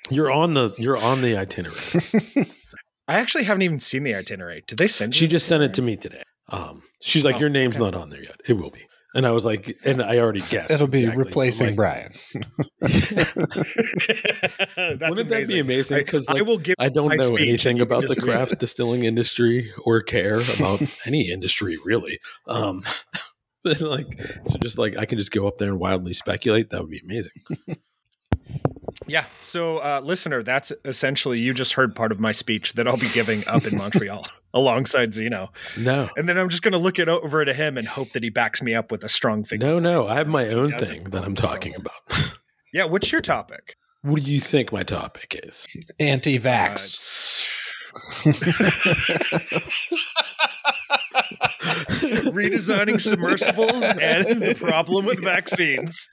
you're 0.08 0.30
on 0.30 0.54
the 0.54 0.72
you're 0.78 0.96
on 0.96 1.20
the 1.20 1.36
itinerary. 1.36 2.46
I 3.08 3.18
actually 3.18 3.42
haven't 3.42 3.62
even 3.62 3.80
seen 3.80 4.04
the 4.04 4.14
itinerary. 4.14 4.62
Did 4.68 4.78
they 4.78 4.86
send? 4.86 5.16
She 5.16 5.26
just 5.26 5.48
sent 5.48 5.64
it 5.64 5.74
to 5.74 5.82
me 5.82 5.96
today. 5.96 6.22
Um, 6.48 6.82
she's 7.00 7.24
like, 7.24 7.36
oh, 7.36 7.40
"Your 7.40 7.48
name's 7.48 7.76
okay. 7.76 7.84
not 7.84 7.94
on 7.94 8.10
there 8.10 8.22
yet. 8.22 8.40
It 8.46 8.54
will 8.54 8.70
be." 8.70 8.86
And 9.14 9.26
I 9.26 9.30
was 9.30 9.46
like, 9.46 9.76
and 9.84 10.02
I 10.02 10.18
already 10.18 10.40
guessed. 10.50 10.72
It'll 10.72 10.88
be 10.88 11.00
exactly. 11.00 11.24
replacing 11.24 11.66
like, 11.68 11.76
Brian. 11.76 12.10
Wouldn't 14.76 15.00
amazing. 15.00 15.28
that 15.28 15.46
be 15.46 15.60
amazing? 15.60 15.98
Because 15.98 16.28
like, 16.28 16.38
I 16.38 16.42
will 16.42 16.58
give. 16.58 16.74
I 16.78 16.88
don't 16.88 17.16
know 17.16 17.36
anything 17.36 17.80
about 17.80 18.08
the 18.08 18.16
craft 18.16 18.58
distilling 18.58 19.04
industry 19.04 19.72
or 19.84 20.00
care 20.02 20.40
about 20.56 20.82
any 21.06 21.30
industry 21.30 21.76
really. 21.84 22.18
Um, 22.48 22.82
like, 23.80 24.20
so 24.46 24.58
just 24.58 24.78
like 24.78 24.96
I 24.98 25.06
can 25.06 25.18
just 25.18 25.30
go 25.30 25.46
up 25.46 25.58
there 25.58 25.68
and 25.68 25.78
wildly 25.78 26.12
speculate. 26.12 26.70
That 26.70 26.80
would 26.80 26.90
be 26.90 27.00
amazing. 27.00 27.32
Yeah. 29.06 29.26
So, 29.42 29.78
uh, 29.78 30.00
listener, 30.02 30.42
that's 30.42 30.72
essentially 30.84 31.38
you 31.38 31.52
just 31.54 31.74
heard 31.74 31.94
part 31.94 32.12
of 32.12 32.20
my 32.20 32.32
speech 32.32 32.72
that 32.74 32.88
I'll 32.88 32.96
be 32.96 33.10
giving 33.12 33.46
up 33.46 33.64
in 33.64 33.76
Montreal 33.76 34.26
alongside 34.54 35.14
Zeno. 35.14 35.52
No. 35.76 36.08
And 36.16 36.28
then 36.28 36.38
I'm 36.38 36.48
just 36.48 36.62
going 36.62 36.72
to 36.72 36.78
look 36.78 36.98
it 36.98 37.08
over 37.08 37.44
to 37.44 37.52
him 37.52 37.76
and 37.76 37.86
hope 37.86 38.10
that 38.12 38.22
he 38.22 38.30
backs 38.30 38.62
me 38.62 38.74
up 38.74 38.90
with 38.90 39.04
a 39.04 39.08
strong 39.08 39.44
figure. 39.44 39.66
No, 39.66 39.78
no. 39.78 40.08
I 40.08 40.16
have 40.16 40.28
my 40.28 40.48
own 40.48 40.72
thing 40.78 41.04
that 41.04 41.24
I'm 41.24 41.34
talking 41.34 41.74
about. 41.74 42.34
yeah. 42.72 42.84
What's 42.84 43.12
your 43.12 43.20
topic? 43.20 43.76
What 44.02 44.22
do 44.22 44.30
you 44.30 44.40
think 44.40 44.72
my 44.72 44.82
topic 44.82 45.40
is? 45.44 45.66
Anti 45.98 46.38
vax. 46.38 47.42
Uh, 47.94 48.30
redesigning 52.32 53.00
submersibles 53.00 53.82
and 53.82 54.42
the 54.42 54.54
problem 54.56 55.06
with 55.06 55.22
vaccines 55.22 56.08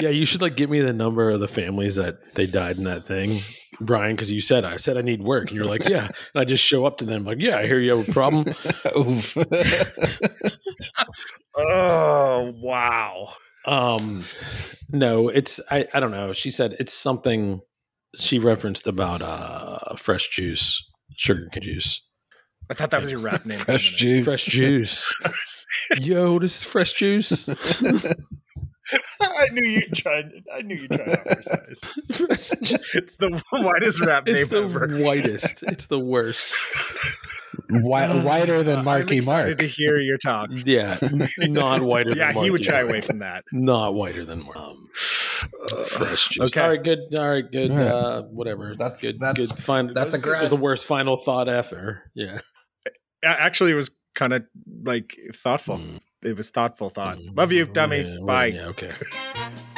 yeah, 0.00 0.08
you 0.08 0.24
should 0.24 0.42
like 0.42 0.56
give 0.56 0.70
me 0.70 0.80
the 0.80 0.92
number 0.92 1.30
of 1.30 1.40
the 1.40 1.48
families 1.48 1.96
that 1.96 2.34
they 2.34 2.46
died 2.46 2.78
in 2.78 2.84
that 2.84 3.06
thing, 3.06 3.40
Brian, 3.80 4.16
because 4.16 4.30
you 4.30 4.40
said 4.40 4.64
I 4.64 4.76
said 4.76 4.96
I 4.96 5.02
need 5.02 5.22
work, 5.22 5.48
and 5.48 5.56
you're 5.56 5.66
like, 5.66 5.88
yeah, 5.88 6.04
and 6.04 6.40
I 6.40 6.44
just 6.44 6.64
show 6.64 6.86
up 6.86 6.98
to 6.98 7.04
them 7.04 7.24
like, 7.24 7.38
yeah, 7.40 7.58
I 7.58 7.66
hear 7.66 7.78
you 7.78 7.96
have 7.96 8.08
a 8.08 8.12
problem. 8.12 8.46
oh 11.56 12.52
wow. 12.56 13.28
Um, 13.66 14.24
no, 14.90 15.28
it's 15.28 15.60
I 15.70 15.86
I 15.94 16.00
don't 16.00 16.12
know. 16.12 16.32
She 16.32 16.50
said 16.50 16.76
it's 16.78 16.92
something 16.92 17.60
she 18.16 18.38
referenced 18.38 18.86
about 18.86 19.22
uh 19.22 19.96
fresh 19.96 20.28
juice, 20.30 20.82
sugar 21.16 21.48
cane 21.52 21.62
juice. 21.62 22.02
I 22.70 22.74
thought 22.74 22.90
that 22.92 23.02
was 23.02 23.10
your 23.10 23.20
rap 23.20 23.44
name. 23.46 23.58
fresh 23.58 23.96
juice. 23.96 24.26
Fresh 24.26 24.44
juice. 24.46 25.12
Yo, 25.98 26.38
this 26.38 26.60
is 26.60 26.64
fresh 26.64 26.92
juice. 26.92 27.48
I 29.20 29.46
knew 29.52 29.68
you 29.68 29.82
tried. 29.82 30.32
I 30.52 30.62
knew 30.62 30.76
you 30.76 30.88
tried 30.88 31.08
oversize. 31.26 31.80
it's 32.94 33.16
the 33.16 33.42
whitest 33.52 34.00
rap 34.04 34.24
it's 34.26 34.42
name 34.42 34.48
the 34.48 34.78
ever. 34.78 34.98
whitest. 34.98 35.62
It's 35.64 35.86
the 35.86 35.98
worst. 35.98 36.48
Wh- 37.68 38.24
whiter 38.24 38.62
than 38.62 38.84
Marky 38.84 39.18
I'm 39.18 39.24
Mark. 39.24 39.58
To 39.58 39.66
hear 39.66 39.96
your 39.98 40.18
talk. 40.18 40.50
Yeah, 40.64 40.96
not 41.38 41.82
whiter. 41.82 42.16
yeah, 42.16 42.32
he 42.32 42.50
would 42.50 42.64
shy 42.64 42.80
away 42.80 43.00
from 43.00 43.18
that. 43.20 43.44
Not 43.52 43.94
whiter 43.94 44.24
than 44.24 44.44
Mark. 44.44 44.56
Um, 44.56 44.88
fresh 45.86 46.28
juice. 46.28 46.56
Okay. 46.56 46.60
All 46.60 46.68
right. 46.68 46.82
Good. 46.82 47.18
All 47.18 47.28
right. 47.30 47.50
Good. 47.50 47.70
All 47.70 47.76
right. 47.76 47.86
Uh, 47.86 48.22
whatever. 48.22 48.74
That's 48.78 49.02
good. 49.02 49.18
That's, 49.18 49.38
good. 49.38 49.58
Fine. 49.58 49.94
That's 49.94 50.14
a 50.14 50.18
great. 50.18 50.40
Was 50.40 50.50
the 50.50 50.56
worst 50.56 50.86
final 50.86 51.16
thought 51.16 51.48
ever. 51.48 52.10
Yeah. 52.14 52.38
Actually, 53.22 53.72
it 53.72 53.74
was 53.74 53.90
kind 54.14 54.32
of 54.32 54.44
like 54.82 55.16
thoughtful. 55.34 55.78
Mm. 55.78 56.00
It 56.22 56.36
was 56.36 56.50
thoughtful 56.50 56.90
thought. 56.90 57.16
Mm, 57.18 57.36
Love 57.36 57.52
you, 57.52 57.66
dummies. 57.66 58.16
Yeah, 58.18 58.24
Bye. 58.24 58.46
Yeah, 58.46 58.66
okay. 58.66 58.92